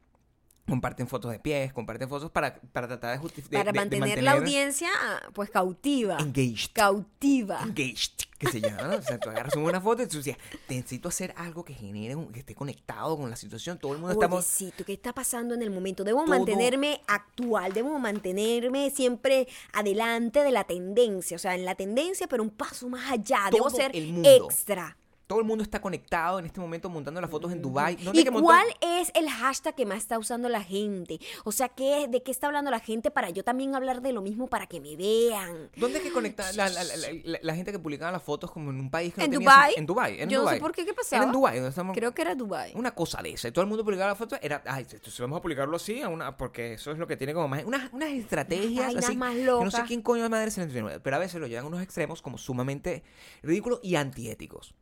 Comparten 0.67 1.07
fotos 1.07 1.31
de 1.31 1.39
pies, 1.39 1.71
comparten 1.73 2.09
fotos 2.09 2.31
para, 2.31 2.55
para 2.55 2.87
tratar 2.87 3.11
de 3.11 3.19
justificar. 3.19 3.65
Para 3.65 3.71
mantener 3.71 4.23
la 4.23 4.31
audiencia, 4.31 4.89
pues, 5.33 5.51
cautiva. 5.51 6.17
Engaged. 6.19 6.71
Cautiva. 6.73 7.61
Engaged, 7.61 8.24
que 8.37 8.47
se 8.47 8.59
llama. 8.61 8.83
¿no? 8.83 8.95
O 8.97 9.01
sea, 9.01 9.17
tú 9.19 9.29
agarras 9.29 9.55
una 9.55 9.79
foto 9.79 10.03
y 10.03 10.07
tú 10.07 10.17
dices, 10.17 10.37
necesito 10.69 11.09
hacer 11.09 11.33
algo 11.37 11.63
que 11.63 11.73
genere, 11.73 12.15
un- 12.15 12.31
que 12.31 12.39
esté 12.39 12.53
conectado 12.55 13.17
con 13.17 13.29
la 13.29 13.35
situación. 13.35 13.77
Todo 13.79 13.93
el 13.93 13.99
mundo 13.99 14.13
estamos. 14.13 14.39
Oyecito, 14.45 14.83
¿qué 14.85 14.93
está 14.93 15.13
pasando 15.13 15.53
en 15.53 15.61
el 15.61 15.71
momento? 15.71 16.03
Debo 16.03 16.19
Todo- 16.25 16.29
mantenerme 16.29 17.01
actual, 17.07 17.73
debo 17.73 17.97
mantenerme 17.99 18.89
siempre 18.91 19.47
adelante 19.73 20.41
de 20.43 20.51
la 20.51 20.63
tendencia, 20.65 21.35
o 21.35 21.39
sea, 21.39 21.55
en 21.55 21.65
la 21.65 21.75
tendencia, 21.75 22.27
pero 22.27 22.43
un 22.43 22.49
paso 22.49 22.89
más 22.89 23.11
allá, 23.11 23.39
debo 23.51 23.69
ser 23.69 23.91
extra. 23.95 24.97
Todo 25.27 25.39
el 25.39 25.45
mundo 25.45 25.63
está 25.63 25.81
conectado 25.81 26.37
en 26.37 26.45
este 26.45 26.59
momento 26.59 26.87
montando 26.89 27.19
las 27.19 27.29
fotos 27.31 27.51
en 27.51 27.61
Dubai. 27.61 27.97
¿Y 28.13 28.25
cuál 28.25 28.67
es 28.81 29.11
el 29.15 29.27
hashtag 29.29 29.73
que 29.73 29.85
más 29.85 29.97
está 29.97 30.19
usando 30.19 30.49
la 30.49 30.63
gente? 30.63 31.19
O 31.43 31.51
sea, 31.51 31.67
¿qué, 31.69 32.07
¿de 32.07 32.21
qué 32.21 32.29
está 32.31 32.45
hablando 32.47 32.69
la 32.69 32.79
gente 32.79 33.09
para 33.09 33.31
yo 33.31 33.43
también 33.43 33.73
hablar 33.73 34.01
de 34.03 34.13
lo 34.13 34.21
mismo 34.21 34.47
para 34.47 34.67
que 34.67 34.79
me 34.79 34.95
vean? 34.95 35.69
¿Dónde 35.77 35.97
es 35.97 36.03
que 36.03 36.11
conecta 36.11 36.51
la, 36.53 36.69
la- 36.69 36.83
la- 36.83 36.95
la- 37.23 37.39
la 37.41 37.55
gente 37.55 37.71
que 37.71 37.79
publicaba 37.79 38.11
las 38.11 38.21
fotos 38.21 38.51
como 38.51 38.69
en 38.69 38.79
un 38.79 38.91
país 38.91 39.13
que 39.15 39.21
no 39.21 39.25
¿En 39.25 39.31
tenía 39.31 39.49
Dubái? 39.49 39.73
sen- 39.73 39.77
En 39.79 39.85
Dubai. 39.87 40.21
En 40.21 40.29
Yo 40.29 40.43
no 40.43 40.49
sé 40.49 40.57
por 40.57 40.71
qué, 40.73 40.83
¿qué 40.83 40.91
Era 40.91 40.95
pasaba? 40.95 41.23
en 41.25 41.31
Dubai, 41.31 41.55
donde 41.55 41.69
estamos. 41.69 41.97
Creo 41.97 42.13
que 42.13 42.21
era 42.21 42.35
Dubai. 42.35 42.71
Una 42.75 42.93
cosa 42.93 43.21
de 43.23 43.31
esa. 43.31 43.47
Y 43.47 43.51
todo 43.51 43.63
el 43.63 43.67
mundo 43.67 43.83
publicaba 43.83 44.09
la 44.09 44.15
foto. 44.15 44.37
Era, 44.41 44.61
ay, 44.67 44.85
entonces 44.91 45.19
vamos 45.19 45.39
a 45.39 45.41
publicarlo 45.41 45.75
así, 45.77 46.01
a 46.01 46.09
una, 46.09 46.37
porque 46.37 46.73
eso 46.73 46.91
es 46.91 46.99
lo 46.99 47.07
que 47.07 47.17
tiene 47.17 47.33
como 47.33 47.47
más. 47.47 47.63
Unas, 47.63 47.91
unas 47.93 48.09
estrategias 48.11 48.85
vainas 48.87 49.05
así. 49.05 49.17
más 49.17 49.33
que 49.35 49.43
no 49.43 49.59
sé 49.71 49.77
locas. 49.77 49.87
quién 49.87 50.01
coño 50.03 50.21
de 50.23 50.29
madre 50.29 50.51
se 50.51 50.65
Pero 50.67 51.15
a 51.15 51.19
veces 51.19 51.39
lo 51.41 51.47
llevan 51.47 51.65
a 51.65 51.67
unos 51.67 51.81
extremos 51.81 52.21
como 52.21 52.37
sumamente 52.37 53.03
ridículos 53.41 53.79
y 53.81 53.95
antiéticos. 53.95 54.75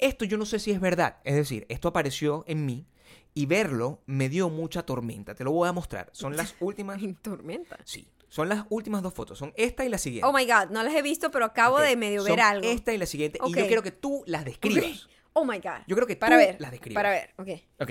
Esto 0.00 0.24
yo 0.24 0.36
no 0.38 0.44
sé 0.46 0.58
si 0.58 0.70
es 0.70 0.80
verdad. 0.80 1.18
Es 1.24 1.34
decir, 1.34 1.66
esto 1.68 1.88
apareció 1.88 2.44
en 2.46 2.64
mí 2.66 2.86
Y 3.34 3.46
verlo 3.46 4.02
me 4.06 4.28
dio 4.28 4.48
mucha 4.48 4.84
tormenta. 4.84 5.34
Te 5.34 5.44
lo 5.44 5.52
voy 5.52 5.68
a 5.68 5.72
mostrar. 5.72 6.08
Son 6.12 6.36
las 6.36 6.54
últimas. 6.60 7.02
En 7.02 7.14
tormenta. 7.16 7.78
Sí. 7.84 8.08
Son 8.28 8.48
las 8.48 8.64
últimas 8.70 9.02
dos 9.02 9.12
fotos. 9.14 9.38
Son 9.38 9.52
esta 9.56 9.84
y 9.84 9.88
la 9.88 9.98
siguiente. 9.98 10.26
Oh 10.28 10.32
my 10.32 10.44
god, 10.46 10.70
no 10.70 10.82
las 10.82 10.94
he 10.94 11.02
visto, 11.02 11.30
pero 11.30 11.44
acabo 11.44 11.80
de 11.80 11.96
medio 11.96 12.22
Son 12.22 12.30
ver 12.30 12.40
algo. 12.40 12.68
Esta 12.68 12.92
y 12.92 12.98
la 12.98 13.06
siguiente. 13.06 13.38
Y 13.44 13.50
Ok. 13.50 13.56
yo 13.58 13.66
quiero 13.66 13.82
que 13.82 13.90
tú 13.92 14.22
las 14.26 14.44
describas. 14.44 15.08
Oh 15.32 15.44
my 15.44 15.58
god. 15.58 15.82
Yo 15.86 15.94
creo 15.96 16.06
que 16.06 16.16
para 16.16 16.36
tú 16.36 16.38
ver, 16.38 16.60
las 16.60 16.70
describas. 16.70 16.94
Para 17.02 17.10
ver, 17.10 17.34
ok. 17.38 17.48
Ok. 17.80 17.90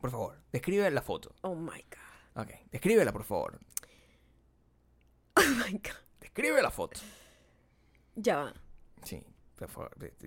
Por 0.00 0.10
favor, 0.10 0.40
describe 0.52 0.90
la 0.90 1.02
foto. 1.02 1.34
Oh 1.42 1.54
my 1.54 1.84
god. 1.90 2.42
Ok. 2.42 2.50
Descríbela, 2.70 3.12
por 3.12 3.24
favor. 3.24 3.58
Oh 5.36 5.42
my 5.66 5.72
god. 5.72 5.96
Describe 6.20 6.62
la 6.62 6.70
foto. 6.70 7.00
Ya 8.16 8.36
va. 8.36 8.54
Sí. 9.04 9.22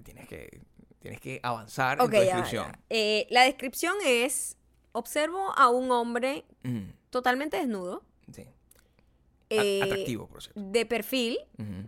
Tienes 0.03 0.27
que, 0.27 0.61
tienes 0.99 1.19
que 1.19 1.39
avanzar 1.43 1.99
Ok, 2.01 2.13
en 2.13 2.19
tu 2.19 2.25
descripción. 2.25 2.71
ya. 2.71 2.79
Eh, 2.89 3.27
la 3.29 3.43
descripción 3.43 3.95
es: 4.05 4.57
observo 4.91 5.51
a 5.57 5.69
un 5.69 5.91
hombre 5.91 6.45
Mm, 6.63 6.91
totalmente 7.09 7.57
desnudo. 7.57 8.03
sí. 8.31 8.47
Eh, 9.50 9.82
atractivo, 9.84 10.28
por 10.28 10.41
cierto. 10.41 10.60
De 10.62 10.86
perfil, 10.86 11.38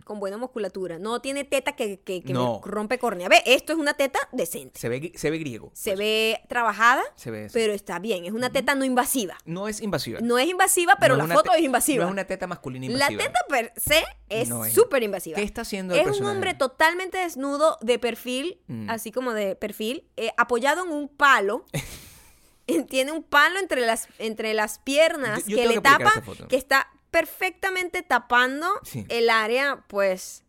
con 0.04 0.20
buena 0.20 0.36
musculatura. 0.36 0.98
No 0.98 1.20
tiene 1.20 1.44
teta 1.44 1.72
que, 1.74 1.98
que, 2.00 2.22
que 2.22 2.32
No. 2.32 2.60
me 2.64 2.70
rompe 2.70 2.98
córnea. 2.98 3.28
Ve, 3.28 3.42
esto 3.46 3.72
es 3.72 3.78
una 3.78 3.94
teta 3.94 4.18
decente. 4.32 4.78
Se 4.78 4.88
ve, 4.88 5.12
se 5.16 5.30
ve 5.30 5.38
griego. 5.38 5.70
Se 5.74 5.90
pues. 5.90 5.98
ve 5.98 6.40
trabajada, 6.48 7.02
Se 7.16 7.30
ve. 7.30 7.48
pero 7.52 7.72
está 7.72 7.98
bien. 7.98 8.24
Es 8.24 8.32
una 8.32 8.50
teta 8.50 8.74
no 8.74 8.84
invasiva. 8.84 9.36
No 9.44 9.66
es 9.68 9.80
invasiva. 9.80 10.20
No 10.20 10.38
es 10.38 10.48
invasiva, 10.48 10.96
pero 11.00 11.16
No 11.16 11.26
la 11.26 11.34
foto 11.34 11.52
es 11.54 11.62
invasiva. 11.62 12.04
No 12.04 12.10
es 12.10 12.12
una 12.12 12.24
teta 12.24 12.46
masculina 12.46 12.86
La 12.86 12.92
invasiva. 13.10 13.22
teta 13.24 13.40
per 13.48 13.72
se 13.76 14.04
es 14.28 14.48
No 14.48 14.64
súper 14.66 15.02
invasiva. 15.02 15.36
¿Qué 15.36 15.42
está 15.42 15.62
haciendo 15.62 15.94
el 15.94 16.08
Es 16.08 16.20
un 16.20 16.26
hombre 16.26 16.54
totalmente 16.54 17.18
desnudo, 17.18 17.78
de 17.80 17.98
perfil, 17.98 18.60
Mm. 18.68 18.90
así 18.90 19.10
como 19.12 19.32
de 19.32 19.56
perfil, 19.56 20.06
eh, 20.16 20.30
apoyado 20.36 20.84
en 20.84 20.92
un 20.92 21.08
palo. 21.08 21.64
Tiene 22.88 23.12
un 23.12 23.22
palo 23.22 23.60
entre 23.60 23.86
las, 23.86 24.08
entre 24.18 24.52
las 24.52 24.78
piernas 24.80 25.44
Yo- 25.46 25.56
yo 25.56 25.62
que 25.62 25.68
le 25.68 25.80
tapa, 25.80 26.22
que 26.48 26.56
está 26.56 26.88
perfectamente 27.16 28.02
tapando 28.02 28.66
Sí. 28.82 29.06
el 29.08 29.30
área, 29.30 29.82
pues, 29.88 30.44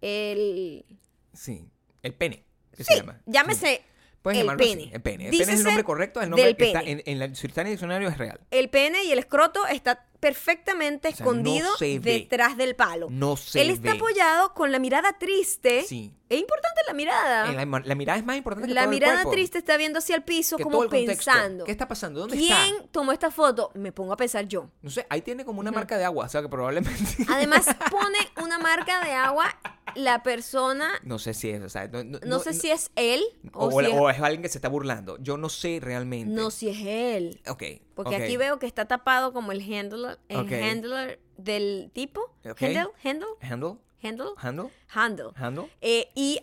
el... 0.00 0.86
Sí. 1.34 1.68
El 2.02 2.14
pene. 2.14 2.42
¿Qué 2.74 2.84
Sí, 2.84 2.94
se 2.94 3.00
llama? 3.00 3.20
llámese 3.26 3.82
Puedes 4.28 4.40
el 4.40 4.46
llamarlo 4.46 4.64
así, 4.64 4.76
pene. 4.76 4.90
El 4.94 5.00
pene. 5.02 5.24
El 5.26 5.30
pene 5.30 5.42
es 5.52 5.58
el 5.60 5.64
nombre 5.64 5.84
correcto. 5.84 6.20
El 6.20 6.30
nombre 6.30 6.50
está 6.50 6.80
pene. 6.80 6.90
en, 6.92 7.02
en 7.06 7.18
la, 7.18 7.34
si 7.34 7.46
está 7.46 7.60
en 7.62 7.66
el 7.68 7.72
diccionario 7.72 8.08
es 8.08 8.18
real. 8.18 8.40
el 8.50 8.68
pene 8.70 9.04
y 9.04 9.12
el 9.12 9.18
escroto 9.18 9.66
está 9.66 10.04
perfectamente 10.20 11.08
O 11.08 11.12
sea, 11.12 11.24
no 11.26 11.30
escondido 11.32 11.70
detrás 12.00 12.56
del 12.56 12.74
palo. 12.74 13.06
No 13.10 13.36
se 13.36 13.60
Él 13.60 13.70
está 13.70 13.92
ve. 13.92 13.96
apoyado 13.98 14.52
con 14.54 14.72
la 14.72 14.78
mirada 14.80 15.16
triste. 15.18 15.84
Sí. 15.86 16.12
Es 16.28 16.38
importante 16.40 16.80
la 16.86 16.92
mirada. 16.92 17.48
En 17.50 17.56
la, 17.70 17.80
la 17.84 17.94
mirada 17.94 18.18
es 18.18 18.24
más 18.24 18.36
importante 18.36 18.68
que 18.68 18.74
La 18.74 18.82
todo 18.82 18.90
el 18.90 18.96
mirada 18.96 19.14
cuerpo. 19.22 19.30
triste 19.30 19.58
está 19.58 19.76
viendo 19.76 20.00
hacia 20.00 20.16
el 20.16 20.22
piso 20.24 20.56
que 20.56 20.64
como 20.64 20.82
el 20.82 20.90
contexto. 20.90 21.30
pensando. 21.32 21.64
¿Qué 21.64 21.70
está 21.72 21.86
pasando? 21.88 22.20
¿Dónde 22.20 22.36
¿Quién 22.36 22.52
está? 22.74 22.88
tomó 22.90 23.12
esta 23.12 23.30
foto? 23.30 23.70
Me 23.74 23.92
pongo 23.92 24.12
a 24.12 24.16
pensar 24.16 24.46
yo. 24.46 24.68
No 24.82 24.90
sé, 24.90 25.06
ahí 25.08 25.22
tiene 25.22 25.44
como 25.44 25.60
una 25.60 25.70
marca 25.70 25.96
de 25.96 26.04
agua, 26.04 26.26
o 26.26 26.28
sea 26.28 26.42
que 26.42 26.48
probablemente... 26.48 27.24
Además 27.28 27.64
pone 27.90 28.18
una 28.42 28.58
marca 28.58 29.02
de 29.04 29.12
agua 29.12 29.56
la 29.98 30.22
persona, 30.22 30.90
no 31.02 31.18
sé 31.18 31.34
si 31.34 31.50
es, 31.50 31.60
o 31.62 31.68
sea... 31.68 31.88
No, 31.88 32.04
no- 32.04 32.18
no, 32.20 32.26
no- 32.26 32.38
sé 32.38 32.52
si 32.54 32.70
es 32.70 32.90
él 32.96 33.22
o, 33.52 33.66
O, 33.66 33.80
si 33.80 33.86
es, 33.86 33.92
o 33.94 34.08
es 34.10 34.20
alguien 34.20 34.42
que 34.42 34.48
se 34.48 34.58
está 34.58 34.68
burlando. 34.68 35.18
Yo 35.20 35.36
no 35.36 35.48
sé 35.48 35.80
realmente. 35.82 36.32
no 36.32 36.50
si 36.50 36.68
es 36.68 36.78
él. 36.86 37.40
Ok. 37.48 37.62
Porque 37.94 38.16
aquí 38.16 38.36
veo 38.36 38.58
que 38.58 38.66
está 38.66 38.86
tapado 38.86 39.32
como 39.32 39.52
el 39.52 39.60
handler, 39.60 40.18
el 40.28 40.38
handler 40.62 41.20
del 41.36 41.90
tipo. 41.92 42.34
Handle, 42.44 42.88
handle, 43.04 43.26
Handle, 43.40 43.76
handle, 44.02 44.28
handle, 44.36 44.70
handle. 44.88 45.30
handle. 45.34 45.66
Eh, 45.80 46.08
y, 46.14 46.40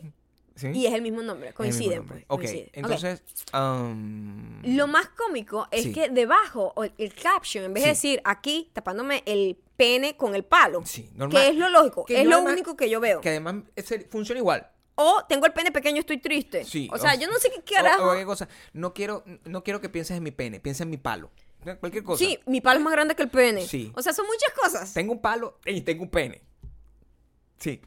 ¿Sí? 0.55 0.67
y 0.73 0.85
es 0.85 0.93
el 0.93 1.01
mismo 1.01 1.21
nombre, 1.21 1.47
mismo 1.49 1.57
coinciden. 1.57 1.97
nombre. 1.99 2.25
pues, 2.27 2.39
Ok, 2.39 2.39
coinciden. 2.41 2.65
Ok. 2.67 2.77
entonces... 2.77 3.23
um, 3.53 4.61
Lo 4.75 4.87
más 4.87 5.07
cómico 5.09 5.67
es 5.71 5.83
Sí. 5.83 5.93
que 5.93 6.09
debajo, 6.09 6.73
el, 6.97 7.13
caption, 7.13 7.65
en 7.65 7.73
vez 7.73 7.83
de 7.83 7.89
decir 7.89 8.21
aquí 8.25 8.69
tapándome 8.73 9.23
el 9.25 9.57
pene 9.77 10.15
con 10.17 10.35
el 10.35 10.43
palo, 10.45 10.85
Sí, 10.85 11.09
normal. 11.15 11.41
que 11.41 11.49
es 11.49 11.55
lo 11.55 11.69
lógico, 11.69 12.05
Que 12.05 12.21
es 12.21 12.27
lo 12.27 12.35
además- 12.35 12.53
único 12.53 12.75
que 12.75 12.89
yo 12.89 12.99
veo. 12.99 13.21
Que 13.21 13.29
además 13.29 13.55
es 13.75 13.93
funciona 14.09 14.39
igual. 14.39 14.71
O 14.95 15.23
tengo 15.27 15.45
el 15.45 15.51
pene 15.53 15.71
pequeño, 15.71 15.99
estoy 15.99 16.17
triste. 16.19 16.63
Sí. 16.63 16.87
o 16.91 16.97
sea, 16.97 17.13
o- 17.13 17.17
yo 17.19 17.27
no 17.27 17.37
sé 17.39 17.49
qué 17.51 17.59
o- 17.59 17.63
carajo. 17.83 18.11
O, 18.11 18.15
qué 18.15 18.25
cosa. 18.25 18.47
No 18.73 18.93
quiero, 18.93 19.23
no 19.43 19.63
quiero 19.63 19.81
que 19.81 19.89
pienses 19.89 20.15
en 20.17 20.23
mi 20.23 20.31
pene, 20.31 20.59
piensa 20.59 20.83
en 20.83 20.89
mi 20.89 20.97
palo. 20.97 21.31
Cualquier 21.79 22.03
cosa. 22.03 22.23
sí, 22.23 22.39
mi 22.45 22.61
palo 22.61 22.77
es 22.79 22.83
más 22.83 22.93
grande 22.93 23.15
que 23.15 23.23
el 23.23 23.29
pene. 23.29 23.65
Sí. 23.67 23.91
O 23.95 24.01
sea, 24.01 24.13
son 24.13 24.27
muchas 24.27 24.51
cosas. 24.53 24.93
Tengo 24.93 25.11
un 25.13 25.19
palo 25.21 25.59
y 25.65 25.81
tengo 25.81 26.03
un 26.03 26.09
pene. 26.11 26.41
Sí. 27.57 27.81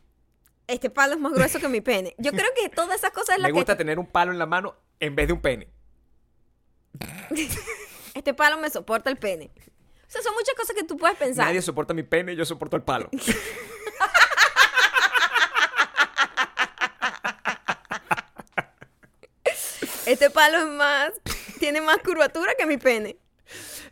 Este 0.67 0.91
palo 0.91 1.15
es 1.15 1.21
más 1.21 1.33
grueso 1.33 1.61
que 1.61 1.69
mi 1.69 1.81
pene. 1.81 2.15
Yo 2.19 2.33
creo 2.33 2.51
que 2.61 2.69
todas 2.69 2.97
esas 2.99 3.11
cosas 3.13 3.37
es 3.37 3.43
la 3.43 3.49
Me 3.49 3.53
gusta 3.53 3.75
que 3.75 3.79
tener 3.79 3.99
un 3.99 4.07
palo 4.07 4.33
en 4.33 4.39
la 4.39 4.47
mano 4.47 4.75
en 5.01 5.15
vez 5.15 5.29
de 5.29 5.33
un 5.33 5.41
pene. 5.41 5.69
este 8.15 8.35
palo 8.35 8.59
me 8.59 8.69
soporta 8.71 9.11
el 9.11 9.17
pene. 9.17 9.51
O 10.09 10.11
sea, 10.11 10.23
son 10.23 10.33
muchas 10.35 10.55
cosas 10.55 10.75
que 10.75 10.85
tú 10.85 10.97
puedes 10.97 11.17
pensar. 11.19 11.47
Nadie 11.47 11.61
soporta 11.63 11.93
mi 11.95 12.03
pene, 12.03 12.35
yo 12.35 12.45
soporto 12.45 12.77
el 12.77 12.83
palo. 12.83 13.11
Este 20.07 20.31
palo 20.31 20.59
es 20.59 20.67
más 20.67 21.13
tiene 21.59 21.81
más 21.81 21.99
curvatura 21.99 22.53
que 22.57 22.67
mi 22.67 22.77
pene. 22.79 23.17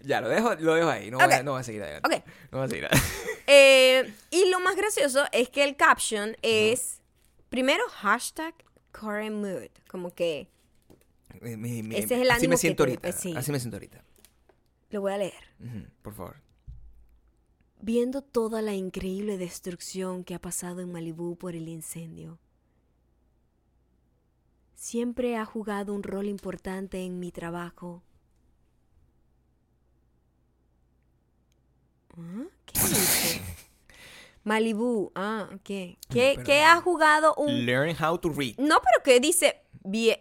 ya, 0.01 0.21
lo 0.21 0.29
dejo, 0.29 0.55
lo 0.57 0.75
dejo 0.75 0.89
ahí. 0.89 1.11
No, 1.11 1.19
voy, 1.19 1.33
a, 1.33 1.43
no 1.43 1.53
voy 1.53 1.61
a 1.61 1.65
seguir 1.65 1.83
adelante. 1.83 2.17
Ok. 2.17 2.25
No 2.53 2.59
voy 2.59 2.67
a 2.67 2.69
seguir 2.69 2.87
adelante. 2.87 3.07
Eh, 3.49 4.15
y 4.31 4.51
lo 4.51 4.61
más 4.61 4.77
gracioso 4.77 5.25
es 5.33 5.49
que 5.49 5.65
el 5.65 5.77
caption 5.77 6.37
es 6.43 7.01
primero 7.49 7.85
hashtag 7.91 8.55
current 8.93 9.37
mood, 9.37 9.69
como 9.89 10.15
que 10.15 10.49
Mi- 11.41 11.95
Ese 11.95 12.15
es 12.15 12.21
el 12.23 12.31
así 12.31 12.39
ánimo 12.41 12.51
me 12.51 12.55
que 12.57 12.61
siento 12.61 12.85
te- 12.85 12.91
ahorita. 12.91 13.13
sí. 13.13 13.35
Así 13.37 13.53
me 13.53 13.61
siento 13.61 13.77
ahorita. 13.77 14.03
lo 14.91 15.01
voy 15.01 15.13
a 15.13 15.19
leer. 15.19 15.46
Por 16.03 16.15
favor. 16.15 16.37
Viendo 17.81 18.23
toda 18.23 18.63
la 18.63 18.75
increíble 18.75 19.39
destrucción 19.39 20.25
que 20.25 20.35
ha 20.35 20.41
pasado 20.41 20.81
en 20.81 20.91
Malibú 20.93 21.37
por 21.37 21.55
el 21.55 21.69
incendio, 21.69 22.39
siempre 24.75 25.37
ha 25.37 25.45
jugado 25.45 25.93
un 25.93 26.03
rol 26.03 26.27
importante 26.27 27.05
en 27.05 27.21
mi 27.21 27.33
trabajo. 27.33 28.03
¿Ah? 32.17 32.45
¿Qué 32.65 32.81
dice? 32.89 33.43
Malibú, 34.43 35.11
ah, 35.15 35.51
ok. 35.53 35.99
¿Qué, 36.09 36.39
qué 36.45 36.63
ha 36.63 36.81
jugado 36.81 37.35
un... 37.35 37.67
Learn 37.67 37.97
how 38.01 38.17
to 38.17 38.29
read. 38.29 38.57
No, 38.59 38.81
pero 38.81 39.03
que 39.05 39.21
dice 39.21 39.61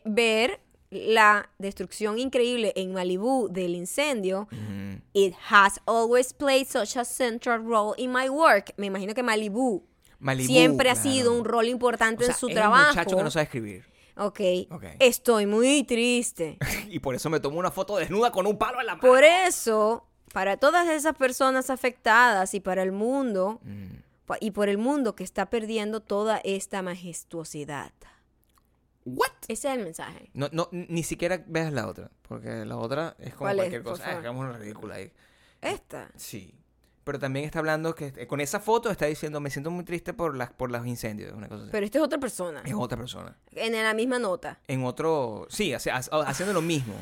ver 0.04 0.65
la 0.96 1.50
destrucción 1.60 2.18
increíble 2.20 2.74
en 2.76 2.94
Malibú 2.94 3.48
del 3.52 3.76
incendio. 3.76 4.48
Ujú. 4.52 5.02
It 5.14 5.34
has 5.50 5.80
always 5.86 6.34
played 6.34 6.68
such 6.68 6.98
a 6.98 7.06
central 7.06 7.64
role 7.66 7.94
in 7.98 8.12
my 8.12 8.30
work. 8.30 8.74
Me 8.78 8.88
imagino 8.88 9.14
que 9.14 9.24
Malibú 9.24 9.84
Malibú, 10.20 10.48
siempre 10.48 10.90
ha 10.90 10.94
claro. 10.94 11.10
sido 11.10 11.34
un 11.38 11.46
rol 11.46 11.66
O 11.66 11.70
importante 11.70 12.24
sea, 12.26 12.34
en 12.34 12.40
su 12.40 12.48
es 12.48 12.56
trabajo. 12.56 12.84
un 12.84 12.90
muchacho 12.90 13.18
que 13.18 13.24
no 13.24 13.32
sabe 13.32 13.44
escribir. 13.44 13.86
Ok. 14.18 14.40
Ok. 14.72 14.84
Estoy 15.00 15.46
muy 15.46 15.84
triste. 15.84 16.58
Y 16.90 17.00
por 17.00 17.16
eso 17.16 17.30
me 17.30 17.40
tomo 17.40 17.60
una 17.60 17.72
foto 17.72 17.98
desnuda 17.98 18.32
con 18.32 18.48
un 18.48 18.58
palo 18.58 18.80
en 18.80 18.86
la 18.88 18.96
mano. 18.96 19.08
Por 19.08 19.24
eso, 19.24 20.06
para 20.34 20.56
todas 20.58 20.88
esas 20.88 21.16
personas 21.16 21.70
afectadas 21.70 22.54
y 22.54 22.60
para 22.62 22.82
el 22.84 22.92
mundo, 22.94 23.60
Mm. 23.64 23.96
y 24.40 24.52
por 24.52 24.70
el 24.70 24.78
mundo 24.78 25.16
que 25.16 25.24
está 25.26 25.50
perdiendo 25.50 26.00
toda 26.00 26.40
esta 26.44 26.82
majestuosidad. 26.82 27.92
¿What? 29.06 29.30
Ese 29.48 29.68
es 29.70 29.78
el 29.78 29.84
mensaje. 29.84 30.30
No, 30.34 30.50
no, 30.52 30.68
ni 30.72 31.04
siquiera 31.04 31.44
veas 31.48 31.72
la 31.72 31.88
otra. 31.88 32.10
Porque 32.28 32.66
la 32.66 32.78
otra 32.78 33.16
es 33.20 33.30
como 33.34 33.40
¿Cuál 33.46 33.60
es? 33.60 33.64
cualquier 33.64 33.84
Por 33.84 33.92
cosa. 33.94 34.10
Ah, 34.10 34.18
hagamos 34.18 34.44
una 34.46 34.58
ridícula 34.58 34.96
ahí. 34.96 35.12
Esta. 35.62 36.10
Sí. 36.16 36.56
Pero 37.04 37.20
también 37.20 37.46
está 37.46 37.60
hablando 37.60 37.94
que 37.94 38.26
con 38.26 38.42
esa 38.42 38.60
foto 38.60 38.90
está 38.90 39.06
diciendo 39.06 39.40
me 39.40 39.52
siento 39.52 39.70
muy 39.70 39.84
triste 39.84 40.12
por 40.14 40.36
las 40.36 40.52
por 40.52 40.72
los 40.72 40.88
incendios, 40.88 41.34
una 41.34 41.48
cosa 41.48 41.62
así. 41.64 41.72
Pero 41.72 41.86
esta 41.86 42.00
es 42.00 42.04
otra 42.04 42.18
persona. 42.20 42.64
es 42.66 42.74
otra 42.74 42.98
persona. 42.98 43.38
En 43.52 43.74
la 43.74 43.94
misma 43.94 44.18
nota. 44.18 44.60
En 44.68 44.84
otro, 44.84 45.46
sí, 45.52 45.72
hace- 45.72 45.92
hace- 45.92 46.10
haciendo 46.12 46.54
lo 46.54 46.64
mismo. 46.64 46.96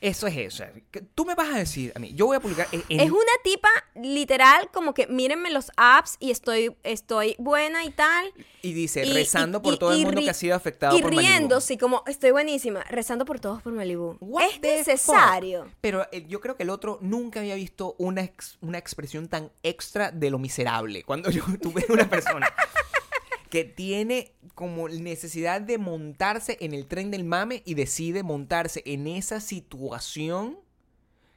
Eso 0.00 0.26
es 0.26 0.36
eso. 0.36 0.64
Tú 1.14 1.26
me 1.26 1.34
vas 1.34 1.50
a 1.50 1.58
decir 1.58 1.92
a 1.94 1.98
mí, 1.98 2.12
yo 2.14 2.26
voy 2.26 2.36
a 2.36 2.40
publicar 2.40 2.66
en, 2.72 2.82
Es 2.88 3.10
una 3.10 3.20
tipa 3.44 3.68
literal 3.94 4.70
como 4.72 4.94
que 4.94 5.06
mírenme 5.06 5.50
los 5.50 5.70
apps 5.76 6.16
y 6.20 6.30
estoy, 6.30 6.74
estoy 6.84 7.36
buena 7.38 7.84
y 7.84 7.90
tal. 7.90 8.32
y 8.62 8.72
dice 8.72 9.04
y- 9.04 9.12
rezando 9.12 9.58
y- 9.58 9.60
por 9.62 9.74
y- 9.74 9.78
todo 9.78 9.92
el 9.92 10.00
y 10.00 10.04
mundo 10.06 10.20
que 10.22 10.30
ha 10.30 10.34
sido 10.34 10.54
afectado 10.56 10.96
Y 10.96 11.02
por 11.02 11.14
Malibu. 11.14 11.30
riéndose 11.32 11.76
como 11.78 12.02
estoy 12.06 12.30
buenísima, 12.30 12.82
rezando 12.84 13.24
por 13.26 13.40
todos 13.40 13.62
por 13.62 13.72
Malibu. 13.74 14.16
What 14.20 14.42
Es 14.44 14.60
necesario. 14.60 15.64
fuck? 15.64 15.72
Pero 15.80 16.06
eh, 16.12 16.24
yo 16.28 16.40
creo 16.40 16.56
que 16.56 16.62
el 16.62 16.70
otro 16.70 16.98
nunca 17.02 17.40
había 17.40 17.54
visto 17.54 17.94
una, 17.98 18.22
ex- 18.22 18.56
una 18.62 18.78
expresión 18.78 19.28
tan 19.28 19.50
extra 19.62 20.10
de 20.10 20.30
lo 20.30 20.38
miserable. 20.38 21.02
Cuando 21.04 21.30
yo 21.30 21.42
tuve 21.62 21.84
una 21.90 22.08
persona 22.08 22.48
que 23.50 23.64
tiene 23.64 24.32
como 24.54 24.88
necesidad 24.88 25.60
de 25.60 25.78
montarse 25.78 26.56
en 26.60 26.72
el 26.72 26.86
tren 26.86 27.10
del 27.10 27.24
mame 27.24 27.62
y 27.66 27.74
decide 27.74 28.22
montarse 28.22 28.82
en 28.86 29.06
esa 29.06 29.40
situación 29.40 30.58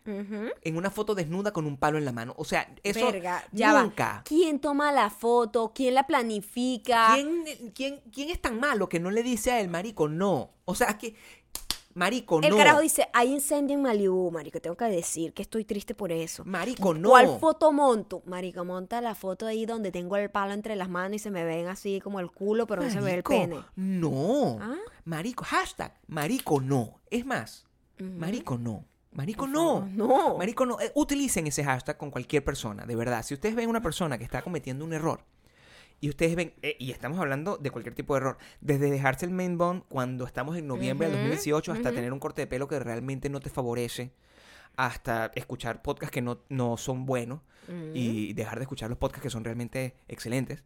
en 0.06 0.76
una 0.76 0.90
foto 0.90 1.16
desnuda 1.16 1.54
con 1.54 1.66
un 1.66 1.78
palo 1.78 1.98
en 1.98 2.06
la 2.06 2.12
mano. 2.12 2.34
O 2.38 2.44
sea, 2.44 2.74
eso 2.84 3.06
Verga, 3.12 3.46
ya 3.52 3.74
va. 3.74 3.84
nunca. 3.84 4.22
¿Quién 4.26 4.60
toma 4.60 4.92
la 4.92 5.10
foto? 5.10 5.72
¿Quién 5.74 5.94
la 5.94 6.06
planifica? 6.06 7.14
¿Quién, 7.16 7.72
quién, 7.74 8.02
quién 8.12 8.30
es 8.30 8.42
tan 8.42 8.60
malo 8.60 8.90
que 8.90 9.00
no 9.00 9.12
le 9.12 9.24
dice 9.24 9.52
a 9.52 9.62
el 9.62 9.70
marico 9.70 10.10
no? 10.10 10.52
O 10.66 10.76
sea, 10.76 10.98
que 10.98 11.16
Marico, 11.96 12.42
El 12.42 12.50
no. 12.50 12.58
carajo 12.58 12.82
dice, 12.82 13.08
hay 13.14 13.32
incendio 13.32 13.76
en 13.76 13.84
Malibu, 13.84 14.32
marico, 14.32 14.60
tengo 14.60 14.76
que 14.76 14.86
decir 14.86 15.34
que 15.34 15.44
estoy 15.44 15.64
triste 15.64 15.94
por 15.94 16.12
eso. 16.12 16.44
Marico, 16.46 16.94
no. 16.94 17.10
¿Cuál 17.10 17.40
foto 17.40 17.72
monto? 17.72 18.24
Marico, 18.26 18.66
monta 18.66 19.00
la 19.00 19.14
foto 19.14 19.46
ahí 19.46 19.66
donde 19.66 19.92
tengo 19.92 20.16
el 20.18 20.30
palo 20.32 20.54
entre 20.54 20.76
las 20.76 20.90
manos 20.90 21.18
y 21.18 21.20
se 21.20 21.30
me 21.30 21.44
ven 21.44 21.68
así 21.68 22.02
como 22.02 22.20
el 22.20 22.32
culo, 22.32 22.66
pero 22.66 22.82
no 22.82 22.90
se 22.90 23.00
ve 23.00 23.14
el 23.14 23.24
pene. 23.24 23.60
No. 23.76 24.58
¿Ah? 24.60 24.76
Marico, 25.06 25.44
hashtag, 25.44 25.94
marico, 26.08 26.60
no. 26.60 27.02
Es 27.10 27.26
más, 27.26 27.66
marico, 28.00 28.58
no. 28.58 28.86
Marico, 29.12 29.46
no. 29.46 29.88
no. 29.94 30.38
Marico, 30.38 30.66
no. 30.66 30.80
Eh, 30.80 30.92
utilicen 30.96 31.46
ese 31.46 31.64
hashtag 31.64 31.98
con 31.98 32.10
cualquier 32.10 32.44
persona, 32.44 32.86
de 32.86 32.96
verdad. 32.96 33.24
Si 33.24 33.36
ustedes 33.36 33.54
ven 33.54 33.70
una 33.70 33.82
persona 33.82 34.18
que 34.18 34.24
está 34.24 34.42
cometiendo 34.42 34.84
un 34.84 34.94
error, 34.94 35.24
y 36.04 36.10
ustedes 36.10 36.36
ven, 36.36 36.54
eh, 36.62 36.76
y 36.80 36.92
estamos 36.92 37.18
hablando 37.18 37.56
de 37.56 37.72
cualquier 37.72 37.96
tipo 37.96 38.14
de 38.14 38.18
error, 38.18 38.38
desde 38.60 38.92
dejarse 38.92 39.26
el 39.26 39.32
main 39.32 39.58
bone 39.58 39.84
cuando 39.88 40.26
estamos 40.26 40.58
en 40.58 40.68
noviembre 40.68 41.08
del 41.08 41.16
Ujú, 41.16 41.28
2018 41.30 41.72
hasta 41.72 41.94
tener 41.94 42.12
un 42.12 42.20
corte 42.20 42.42
de 42.42 42.48
pelo 42.48 42.68
que 42.68 42.78
realmente 42.78 43.30
no 43.30 43.40
te 43.40 43.50
favorece, 43.50 44.12
hasta 44.76 45.32
escuchar 45.34 45.82
podcasts 45.82 46.12
que 46.12 46.22
no, 46.22 46.40
no 46.50 46.76
son 46.76 47.06
buenos 47.06 47.40
y 47.94 48.34
dejar 48.34 48.58
de 48.60 48.64
escuchar 48.64 48.90
los 48.90 48.98
podcasts 49.00 49.24
que 49.24 49.30
son 49.30 49.46
realmente 49.46 49.96
excelentes. 50.10 50.66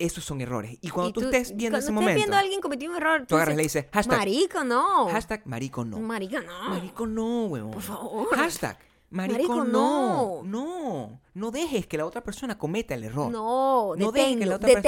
Esos 0.00 0.24
son 0.24 0.40
errores. 0.40 0.76
Y 0.80 0.90
cuando 0.90 1.10
Y 1.10 1.12
tú, 1.12 1.20
estés 1.20 1.56
viendo 1.56 1.78
ese 1.78 1.92
momento, 1.92 2.16
viendo 2.16 2.34
a 2.34 2.40
alguien 2.40 2.60
cometió 2.60 2.90
un 2.90 2.96
error, 2.96 3.24
tú 3.24 3.36
agarras 3.36 3.54
y 3.54 3.56
le 3.58 3.62
dices 3.62 3.86
hashtag, 3.92 4.18
marico, 4.18 4.64
no. 4.64 5.06
hashtag 5.10 5.46
marico 5.46 5.84
no. 5.84 6.00
Marico, 6.00 6.40
no. 6.40 6.70
Marico 6.70 7.06
no, 7.06 7.44
huevón. 7.46 7.70
Por 7.70 7.82
favor. 7.82 8.26
Hashtag 8.34 8.78
marico, 9.10 9.34
Marico, 9.34 9.64
no. 9.64 10.42
no. 10.42 10.42
No. 10.44 11.20
No 11.34 11.50
dejes 11.50 11.86
que 11.86 11.98
la 11.98 12.06
otra 12.06 12.22
persona 12.24 12.56
cometa 12.56 12.94
el 12.94 13.04
error. 13.04 13.30
No, 13.30 13.94
No 13.94 14.10
dejes 14.10 14.38
que 14.38 14.46
la 14.46 14.56
otra. 14.56 14.82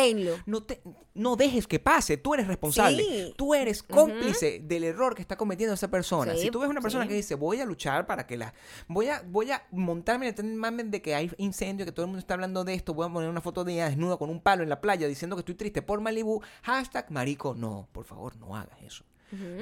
No, 0.46 0.62
te- 0.62 0.80
no 1.12 1.36
dejes 1.36 1.66
que 1.66 1.78
pase, 1.78 2.16
tú 2.16 2.32
eres 2.32 2.46
responsable. 2.46 3.02
Sí. 3.04 3.34
Tú 3.36 3.54
eres 3.54 3.82
cómplice 3.82 4.60
del 4.64 4.84
error 4.84 5.14
que 5.14 5.20
está 5.20 5.36
cometiendo 5.36 5.74
esa 5.74 5.88
persona. 5.88 6.32
Sí, 6.34 6.42
si 6.44 6.50
tú 6.50 6.60
ves 6.60 6.70
una 6.70 6.80
persona 6.80 7.04
sí. 7.04 7.08
que 7.10 7.14
dice, 7.16 7.34
voy 7.34 7.60
a 7.60 7.66
luchar 7.66 8.06
para 8.06 8.26
que 8.26 8.38
la... 8.38 8.54
Voy 8.86 9.08
a, 9.08 9.22
voy 9.26 9.50
a 9.50 9.62
montarme 9.72 10.26
en 10.26 10.28
el 10.30 10.34
tren 10.34 10.90
de 10.90 11.02
que 11.02 11.14
hay 11.14 11.30
incendio, 11.36 11.84
que 11.84 11.92
todo 11.92 12.04
el 12.04 12.08
mundo 12.08 12.20
está 12.20 12.32
hablando 12.34 12.64
de 12.64 12.72
esto, 12.74 12.94
voy 12.94 13.06
a 13.06 13.12
poner 13.12 13.28
una 13.28 13.42
foto 13.42 13.62
de 13.64 13.74
ella 13.74 13.88
desnuda 13.90 14.16
con 14.16 14.30
un 14.30 14.40
palo 14.40 14.62
en 14.62 14.70
la 14.70 14.80
playa 14.80 15.06
diciendo 15.06 15.36
que 15.36 15.40
estoy 15.40 15.54
triste 15.54 15.82
por 15.82 16.00
Malibu. 16.00 16.40
Hashtag 16.62 17.10
marico, 17.10 17.54
no, 17.54 17.88
por 17.92 18.04
favor, 18.04 18.36
no 18.36 18.56
hagas 18.56 18.80
eso. 18.82 19.04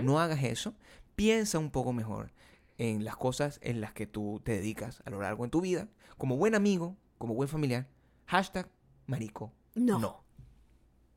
No 0.02 0.20
hagas 0.20 0.44
eso. 0.44 0.74
Piensa 1.16 1.58
un 1.58 1.70
poco 1.70 1.92
mejor 1.92 2.30
en 2.78 3.04
las 3.04 3.16
cosas 3.16 3.58
en 3.62 3.80
las 3.80 3.92
que 3.92 4.06
tú 4.06 4.40
te 4.44 4.52
dedicas 4.52 5.02
a 5.04 5.10
lo 5.10 5.20
largo 5.20 5.44
de 5.44 5.50
tu 5.50 5.60
vida. 5.60 5.88
Como 6.18 6.36
buen 6.36 6.54
amigo, 6.54 6.96
como 7.18 7.34
buen 7.34 7.48
familiar. 7.48 7.86
Hashtag 8.26 8.68
marico. 9.06 9.52
No. 9.74 9.98
no. 9.98 10.24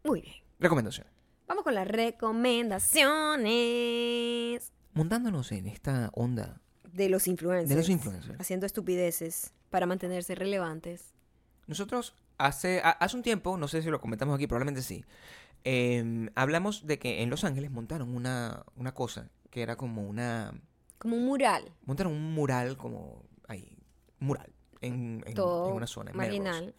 Muy 0.03 0.21
bien. 0.21 0.35
Recomendación. 0.59 1.07
Vamos 1.47 1.63
con 1.63 1.73
las 1.75 1.87
recomendaciones 3.39 4.71
Montándonos 4.93 5.51
en 5.51 5.67
esta 5.67 6.09
onda 6.13 6.61
de 6.93 7.09
los 7.09 7.27
influencers. 7.27 7.69
de 7.69 7.75
los 7.75 7.89
influencers. 7.89 8.39
Haciendo 8.39 8.65
estupideces 8.65 9.53
para 9.69 9.85
mantenerse 9.85 10.35
relevantes. 10.35 11.13
Nosotros 11.67 12.15
hace, 12.37 12.81
a- 12.83 12.89
hace 12.91 13.15
un 13.15 13.23
tiempo, 13.23 13.57
no 13.57 13.67
sé 13.67 13.81
si 13.81 13.89
lo 13.89 14.01
comentamos 14.01 14.35
aquí, 14.35 14.47
probablemente 14.47 14.81
sí, 14.81 15.05
em, 15.63 16.29
hablamos 16.35 16.87
de 16.87 16.97
que 16.99 17.21
en 17.21 17.29
Los 17.29 17.43
Ángeles 17.43 17.69
montaron 17.71 18.15
una, 18.15 18.63
una 18.75 18.93
cosa 18.93 19.29
que 19.51 19.61
era 19.61 19.75
como 19.77 20.01
una... 20.07 20.53
Como 20.99 21.15
un 21.15 21.25
mural. 21.25 21.71
Montaron 21.85 22.13
un 22.13 22.33
mural 22.33 22.77
como 22.77 23.23
ahí, 23.47 23.77
mural, 24.19 24.53
en, 24.81 25.23
en- 25.25 25.33
todo 25.33 25.69
en 25.69 25.75
una 25.75 25.87
zona. 25.87 26.11
en 26.11 26.17
Melrose, 26.17 26.39
marginal. 26.39 26.75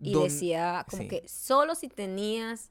Y 0.00 0.12
don- 0.12 0.24
decía 0.24 0.84
como 0.90 1.02
sí. 1.02 1.08
que 1.08 1.26
solo 1.28 1.74
si 1.74 1.88
tenías 1.88 2.70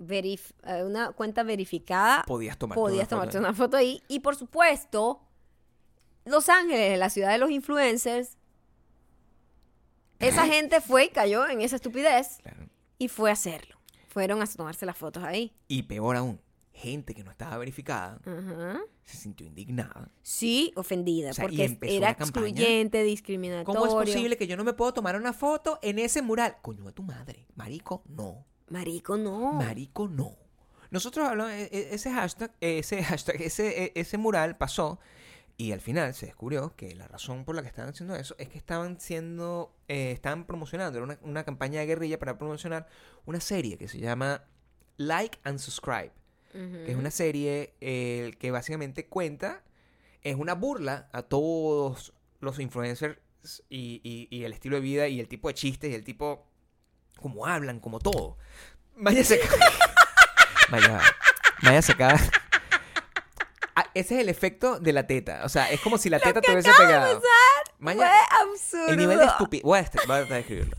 verif- 0.00 0.54
eh, 0.64 0.82
una 0.84 1.12
cuenta 1.12 1.42
verificada 1.42 2.22
Podías 2.26 2.56
tomarte 2.58 2.80
podías 2.80 2.98
una 2.98 3.04
foto 3.06 3.16
tomarte 3.16 3.36
ahí. 3.38 3.40
una 3.44 3.52
foto 3.54 3.76
ahí. 3.76 4.02
Y 4.08 4.20
por 4.20 4.36
supuesto, 4.36 5.20
Los 6.24 6.48
Ángeles, 6.48 6.98
la 6.98 7.10
ciudad 7.10 7.30
de 7.32 7.38
los 7.38 7.50
influencers, 7.50 8.36
esa 10.20 10.46
gente 10.46 10.80
fue 10.80 11.04
y 11.06 11.08
cayó 11.10 11.46
en 11.48 11.60
esa 11.60 11.76
estupidez 11.76 12.38
Claro. 12.42 12.68
y 12.98 13.08
fue 13.08 13.30
a 13.30 13.34
hacerlo. 13.34 13.76
Fueron 14.08 14.40
a 14.42 14.46
tomarse 14.46 14.86
las 14.86 14.96
fotos 14.96 15.22
ahí. 15.24 15.52
Y 15.68 15.82
peor 15.82 16.16
aún, 16.16 16.40
gente 16.74 17.14
que 17.14 17.22
no 17.24 17.30
estaba 17.30 17.56
verificada 17.56 18.20
se 19.04 19.16
sintió 19.16 19.46
indignada. 19.46 20.10
Sí, 20.22 20.72
ofendida, 20.76 21.30
O 21.30 21.34
sea, 21.34 21.44
porque 21.44 21.78
era 21.82 22.10
excluyente, 22.10 23.02
discriminatorio. 23.04 23.80
¿Cómo 23.80 23.86
es 24.02 24.06
posible 24.08 24.36
que 24.36 24.46
yo 24.46 24.56
no 24.56 24.64
me 24.64 24.72
puedo 24.72 24.92
tomar 24.92 25.16
una 25.16 25.32
foto 25.32 25.78
en 25.82 25.98
ese 26.00 26.20
mural? 26.20 26.56
Coño, 26.62 26.88
a 26.88 26.92
tu 26.92 27.02
madre. 27.02 27.46
Marico, 27.54 28.02
no. 28.08 28.44
Marico, 28.68 29.16
no. 29.16 29.52
Marico, 29.52 30.08
no. 30.08 30.36
Nosotros 30.90 31.26
hablamos, 31.28 31.52
e- 31.52 31.68
e- 31.72 31.94
ese 31.94 32.10
hashtag, 32.12 32.52
ese 32.60 33.02
hashtag, 33.02 33.40
ese, 33.42 33.84
e- 33.84 33.92
ese 33.94 34.18
mural 34.18 34.56
pasó 34.56 34.98
y 35.56 35.70
al 35.72 35.80
final 35.80 36.12
se 36.14 36.26
descubrió 36.26 36.74
que 36.76 36.94
la 36.96 37.06
razón 37.06 37.44
por 37.44 37.54
la 37.54 37.62
que 37.62 37.68
estaban 37.68 37.90
haciendo 37.90 38.16
eso 38.16 38.34
es 38.38 38.48
que 38.48 38.58
estaban 38.58 38.98
siendo, 39.00 39.76
eh, 39.86 40.10
estaban 40.12 40.44
promocionando, 40.44 40.98
era 40.98 41.04
una, 41.04 41.18
una 41.22 41.44
campaña 41.44 41.80
de 41.80 41.86
guerrilla 41.86 42.18
para 42.18 42.36
promocionar 42.38 42.88
una 43.26 43.40
serie 43.40 43.78
que 43.78 43.86
se 43.86 43.98
llama 44.00 44.42
Like 44.96 45.38
and 45.44 45.58
Subscribe, 45.58 46.12
que 46.54 46.90
es 46.92 46.96
una 46.96 47.10
serie 47.10 47.74
eh, 47.80 48.34
que 48.38 48.50
básicamente 48.52 49.06
cuenta, 49.06 49.62
es 50.22 50.36
una 50.36 50.54
burla 50.54 51.08
a 51.12 51.22
todos 51.22 52.14
los 52.40 52.58
influencers 52.60 53.18
y, 53.68 54.00
y- 54.04 54.28
y 54.30 54.44
el 54.44 54.52
estilo 54.52 54.76
de 54.76 54.82
vida 54.82 55.08
y 55.08 55.18
el 55.20 55.26
tipo 55.28 55.48
de 55.48 55.54
chistes 55.54 55.90
y 55.90 55.94
el 55.94 56.04
tipo, 56.04 56.46
como 57.20 57.46
hablan, 57.46 57.80
como 57.80 57.98
todo. 57.98 58.38
Váyase 58.96 59.42
acá. 59.42 59.56
Vaya, 60.70 61.00
váyase 61.62 61.92
acá. 61.92 62.16
Ah, 63.76 63.90
ese 63.92 64.14
es 64.14 64.20
el 64.20 64.28
efecto 64.28 64.78
de 64.78 64.92
la 64.92 65.04
teta. 65.08 65.40
O 65.44 65.48
sea, 65.48 65.68
es 65.68 65.80
como 65.80 65.98
si 65.98 66.08
la 66.08 66.20
teta 66.20 66.40
te 66.40 66.52
hubiese 66.52 66.70
pegado. 66.78 67.20
Fue 67.80 68.06
absurdo. 68.40 68.86
el 68.86 68.96
nivel 68.96 69.18
de 69.18 69.24
estupidez. 69.24 69.64
Voy 69.64 69.80
voy 69.80 69.80
a 69.80 69.90
tratar 69.90 70.28
de 70.28 70.38
escribirlo. 70.38 70.76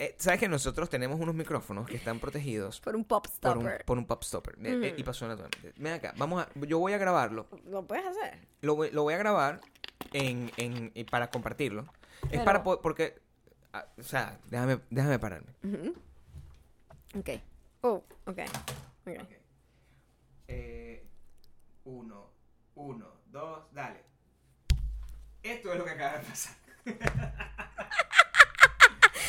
Eh, 0.00 0.14
¿Sabes 0.18 0.38
que 0.38 0.48
nosotros 0.48 0.88
tenemos 0.88 1.18
unos 1.18 1.34
micrófonos 1.34 1.88
que 1.88 1.96
están 1.96 2.20
protegidos 2.20 2.80
Por 2.80 2.94
un 2.94 3.04
pop 3.04 3.26
por 3.40 3.56
un, 3.58 3.64
stopper. 3.64 3.84
por 3.84 3.98
un 3.98 4.06
pop 4.06 4.22
stopper? 4.22 4.54
Eh, 4.64 4.70
eh, 4.88 4.94
Mm. 4.96 5.00
y 5.00 5.02
pasó 5.02 5.26
naturalmente. 5.26 5.72
Ven 5.76 5.92
acá, 5.94 6.14
vamos 6.16 6.42
a, 6.44 6.48
yo 6.66 6.78
voy 6.78 6.92
a 6.92 6.98
grabarlo. 6.98 7.48
Lo 7.66 7.84
puedes 7.84 8.06
hacer. 8.06 8.38
Lo 8.60 8.76
voy, 8.76 8.90
lo 8.92 9.02
voy 9.02 9.14
a 9.14 9.18
grabar 9.18 9.60
en, 10.12 10.52
en- 10.56 10.92
para 11.10 11.30
compartirlo. 11.30 11.84
Es 12.30 12.40
para 12.42 12.62
po- 12.62 12.80
porque. 12.80 13.20
ah, 13.72 13.86
o 13.98 14.02
sea, 14.02 14.38
déjame, 14.46 14.78
déjame 14.90 15.18
pararme. 15.18 15.48
Ok. 17.16 17.30
Oh, 17.80 18.04
ok. 18.26 18.38
Ok. 19.06 19.32
Eh, 20.46 21.06
uno, 21.84 22.30
uno, 22.76 23.06
dos, 23.26 23.64
dale. 23.72 24.04
Esto 25.42 25.72
es 25.72 25.78
lo 25.78 25.84
que 25.84 25.90
acaba 25.90 26.18
de 26.18 26.24
pasar. 26.24 26.54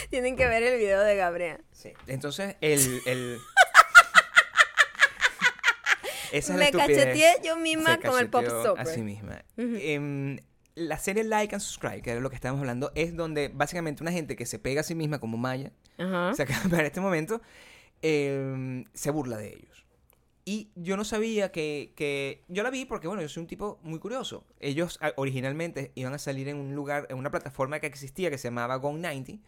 Tienen 0.10 0.36
que 0.36 0.48
ver 0.48 0.64
el 0.64 0.78
video 0.80 1.02
de 1.02 1.16
Gabriel. 1.16 1.64
Sí. 1.72 1.94
Entonces, 2.08 2.56
el. 2.62 3.02
el... 3.06 3.38
Esa 6.32 6.54
es 6.54 6.60
la 6.60 6.66
Me 6.66 6.66
estupidez. 6.66 7.06
cacheteé 7.06 7.36
yo 7.44 7.58
misma 7.58 7.96
Se 7.96 8.08
con 8.08 8.20
el 8.20 8.30
pop 8.30 8.42
cacheteó 8.44 8.62
stopper. 8.62 8.88
A 8.88 8.94
sí 8.94 9.02
misma. 9.02 9.44
Em, 9.58 10.38
la 10.76 10.98
serie 11.00 11.24
Like 11.24 11.56
and 11.56 11.62
Subscribe, 11.62 12.02
que 12.02 12.12
era 12.12 12.20
lo 12.22 12.30
que 12.30 12.36
estábamos 12.36 12.62
hablando, 12.62 12.92
es 12.96 13.16
donde 13.16 13.50
básicamente 13.50 14.04
una 14.04 14.12
gente 14.12 14.36
que 14.36 14.46
se 14.46 14.60
pega 14.60 14.82
a 14.82 14.84
sí 14.84 14.94
misma 14.96 15.20
como 15.20 15.38
Maya, 15.38 15.72
Ajá. 15.98 16.34
se 16.36 16.44
acaba 16.44 16.70
para 16.70 16.86
este 16.86 17.02
momento, 17.02 17.42
em, 18.02 18.86
se 18.94 19.10
burla 19.12 19.38
de 19.38 19.50
ellos. 19.50 19.86
Y 20.46 20.72
yo 20.76 20.98
no 20.98 21.04
sabía 21.04 21.52
que, 21.52 21.94
que... 21.96 22.44
Yo 22.48 22.64
la 22.64 22.70
vi 22.72 22.86
porque, 22.86 23.08
bueno, 23.08 23.22
yo 23.22 23.30
soy 23.30 23.42
un 23.42 23.48
tipo 23.48 23.80
muy 23.84 24.00
curioso. 24.00 24.46
Ellos 24.60 25.00
originalmente 25.16 25.92
iban 25.96 26.14
a 26.14 26.18
salir 26.18 26.48
en 26.48 26.58
un 26.58 26.74
lugar, 26.74 27.06
en 27.10 27.18
una 27.18 27.30
plataforma 27.30 27.80
que 27.80 27.86
existía 27.88 28.32
que 28.32 28.38
se 28.40 28.48
llamaba 28.48 28.80
Gong90. 28.82 29.30
y 29.30 29.42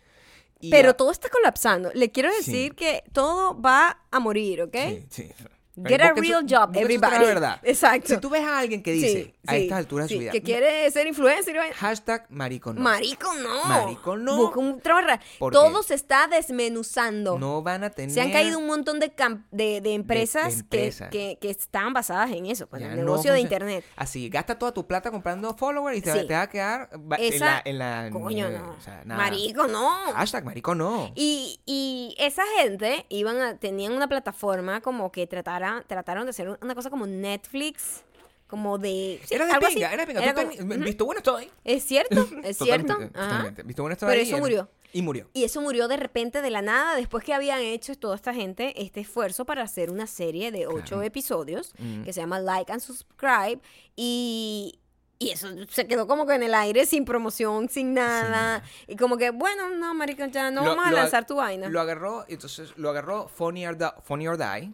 Pero 0.69 0.95
todo 0.95 1.11
está 1.11 1.29
colapsando. 1.29 1.89
Le 1.93 2.11
quiero 2.11 2.29
Sí. 2.31 2.37
decir 2.37 2.75
que 2.75 3.03
todo 3.13 3.59
va 3.59 4.01
a 4.11 4.19
morir, 4.19 4.61
¿ok? 4.61 4.75
Sí, 4.75 5.05
sí. 5.09 5.29
Get 5.75 6.01
a 6.01 6.13
real 6.13 6.43
job, 6.47 6.75
everybody. 6.75 7.15
otra 7.15 7.25
verdad. 7.27 7.59
Exacto. 7.63 8.07
Si 8.15 8.17
tú 8.19 8.29
ves 8.29 8.43
a 8.43 8.59
alguien 8.59 8.83
que 8.83 8.91
dice, 8.91 9.07
Sí, 9.07 9.33
a 9.47 9.51
sí, 9.53 9.57
estas 9.63 9.77
alturas 9.77 10.07
sí, 10.07 10.13
de 10.13 10.17
su 10.17 10.21
vida, 10.21 10.31
que 10.33 10.41
quiere 10.43 10.91
ser 10.91 11.07
influencer. 11.07 11.55
hashtag 11.73 12.25
marico 12.29 12.73
no. 12.73 12.81
Marico, 12.81 13.33
no. 13.35 13.65
Marico, 13.65 14.17
no. 14.17 14.35
Busca 14.35 14.59
un 14.59 14.81
trabajo 14.81 15.07
real. 15.07 15.19
¿Por 15.39 15.53
Todo 15.53 15.81
se 15.83 15.93
está 15.93 16.27
desmenuzando. 16.27 17.39
no 17.39 17.61
van 17.61 17.83
a 17.83 17.89
tener... 17.89 18.11
Se 18.11 18.21
han 18.21 18.31
caído 18.31 18.59
un 18.59 18.67
montón 18.67 18.99
de, 18.99 19.11
de, 19.51 19.81
de 19.81 19.93
empresas, 19.93 20.59
empresas. 20.59 21.09
Que, 21.09 21.37
que, 21.39 21.47
que 21.47 21.49
están 21.51 21.93
basadas 21.93 22.31
en 22.31 22.45
eso, 22.47 22.67
pues, 22.67 22.81
Ya 22.81 22.89
el 22.89 22.97
no 22.97 23.03
negocio 23.05 23.33
de 23.33 23.39
internet. 23.39 23.85
Así, 23.95 24.29
gasta 24.29 24.59
toda 24.59 24.73
tu 24.73 24.85
plata 24.85 25.09
comprando 25.09 25.55
followers 25.55 25.97
y 25.97 26.01
te, 26.01 26.11
te 26.25 26.33
va 26.33 26.41
a 26.43 26.49
quedar 26.49 26.89
en 27.17 27.39
la... 27.39 27.61
En 27.65 27.79
la 27.79 28.09
Coño, 28.11 28.47
eh, 28.47 28.59
no. 28.59 28.71
o 28.77 28.81
sea, 28.81 29.03
nada. 29.05 29.21
Marico, 29.21 29.67
no. 29.67 29.89
Hashtag 30.13 30.43
marico 30.45 30.75
no. 30.75 31.11
Y, 31.15 31.61
y 31.65 32.15
esa 32.19 32.43
gente 32.59 33.05
iban 33.09 33.39
a, 33.41 33.57
tenían 33.57 33.93
una 33.93 34.07
plataforma 34.07 34.81
como 34.81 35.11
que 35.11 35.27
tratara, 35.61 35.83
trataron 35.87 36.25
de 36.25 36.31
hacer 36.31 36.57
una 36.61 36.75
cosa 36.75 36.89
como 36.89 37.05
Netflix, 37.07 38.01
como 38.47 38.77
de... 38.77 39.21
sí, 39.25 39.35
era 39.35 39.45
de 39.45 39.51
algo 39.53 39.65
así. 39.65 39.75
pinga, 39.75 39.93
era 39.93 40.05
de 40.05 40.07
pinga. 40.07 40.23
Era 40.23 40.33
Tú 40.33 40.41
como- 40.41 40.69
ten-. 40.69 40.83
Visto 40.83 41.05
bueno 41.05 41.19
estoy. 41.19 41.49
Es 41.63 41.83
cierto, 41.85 42.27
es 42.43 42.57
cierto. 42.59 42.87
Totalmente, 42.87 43.17
Ajá. 43.19 43.27
totalmente. 43.29 43.63
Visto 43.63 43.83
bueno 43.83 43.93
estoy 43.93 44.09
Pero 44.09 44.21
eso 44.21 44.37
murió. 44.39 44.69
Y 44.93 45.01
murió. 45.03 45.29
Y 45.31 45.45
eso 45.45 45.61
murió 45.61 45.87
de 45.87 45.95
repente 45.95 46.41
de 46.41 46.49
la 46.49 46.61
nada 46.61 46.95
después 46.97 47.23
que 47.23 47.33
habían 47.33 47.61
hecho 47.61 47.95
toda 47.95 48.13
esta 48.17 48.33
gente 48.33 48.73
este 48.83 48.99
esfuerzo 48.99 49.45
para 49.45 49.61
hacer 49.63 49.89
una 49.89 50.05
serie 50.05 50.51
de 50.51 50.67
ocho 50.67 50.83
Claro. 50.95 51.03
episodios 51.03 51.73
Mm. 51.79 52.03
que 52.03 52.11
se 52.11 52.19
llama 52.19 52.41
Like 52.41 52.73
and 52.73 52.81
Subscribe 52.81 53.61
y, 53.95 54.79
y 55.21 55.29
eso 55.29 55.47
se 55.69 55.85
quedó 55.85 56.07
como 56.07 56.25
que 56.25 56.33
en 56.33 56.41
el 56.41 56.55
aire 56.55 56.87
sin 56.87 57.05
promoción, 57.05 57.69
sin 57.69 57.93
nada. 57.93 58.63
Y 58.87 58.95
como 58.95 59.17
que, 59.17 59.29
bueno, 59.29 59.69
no, 59.69 59.93
marico, 59.93 60.25
ya 60.25 60.49
no 60.49 60.63
Lo- 60.63 60.71
vamos 60.71 60.87
a 60.87 60.91
lanzar 60.91 61.27
tu 61.27 61.35
vaina. 61.35 61.69
Lo 61.69 61.79
agarró, 61.79 62.25
entonces 62.27 62.73
lo 62.75 62.89
agarró 62.89 63.27
Funny 63.27 63.67
or, 63.67 63.77
Funny 64.03 64.27
or 64.27 64.35
Die, 64.39 64.73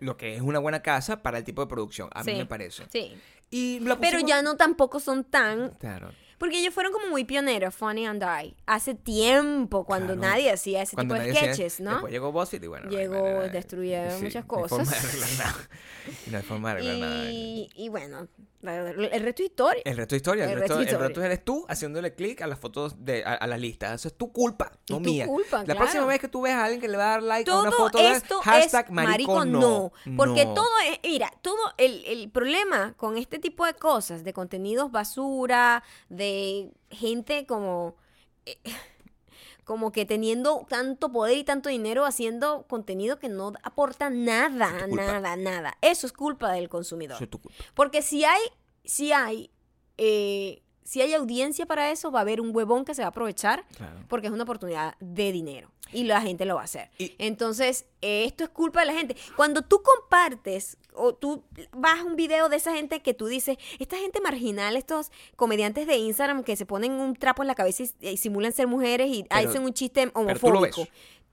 lo 0.00 0.16
que 0.16 0.34
es 0.34 0.40
una 0.40 0.60
buena 0.60 0.80
casa 0.80 1.22
para 1.22 1.36
el 1.36 1.44
tipo 1.44 1.60
de 1.60 1.68
producción, 1.68 2.08
a 2.14 2.24
mí 2.24 2.34
me 2.36 2.46
parece. 2.46 2.84
Sí. 2.90 3.14
Y 3.50 3.80
la 3.80 3.98
Pero 3.98 4.18
ya 4.20 4.40
no 4.40 4.56
tampoco 4.56 4.98
son 4.98 5.24
tan... 5.24 5.70
Claro. 5.78 6.10
Porque 6.38 6.58
ellos 6.60 6.74
fueron 6.74 6.92
como 6.92 7.06
muy 7.08 7.24
pioneros, 7.24 7.74
Funny 7.74 8.06
and 8.06 8.22
Die. 8.22 8.54
Hace 8.66 8.94
tiempo, 8.94 9.84
cuando 9.84 10.14
Claro. 10.14 10.20
nadie 10.32 10.50
hacía 10.52 10.82
ese 10.82 10.94
Cuando 10.94 11.14
tipo 11.14 11.24
de 11.24 11.30
hacía- 11.32 11.54
sketches, 11.54 11.80
¿no? 11.80 11.92
Después 11.92 12.12
llegó 12.12 12.32
BuzzFeed 12.32 12.62
y 12.62 12.66
bueno. 12.66 12.84
no 12.86 12.90
Llegó, 12.90 13.22
manera- 13.22 13.48
destruyeron 13.48 14.22
muchas 14.22 14.46
no 14.46 14.56
hay 14.62 14.68
forma 14.68 14.84
cosas. 14.84 15.02
de 15.02 15.08
arreglar 15.08 15.30
nada. 15.38 15.68
Y 16.26 16.30
no 16.30 16.36
hay 16.38 16.42
forma 16.44 16.68
de 16.68 16.72
arreglar 16.74 16.96
nada. 17.10 17.30
Y, 17.30 17.68
y 17.74 17.88
bueno, 17.88 18.28
el 18.62 19.22
resto 19.22 19.42
es 19.42 19.48
historia. 19.50 19.82
El 19.84 19.96
resto 19.96 20.14
de 20.14 20.16
historia, 20.16 20.44
el, 20.44 20.50
El 20.50 20.56
resto, 20.58 20.74
resto 20.74 20.80
el 20.80 20.86
historia. 20.88 21.06
resto 21.08 21.22
eres 21.24 21.44
tú 21.44 21.64
haciéndole 21.68 22.14
clic 22.14 22.40
a 22.42 22.46
las 22.46 22.58
fotos 22.58 23.04
de 23.04 23.22
a, 23.24 23.34
a 23.34 23.46
las 23.46 23.60
listas. 23.60 23.94
Eso 23.94 24.08
es 24.08 24.14
tu 24.14 24.32
culpa, 24.32 24.72
no 24.90 24.96
Es 24.96 25.02
tu 25.02 25.08
mía. 25.10 25.26
culpa, 25.26 25.58
la 25.58 25.64
claro. 25.64 25.80
próxima 25.80 26.04
vez 26.06 26.20
que 26.20 26.28
tú 26.28 26.42
veas 26.42 26.56
a 26.56 26.64
alguien 26.64 26.80
que 26.80 26.88
le 26.88 26.96
va 26.96 27.04
a 27.04 27.10
dar 27.12 27.22
like 27.22 27.48
a 27.50 27.52
todo 27.54 27.62
una 27.62 27.72
foto 27.72 27.98
de 27.98 28.10
esto 28.12 28.40
hashtag 28.42 28.86
es 28.86 28.90
marico, 28.92 29.44
no. 29.44 29.92
Porque 30.16 30.44
No. 30.46 30.54
todo 30.54 30.68
es, 30.90 30.98
mira, 31.04 31.32
todo 31.42 31.56
el, 31.78 32.04
el 32.06 32.28
problema 32.30 32.94
con 32.96 33.16
este 33.16 33.38
tipo 33.38 33.64
de 33.66 33.74
cosas, 33.74 34.24
de 34.24 34.32
contenidos 34.32 34.90
basura, 34.90 35.82
de 36.08 36.25
gente 36.90 37.46
como, 37.46 37.96
eh, 38.46 38.58
como 39.64 39.90
que 39.92 40.04
teniendo 40.04 40.64
tanto 40.68 41.10
poder 41.10 41.36
y 41.38 41.44
tanto 41.44 41.68
dinero 41.68 42.04
haciendo 42.04 42.66
contenido 42.68 43.18
que 43.18 43.28
no 43.28 43.52
aporta 43.62 44.10
nada, 44.10 44.86
nada, 44.86 45.36
nada. 45.36 45.76
Eso 45.80 46.06
es 46.06 46.12
culpa 46.12 46.52
del 46.52 46.68
consumidor. 46.68 47.20
Es 47.22 47.28
tu 47.30 47.40
culpa. 47.40 47.56
Porque 47.74 48.02
si 48.02 48.24
hay, 48.24 48.40
si 48.84 49.12
hay, 49.12 49.50
eh, 49.98 50.62
si 50.84 51.02
hay 51.02 51.14
audiencia 51.14 51.66
para 51.66 51.90
eso, 51.90 52.12
va 52.12 52.20
a 52.20 52.22
haber 52.22 52.40
un 52.40 52.54
huevón 52.54 52.84
que 52.84 52.94
se 52.94 53.02
va 53.02 53.06
a 53.06 53.10
aprovechar 53.10 53.64
Claro. 53.76 54.04
porque 54.08 54.28
es 54.28 54.32
una 54.32 54.44
oportunidad 54.44 54.94
de 55.00 55.32
dinero 55.32 55.72
y 55.92 56.04
la 56.04 56.20
gente 56.20 56.44
lo 56.44 56.54
va 56.54 56.60
a 56.60 56.64
hacer. 56.64 56.90
Y- 56.98 57.16
Entonces, 57.18 57.86
eh, 58.02 58.24
esto 58.24 58.44
es 58.44 58.50
culpa 58.50 58.80
de 58.80 58.86
la 58.86 58.92
gente. 58.92 59.16
Cuando 59.34 59.62
tú 59.62 59.82
compartes 59.82 60.76
o 60.96 61.14
tú 61.14 61.44
vas 61.72 62.00
a 62.00 62.04
un 62.04 62.16
video 62.16 62.48
de 62.48 62.56
esa 62.56 62.72
gente 62.74 63.00
que 63.00 63.14
tú 63.14 63.26
dices, 63.26 63.56
esta 63.78 63.96
gente 63.96 64.20
marginal, 64.20 64.76
estos 64.76 65.10
comediantes 65.36 65.86
de 65.86 65.96
Instagram 65.96 66.42
que 66.44 66.56
se 66.56 66.66
ponen 66.66 66.92
un 66.92 67.14
trapo 67.14 67.42
en 67.42 67.48
la 67.48 67.54
cabeza 67.54 67.84
y, 68.00 68.08
y 68.08 68.16
simulan 68.16 68.52
ser 68.52 68.66
mujeres 68.66 69.08
y 69.10 69.24
Pero- 69.24 69.48
hacen 69.50 69.62
un 69.62 69.72
chiste 69.72 70.10
homofóbico. 70.14 70.86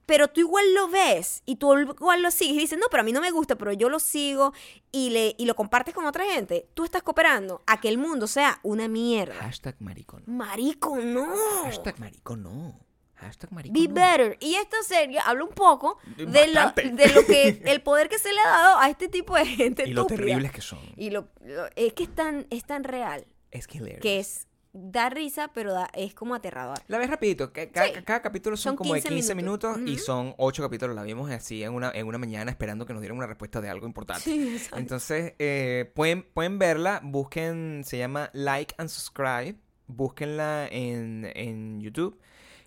Pero 0.06 0.28
tú 0.28 0.42
igual 0.42 0.74
lo 0.74 0.90
ves 0.90 1.44
y 1.46 1.56
tú 1.56 1.74
igual 1.80 2.22
lo 2.22 2.30
sigues 2.30 2.56
y 2.58 2.60
dices, 2.60 2.78
no, 2.78 2.88
pero 2.92 3.02
a 3.02 3.04
mí 3.06 3.14
no 3.14 3.22
me 3.22 3.32
gusta, 3.32 3.56
pero 3.58 3.72
yo 3.72 3.88
lo 3.88 4.00
sigo 4.00 4.52
y, 4.92 5.12
le, 5.12 5.34
y 5.38 5.46
lo 5.46 5.56
compartes 5.56 5.94
con 5.94 6.06
otra 6.06 6.26
gente. 6.26 6.68
Tú 6.74 6.84
estás 6.84 7.04
cooperando 7.04 7.62
a 7.68 7.80
que 7.80 7.88
el 7.88 7.98
mundo 7.98 8.28
sea 8.28 8.60
una 8.64 8.90
mierda. 8.90 9.36
Hashtag 9.36 9.78
marico 9.80 10.20
no. 10.20 10.26
Marico, 10.28 10.98
no. 10.98 11.34
Hashtag 11.64 12.02
marico 12.02 12.36
no. 12.36 12.78
Hashtag 13.24 13.52
marico 13.52 13.74
Be 13.80 13.88
no. 13.88 13.94
better. 13.96 14.38
Y 14.40 14.56
esta 14.56 14.78
serie 14.84 15.20
habla 15.26 15.44
un 15.46 15.54
poco 15.54 15.98
de 16.18 16.48
lo, 16.48 16.72
de 16.72 17.08
lo 17.14 17.26
que 17.26 17.62
el 17.66 17.82
poder 17.82 18.10
que 18.10 18.20
se 18.20 18.32
le 18.32 18.40
ha 18.42 18.50
dado 18.50 18.80
a 18.80 18.90
este 18.90 19.08
tipo 19.08 19.36
de 19.36 19.46
gente 19.46 19.88
Y 19.88 19.94
lo 19.94 20.06
terribles 20.06 20.52
que 20.52 20.62
son. 20.62 20.80
Y 20.98 21.10
lo, 21.10 21.28
lo- 21.46 21.68
es 21.76 21.94
que 21.94 22.04
es 22.04 22.14
tan, 22.16 22.46
es 22.50 22.64
tan 22.66 22.84
real 22.84 23.26
Es 23.52 23.68
que 23.68 23.80
que 24.02 24.20
es 24.20 24.48
da 24.76 25.08
risa, 25.12 25.52
pero 25.54 25.72
da- 25.72 25.90
es 25.94 26.16
como 26.16 26.34
aterrador. 26.34 26.80
La 26.88 26.98
ves 26.98 27.08
rapidito, 27.08 27.54
ca- 27.54 27.70
ca- 27.70 27.86
Sí. 27.86 27.92
cada, 28.04 28.24
capítulo 28.24 28.58
son, 28.58 28.72
Son 28.72 28.76
como 28.76 28.96
de 28.96 29.02
15 29.02 29.14
15 29.14 29.36
minutos, 29.36 29.78
y 29.86 30.00
son 30.00 30.34
8 30.40 30.64
capítulos. 30.64 30.96
La 30.96 31.04
vimos 31.04 31.30
así 31.30 31.62
en 31.62 31.74
una, 31.74 31.92
en 31.94 32.08
una 32.08 32.18
mañana 32.18 32.50
esperando 32.50 32.84
que 32.88 32.94
nos 32.94 33.02
dieran 33.04 33.16
una 33.20 33.28
respuesta 33.28 33.62
de 33.62 33.70
algo 33.70 33.86
importante. 33.86 34.24
Sí. 34.24 34.58
Entonces, 34.76 35.34
eh, 35.38 35.92
pueden, 35.94 36.24
pueden 36.24 36.58
verla, 36.58 37.02
busquen, 37.04 37.84
se 37.86 38.00
llama 38.00 38.32
Like 38.34 38.74
and 38.80 38.90
Subscribe, 38.90 39.56
búsquenla 39.86 40.68
en, 40.72 41.32
en 41.36 41.80
YouTube. 41.80 42.20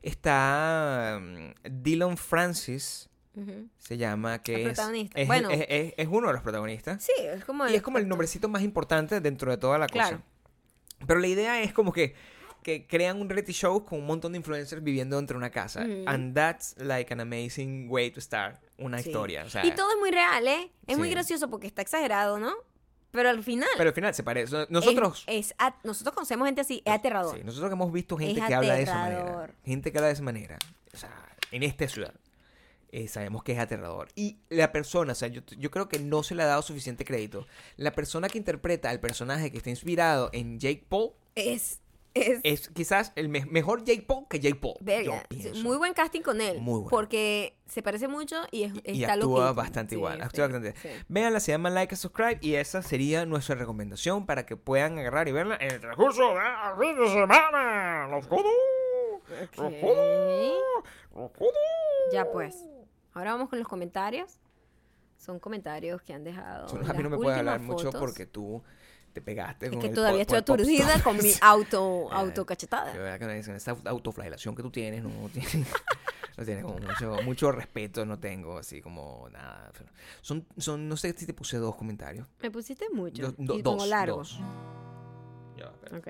Está 0.07 1.19
mm, 1.21 1.53
Dylan 1.83 2.17
Francis, 2.17 3.09
se 3.77 3.99
llama, 3.99 4.43
que 4.43 4.55
El 4.55 4.61
es, 4.63 4.67
protagonista. 4.69 5.21
es, 5.21 5.27
Bueno. 5.27 5.51
es- 5.51 5.67
es- 5.69 5.95
es 5.97 6.09
uno 6.11 6.29
de 6.29 6.33
los 6.33 6.43
protagonistas. 6.43 7.03
Sí, 7.03 7.13
es 7.21 7.45
como 7.45 7.69
Y 7.69 7.75
es 7.75 7.83
como 7.83 7.99
el 7.99 8.09
nombrecito 8.09 8.49
más 8.49 8.63
importante 8.63 9.21
dentro 9.21 9.51
de 9.51 9.59
toda 9.59 9.77
la 9.79 9.89
cosa. 9.89 10.09
Claro. 10.09 10.23
Pero 11.07 11.21
la 11.21 11.27
idea 11.27 11.61
es 11.61 11.75
como 11.75 11.93
que, 11.93 12.15
que 12.63 12.87
crean 12.87 13.21
un 13.21 13.29
reality 13.29 13.53
show 13.53 13.85
con 13.85 13.99
un 13.99 14.07
montón 14.07 14.33
de 14.33 14.39
influencers 14.39 14.83
viviendo 14.83 15.17
dentro 15.17 15.35
de 15.35 15.39
una 15.39 15.51
casa. 15.51 15.83
And 16.07 16.35
that's 16.35 16.75
like 16.79 17.13
an 17.13 17.21
amazing 17.21 17.89
way 17.91 18.11
to 18.11 18.21
start 18.21 18.59
una 18.79 18.99
Sí. 19.03 19.11
historia. 19.11 19.45
O 19.45 19.51
sea, 19.51 19.67
Y 19.67 19.73
todo 19.73 19.91
es 19.91 19.99
muy 19.99 20.11
real, 20.11 20.47
¿eh? 20.49 20.73
Es 20.87 20.97
muy 20.97 21.11
gracioso 21.11 21.51
porque 21.51 21.67
está 21.67 21.83
exagerado, 21.83 22.39
¿no? 22.39 22.55
Pero 23.17 23.31
al 23.31 23.43
final. 23.43 23.69
Pero 23.77 23.89
al 23.89 23.95
final 23.95 24.15
se 24.15 24.23
parece. 24.23 24.67
Nosotros. 24.69 25.25
Es, 25.27 25.49
es 25.49 25.55
a- 25.59 25.75
nosotros 25.83 26.15
conocemos 26.15 26.47
gente 26.47 26.61
así, 26.61 26.83
es 26.85 26.93
aterrador. 26.93 27.37
Sí, 27.37 27.43
nosotros 27.45 27.71
que 27.71 27.75
hemos 27.75 27.93
visto 27.93 28.17
gente 28.17 28.41
Es 28.41 28.47
que 28.47 28.55
habla 28.55 28.75
de 28.75 28.83
esa 28.83 28.95
manera. 28.95 29.51
Gente 29.65 29.91
que 29.93 29.99
habla 29.99 30.07
de 30.09 30.13
esa 30.15 30.23
manera. 30.23 30.59
O 30.95 30.97
sea, 30.97 31.11
en 31.51 31.63
esta 31.65 31.89
ciudad. 31.89 32.15
eh, 32.93 33.09
sabemos 33.09 33.43
que 33.43 33.53
es 33.53 33.59
aterrador. 33.59 34.09
Y 34.15 34.39
la 34.49 34.71
persona, 34.73 35.13
o 35.13 35.15
sea, 35.17 35.29
yo, 35.29 35.43
yo 35.59 35.71
creo 35.71 35.89
que 35.89 35.99
no 35.99 36.23
se 36.23 36.35
le 36.35 36.45
ha 36.45 36.47
dado 36.47 36.63
suficiente 36.63 37.05
crédito. 37.05 37.47
La 37.77 37.93
persona 37.93 38.29
que 38.29 38.39
interpreta 38.39 38.89
al 38.91 39.01
personaje 39.01 39.51
que 39.51 39.59
está 39.59 39.69
inspirado 39.71 40.31
en 40.33 40.59
Jake 40.61 40.85
Paul 40.89 41.11
Es, 41.35 41.81
es, 42.17 42.41
es 42.43 42.69
quizás 42.71 43.13
el 43.17 43.29
me- 43.29 43.45
mejor 43.47 43.85
Paul 44.07 44.27
que 44.29 44.41
pienso. 45.29 45.63
Muy 45.63 45.77
buen 45.77 45.93
casting 45.95 46.23
con 46.23 46.41
él. 46.41 46.59
Muy 46.61 46.75
bueno. 46.81 46.89
Porque 46.91 47.59
se 47.67 47.83
parece 47.83 48.09
mucho 48.09 48.37
y, 48.51 48.65
es, 48.65 48.73
y 48.85 49.03
está 49.03 49.15
actúa 49.15 49.41
loquito. 49.41 49.55
bastante 49.55 49.91
Sí, 49.91 49.97
igual. 49.97 50.17
sí, 50.19 50.23
Actúa 50.23 50.47
bastante. 50.49 50.75
sí. 50.81 50.89
Véanla, 51.09 51.41
se 51.41 51.53
llama 51.53 51.71
Like 51.71 51.95
and 51.95 52.01
Subscribe 52.01 52.39
y 52.41 52.55
esa 52.55 52.83
sería 52.83 53.27
nuestra 53.27 53.55
recomendación 53.57 54.27
para 54.27 54.47
que 54.47 54.57
puedan 54.57 54.99
agarrar 54.99 55.29
y 55.29 55.33
verla 55.33 55.57
en 55.61 55.71
el 55.73 55.81
transcurso 55.81 56.23
del 56.35 56.79
fin 56.81 56.99
de 56.99 57.09
semana. 57.09 58.09
¡Los 58.11 58.27
jodo! 58.27 58.43
¡Los 59.29 59.51
jodo! 59.81 60.57
¡Los 61.15 61.31
jodo! 61.33 61.53
Ya 62.13 62.31
pues. 62.31 62.65
Ahora 63.15 63.33
vamos 63.33 63.49
con 63.49 63.59
los 63.59 63.69
comentarios. 63.69 64.39
Son 65.17 65.39
comentarios 65.41 66.03
que 66.03 66.13
han 66.13 66.23
dejado. 66.25 66.69
Son- 66.69 66.89
a 66.89 66.93
mí 66.93 67.03
no 67.03 67.11
me 67.11 67.17
puedes 67.17 67.39
hablar 67.39 67.61
mucho 67.61 67.91
porque 67.91 68.27
tú 68.27 68.63
te 69.17 69.23
pegaste 69.23 69.67
Es 69.67 69.73
con 69.73 69.81
que 69.81 69.89
el 69.89 69.95
todavía 69.95 70.21
estoy 70.21 70.37
aturdida 70.39 71.03
con 71.03 71.17
mi 71.17 71.31
auto, 71.41 72.13
autocachetada. 72.13 72.93
De 72.93 72.99
verdad 72.99 73.19
que 73.19 73.39
esa 73.39 73.57
esa 73.57 73.77
autoflagelación 73.87 74.55
que 74.55 74.63
tú 74.63 74.71
tienes 74.71 75.03
no 75.03 75.29
tiene, 75.31 75.49
no 76.37 76.45
tiene 76.45 76.61
como 76.63 76.79
mucho, 76.79 77.17
mucho 77.25 77.51
respeto, 77.53 78.05
no 78.05 78.19
tengo 78.19 78.59
así 78.59 78.83
como 78.83 79.27
nada. 79.33 79.73
Son, 80.21 80.47
son, 80.59 80.87
no 80.89 80.97
sé 80.99 81.15
si 81.15 81.25
te 81.27 81.33
puse 81.33 81.57
dos 81.57 81.77
comentarios. 81.77 82.27
Me 82.43 82.51
pusiste 82.51 82.91
mucho. 82.91 83.33
Do- 83.33 83.35
do- 83.39 83.59
y 83.59 83.63
como 83.63 83.79
dos, 83.79 83.89
largos. 83.89 84.39
dos. 84.39 84.47
Ya, 85.57 85.97
Ok, 85.97 86.09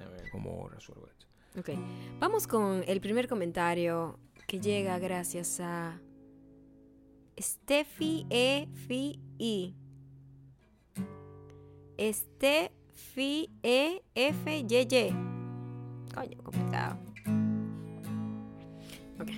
a 0.00 0.08
ver 0.08 0.30
cómo 0.30 0.68
resuelvo 0.68 1.06
esto. 1.08 1.26
ok. 1.58 1.78
Vamos 2.18 2.46
con 2.46 2.82
el 2.86 3.00
primer 3.00 3.28
comentario 3.28 4.18
que 4.46 4.60
llega 4.60 4.98
gracias 4.98 5.60
a 5.60 6.00
Steffi 7.40 8.26
E 8.30 8.68
Fi 8.86 9.20
I. 9.38 9.74
Steffi 11.98 13.50
E 13.62 14.02
F 14.14 14.58
Y 14.58 14.86
Y. 14.86 15.14
Coño, 16.14 16.42
complicado. 16.42 16.98
Ok. 19.20 19.30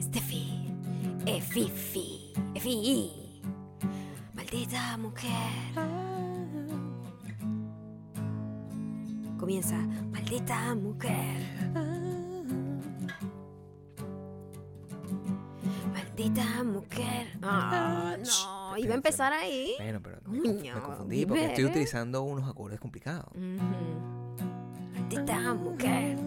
Steffi 0.00 0.70
E 1.26 1.40
Fifi 1.40 2.32
E 2.54 2.60
Fi 2.60 2.70
I. 2.70 3.40
Maldita 4.34 4.96
mujer. 4.98 5.52
Comienza, 9.38 9.76
maldita 10.10 10.74
mujer. 10.74 11.36
Maldita 15.92 16.64
mujer. 16.64 17.38
Ah, 17.42 18.16
no, 18.18 18.57
iba 18.78 18.92
a 18.92 18.96
empezar 18.96 19.32
ahí. 19.32 19.74
Bueno, 19.78 20.00
pero 20.02 20.18
me, 20.26 20.52
me 20.52 20.80
confundí 20.80 21.26
porque 21.26 21.46
estoy 21.46 21.64
utilizando 21.66 22.22
unos 22.22 22.48
acordes 22.48 22.80
complicados. 22.80 23.26
Maldita 24.94 25.54
mujer. 25.54 26.18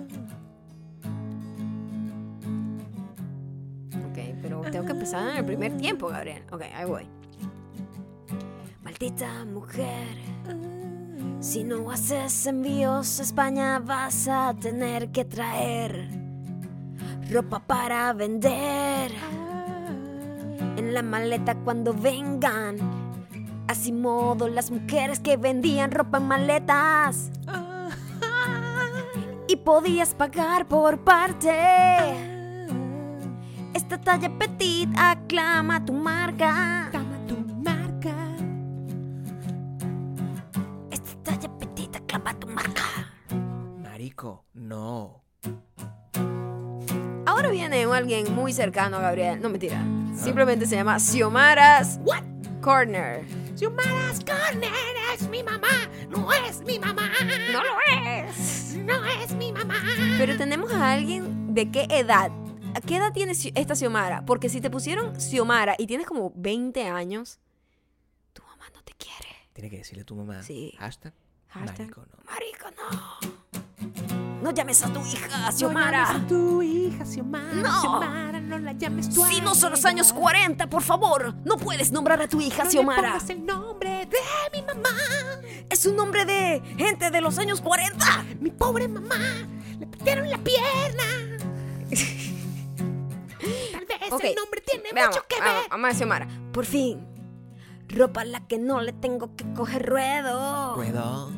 Ok, 4.10 4.18
pero 4.42 4.62
tengo 4.62 4.86
que 4.86 4.92
empezar 4.92 5.32
en 5.32 5.38
el 5.38 5.46
primer 5.46 5.78
tiempo, 5.78 6.08
Gabriel. 6.08 6.44
Ok, 6.52 6.64
ahí 6.74 6.86
voy. 6.86 7.08
Maldita 8.84 9.46
mujer. 9.46 10.18
Si 11.40 11.64
no 11.64 11.90
haces 11.90 12.46
envíos 12.46 13.20
a 13.20 13.24
España 13.24 13.80
vas 13.80 14.28
a 14.28 14.54
tener 14.60 15.12
que 15.12 15.26
traer 15.26 16.08
ropa 17.32 17.60
para 17.60 18.14
vender. 18.14 19.12
En 20.78 20.94
la 20.94 21.04
maleta 21.04 21.56
cuando 21.56 21.94
vengan. 21.94 22.78
Así 23.68 23.92
modo 23.92 24.48
las 24.48 24.72
mujeres 24.72 25.20
que 25.20 25.38
vendían 25.38 25.92
ropa 25.92 26.18
en 26.18 26.28
maletas. 26.28 27.32
podías 29.64 30.14
pagar 30.14 30.68
por 30.68 31.00
parte. 31.00 31.50
Esta 33.74 34.00
talla 34.00 34.30
petit 34.38 34.90
aclama 34.98 35.84
tu 35.86 35.94
marca. 35.94 36.90
Dama 36.92 37.18
tu 37.28 37.38
marca. 37.64 38.16
Esta 40.90 41.16
talla 41.24 41.50
petit 41.58 41.96
aclama 41.96 42.34
tu 42.40 42.48
marca. 42.48 42.84
Marico, 43.82 44.46
no. 44.54 45.22
Ahora 47.26 47.50
viene 47.50 47.84
alguien 47.84 48.34
muy 48.34 48.52
cercano 48.54 48.98
a 48.98 49.02
Gabriel. 49.02 49.42
No 49.42 49.50
mentira. 49.50 49.82
Simplemente 50.22 50.68
se 50.68 50.76
llama 50.76 51.00
Xiomara's 51.00 52.00
What? 52.04 52.24
Corner. 52.62 53.26
Xiomara's 53.56 54.20
Corner 54.24 54.72
es 55.14 55.28
mi 55.30 55.42
mamá, 55.44 55.90
no 56.10 56.32
es 56.32 56.62
mi 56.62 56.78
mamá. 56.78 57.10
No 57.52 57.64
lo 57.64 57.76
es. 57.98 58.76
No 58.78 59.04
es 59.06 59.34
mi 59.34 59.52
mamá. 59.52 59.82
Pero 60.18 60.38
tenemos 60.38 60.72
a 60.72 60.92
alguien 60.92 61.56
de 61.56 61.72
qué 61.72 61.88
edad. 61.90 62.32
¿A 62.76 62.82
qué 62.82 62.98
edad 62.98 63.12
tiene 63.14 63.32
esta 63.32 63.76
Xiomara? 63.76 64.24
Porque 64.26 64.48
si 64.48 64.62
te 64.62 64.70
pusieron 64.70 65.20
Xiomara 65.20 65.76
y 65.78 65.88
tienes 65.88 66.06
como 66.06 66.32
20 66.36 66.88
años, 66.88 67.40
tu 68.34 68.44
mamá 68.44 68.66
no 68.76 68.84
te 68.84 68.94
quiere. 68.94 69.36
Tiene 69.54 69.70
que 69.72 69.78
decirle 69.78 70.04
a 70.04 70.06
tu 70.06 70.16
mamá. 70.16 70.44
Sí. 70.44 70.76
Hashtag. 70.78 71.14
Hashtag, 71.50 71.80
Marico, 71.80 72.06
no. 72.06 72.24
Marico, 72.26 72.68
no. 72.72 73.31
No 74.42 74.52
llames 74.52 74.82
a 74.84 74.92
tu 74.92 75.00
hija, 75.06 75.52
Xiomara. 75.52 76.26
tu 76.28 76.62
hija, 76.64 77.06
Xiomara. 77.06 77.54
No. 77.54 77.82
Xiomara, 77.82 78.40
no 78.42 78.58
la 78.60 78.74
llames 78.74 79.10
tu 79.10 79.24
Si 79.26 79.40
no 79.42 79.54
son 79.54 79.72
los 79.72 79.86
años 79.86 80.12
40, 80.14 80.68
por 80.68 80.82
favor, 80.82 81.36
no 81.46 81.58
puedes 81.58 81.92
nombrar 81.92 82.22
a 82.22 82.28
tu 82.28 82.42
hija 82.42 82.66
Xiomara. 82.66 83.18
el 83.30 83.46
nombre 83.46 84.08
de 84.08 84.18
mi 84.54 84.62
mamá. 84.64 84.90
Es 85.70 85.86
un 85.86 85.96
nombre 85.96 86.26
de 86.26 86.62
gente 86.78 87.12
de 87.12 87.22
los 87.22 87.38
años 87.38 87.62
40. 87.62 88.26
Mi 88.40 88.50
pobre 88.50 88.88
mamá. 88.88 89.16
Le 89.80 89.86
perdieron 89.88 90.30
la 90.30 90.38
pierna. 90.40 91.04
Tal 93.72 93.86
vez 93.86 94.12
Ok, 94.12 94.24
el 94.24 94.36
nombre 94.36 94.62
tiene 94.62 94.90
Veamos, 94.94 95.16
mucho 95.16 95.28
que 95.28 95.40
vamos, 95.40 95.54
ver. 95.62 95.70
vamos 95.70 95.90
a 95.90 95.94
Xiomara. 95.94 96.28
Por 96.52 96.66
fin. 96.66 97.08
Ropa 97.90 98.22
a 98.22 98.26
la 98.26 98.48
que 98.48 98.58
no 98.58 98.82
le 98.82 98.94
tengo 98.94 99.36
que 99.36 99.46
coger 99.54 99.86
ruedo. 99.88 100.76
Ruedo. 100.76 101.32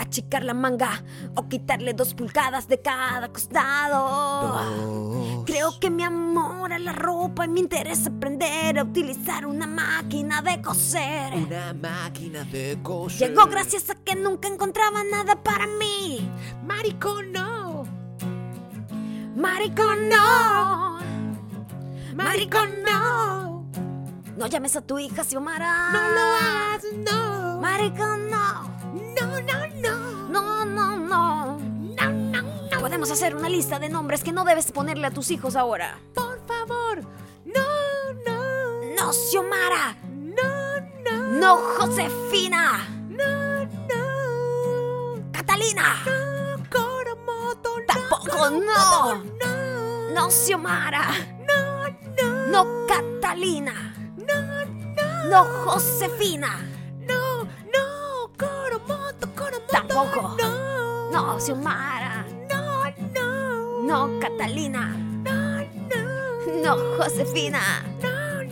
Achicar 0.00 0.44
la 0.44 0.54
manga 0.54 1.04
o 1.36 1.46
quitarle 1.46 1.92
dos 1.92 2.14
pulgadas 2.14 2.66
de 2.68 2.80
cada 2.80 3.28
costado. 3.28 3.98
Dos. 4.48 5.44
Creo 5.44 5.78
que 5.78 5.90
mi 5.90 6.02
amor 6.02 6.72
a 6.72 6.78
la 6.78 6.92
ropa 6.92 7.44
y 7.44 7.48
me 7.48 7.60
interesa 7.60 8.08
aprender 8.08 8.78
a 8.78 8.84
utilizar 8.84 9.44
una 9.44 9.66
máquina 9.66 10.40
de 10.40 10.62
coser. 10.62 11.34
Una 11.34 11.74
máquina 11.74 12.44
de 12.44 12.78
coser. 12.82 13.28
Llegó 13.28 13.44
gracias 13.46 13.90
a 13.90 13.94
que 13.94 14.16
nunca 14.16 14.48
encontraba 14.48 15.04
nada 15.04 15.42
para 15.42 15.66
mí. 15.66 16.26
Marico, 16.64 17.22
no. 17.22 17.84
Maricón, 19.36 20.08
no. 20.08 20.98
Maricón, 22.14 22.70
no. 22.86 23.66
No 24.36 24.46
llames 24.46 24.76
a 24.76 24.80
tu 24.80 24.98
hija 24.98 25.24
Xiomara. 25.24 25.90
No 25.92 26.00
lo 26.10 26.20
hagas, 26.20 26.84
no. 27.10 27.60
Maricón, 27.60 28.30
no. 28.30 28.79
No, 29.20 29.40
no, 29.40 29.66
no. 29.76 30.28
No, 30.30 30.64
no, 30.64 30.96
no. 30.96 31.58
No, 31.58 32.10
no, 32.10 32.42
no. 32.42 32.80
Podemos 32.80 33.10
hacer 33.10 33.36
una 33.36 33.48
lista 33.48 33.78
de 33.78 33.88
nombres 33.90 34.24
que 34.24 34.32
no 34.32 34.44
debes 34.44 34.72
ponerle 34.72 35.06
a 35.08 35.10
tus 35.10 35.30
hijos 35.30 35.56
ahora. 35.56 35.98
Por 36.14 36.40
favor. 36.46 37.02
No, 37.44 38.12
no. 38.24 38.94
No, 38.96 39.12
Xiomara. 39.12 39.96
No, 40.08 40.80
no. 41.04 41.30
No, 41.38 41.56
Josefina. 41.78 42.88
No, 43.08 43.64
no. 43.64 45.22
Catalina. 45.32 46.02
No, 46.06 46.64
Coromoto, 46.70 47.78
no. 47.78 47.86
Tampoco, 47.86 48.50
no. 48.50 49.16
No. 49.16 50.10
No, 50.14 50.30
Xiomara. 50.30 51.10
No, 51.46 51.88
no. 52.22 52.46
No, 52.46 52.86
Catalina. 52.86 53.94
No, 54.16 54.64
no. 54.96 55.28
No, 55.28 55.44
Josefina. 55.44 56.58
Tampoco. 60.00 60.32
No. 60.38 61.10
No, 61.10 61.38
Xiomara. 61.38 62.24
No, 62.48 62.84
no. 63.12 63.82
No, 63.82 64.08
Catalina. 64.20 64.96
No, 65.24 65.60
no. 65.90 66.00
No, 66.62 66.76
Josefina. 66.96 67.60
No, 68.02 68.42
no. 68.42 68.50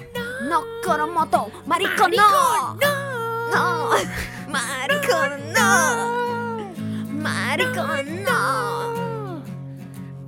No, 0.48 0.62
Coromoto. 0.84 1.50
Marico, 1.64 2.06
no. 2.16 2.74
No. 2.74 3.48
No. 3.50 3.88
Marico, 4.48 5.26
no. 5.54 5.70
Marico, 7.12 7.86
no. 8.26 9.42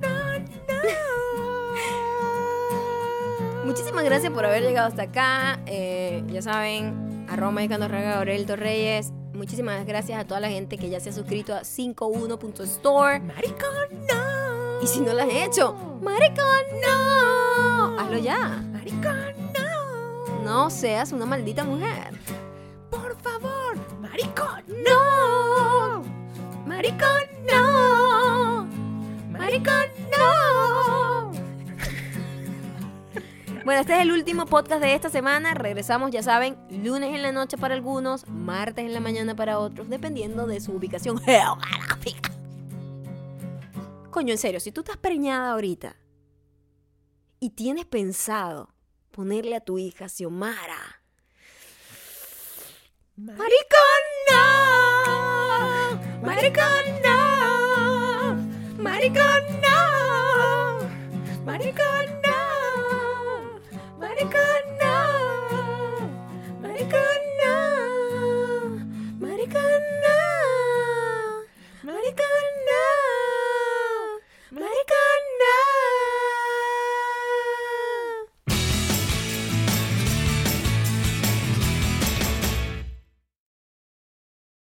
Muchísimas 3.65 4.03
gracias 4.03 4.33
por 4.33 4.43
haber 4.43 4.63
llegado 4.63 4.87
hasta 4.87 5.03
acá. 5.03 5.59
Eh, 5.67 6.23
ya 6.29 6.41
saben, 6.41 7.27
arroba 7.29 7.51
mexicano 7.51 7.87
Gabriel 7.87 8.47
Torreyes. 8.47 9.13
Muchísimas 9.33 9.85
gracias 9.85 10.19
a 10.19 10.25
toda 10.25 10.39
la 10.39 10.49
gente 10.49 10.77
que 10.77 10.89
ya 10.89 10.99
se 10.99 11.09
ha 11.09 11.13
suscrito 11.13 11.53
a 11.55 11.61
51.store. 11.61 13.19
Maricón, 13.21 14.05
no. 14.09 14.81
Y 14.81 14.87
si 14.87 14.99
no 14.99 15.13
lo 15.13 15.21
has 15.21 15.29
hecho, 15.29 15.73
maricón, 16.01 16.45
no. 16.85 17.99
Hazlo 17.99 18.17
ya. 18.17 18.47
Maricón, 18.71 19.33
no. 19.53 20.43
No 20.43 20.69
seas 20.69 21.11
una 21.11 21.25
maldita 21.25 21.63
mujer. 21.63 22.13
Por 22.89 23.15
favor, 23.21 23.77
maricón, 24.01 24.63
No. 24.85 26.03
Maricón, 26.65 27.23
no. 27.49 28.67
Maricón, 29.29 29.85
Bueno, 33.63 33.81
este 33.81 33.93
es 33.93 34.01
el 34.01 34.11
último 34.11 34.47
podcast 34.47 34.81
de 34.81 34.95
esta 34.95 35.09
semana. 35.09 35.53
Regresamos, 35.53 36.09
ya 36.09 36.23
saben, 36.23 36.57
lunes 36.69 37.13
en 37.13 37.21
la 37.21 37.31
noche 37.31 37.57
para 37.57 37.75
algunos, 37.75 38.27
martes 38.27 38.85
en 38.85 38.93
la 38.93 38.99
mañana 38.99 39.35
para 39.35 39.59
otros, 39.59 39.87
dependiendo 39.87 40.47
de 40.47 40.59
su 40.59 40.71
ubicación 40.71 41.19
geográfica. 41.21 42.31
Coño, 44.09 44.31
en 44.31 44.39
serio, 44.39 44.59
si 44.59 44.71
tú 44.71 44.81
estás 44.81 44.97
preñada 44.97 45.51
ahorita 45.51 45.95
y 47.39 47.51
tienes 47.51 47.85
pensado 47.85 48.73
ponerle 49.11 49.55
a 49.55 49.61
tu 49.61 49.77
hija 49.77 50.09
Xiomara, 50.09 51.01
Maricón, 53.15 53.45
no. 54.31 56.01
Maricón, 56.23 57.01
no. 57.03 58.35
Maricón, 58.81 59.61
no. 59.61 61.43
Maricón, 61.45 62.05
no. 62.07 62.10
Maricón, 64.21 64.60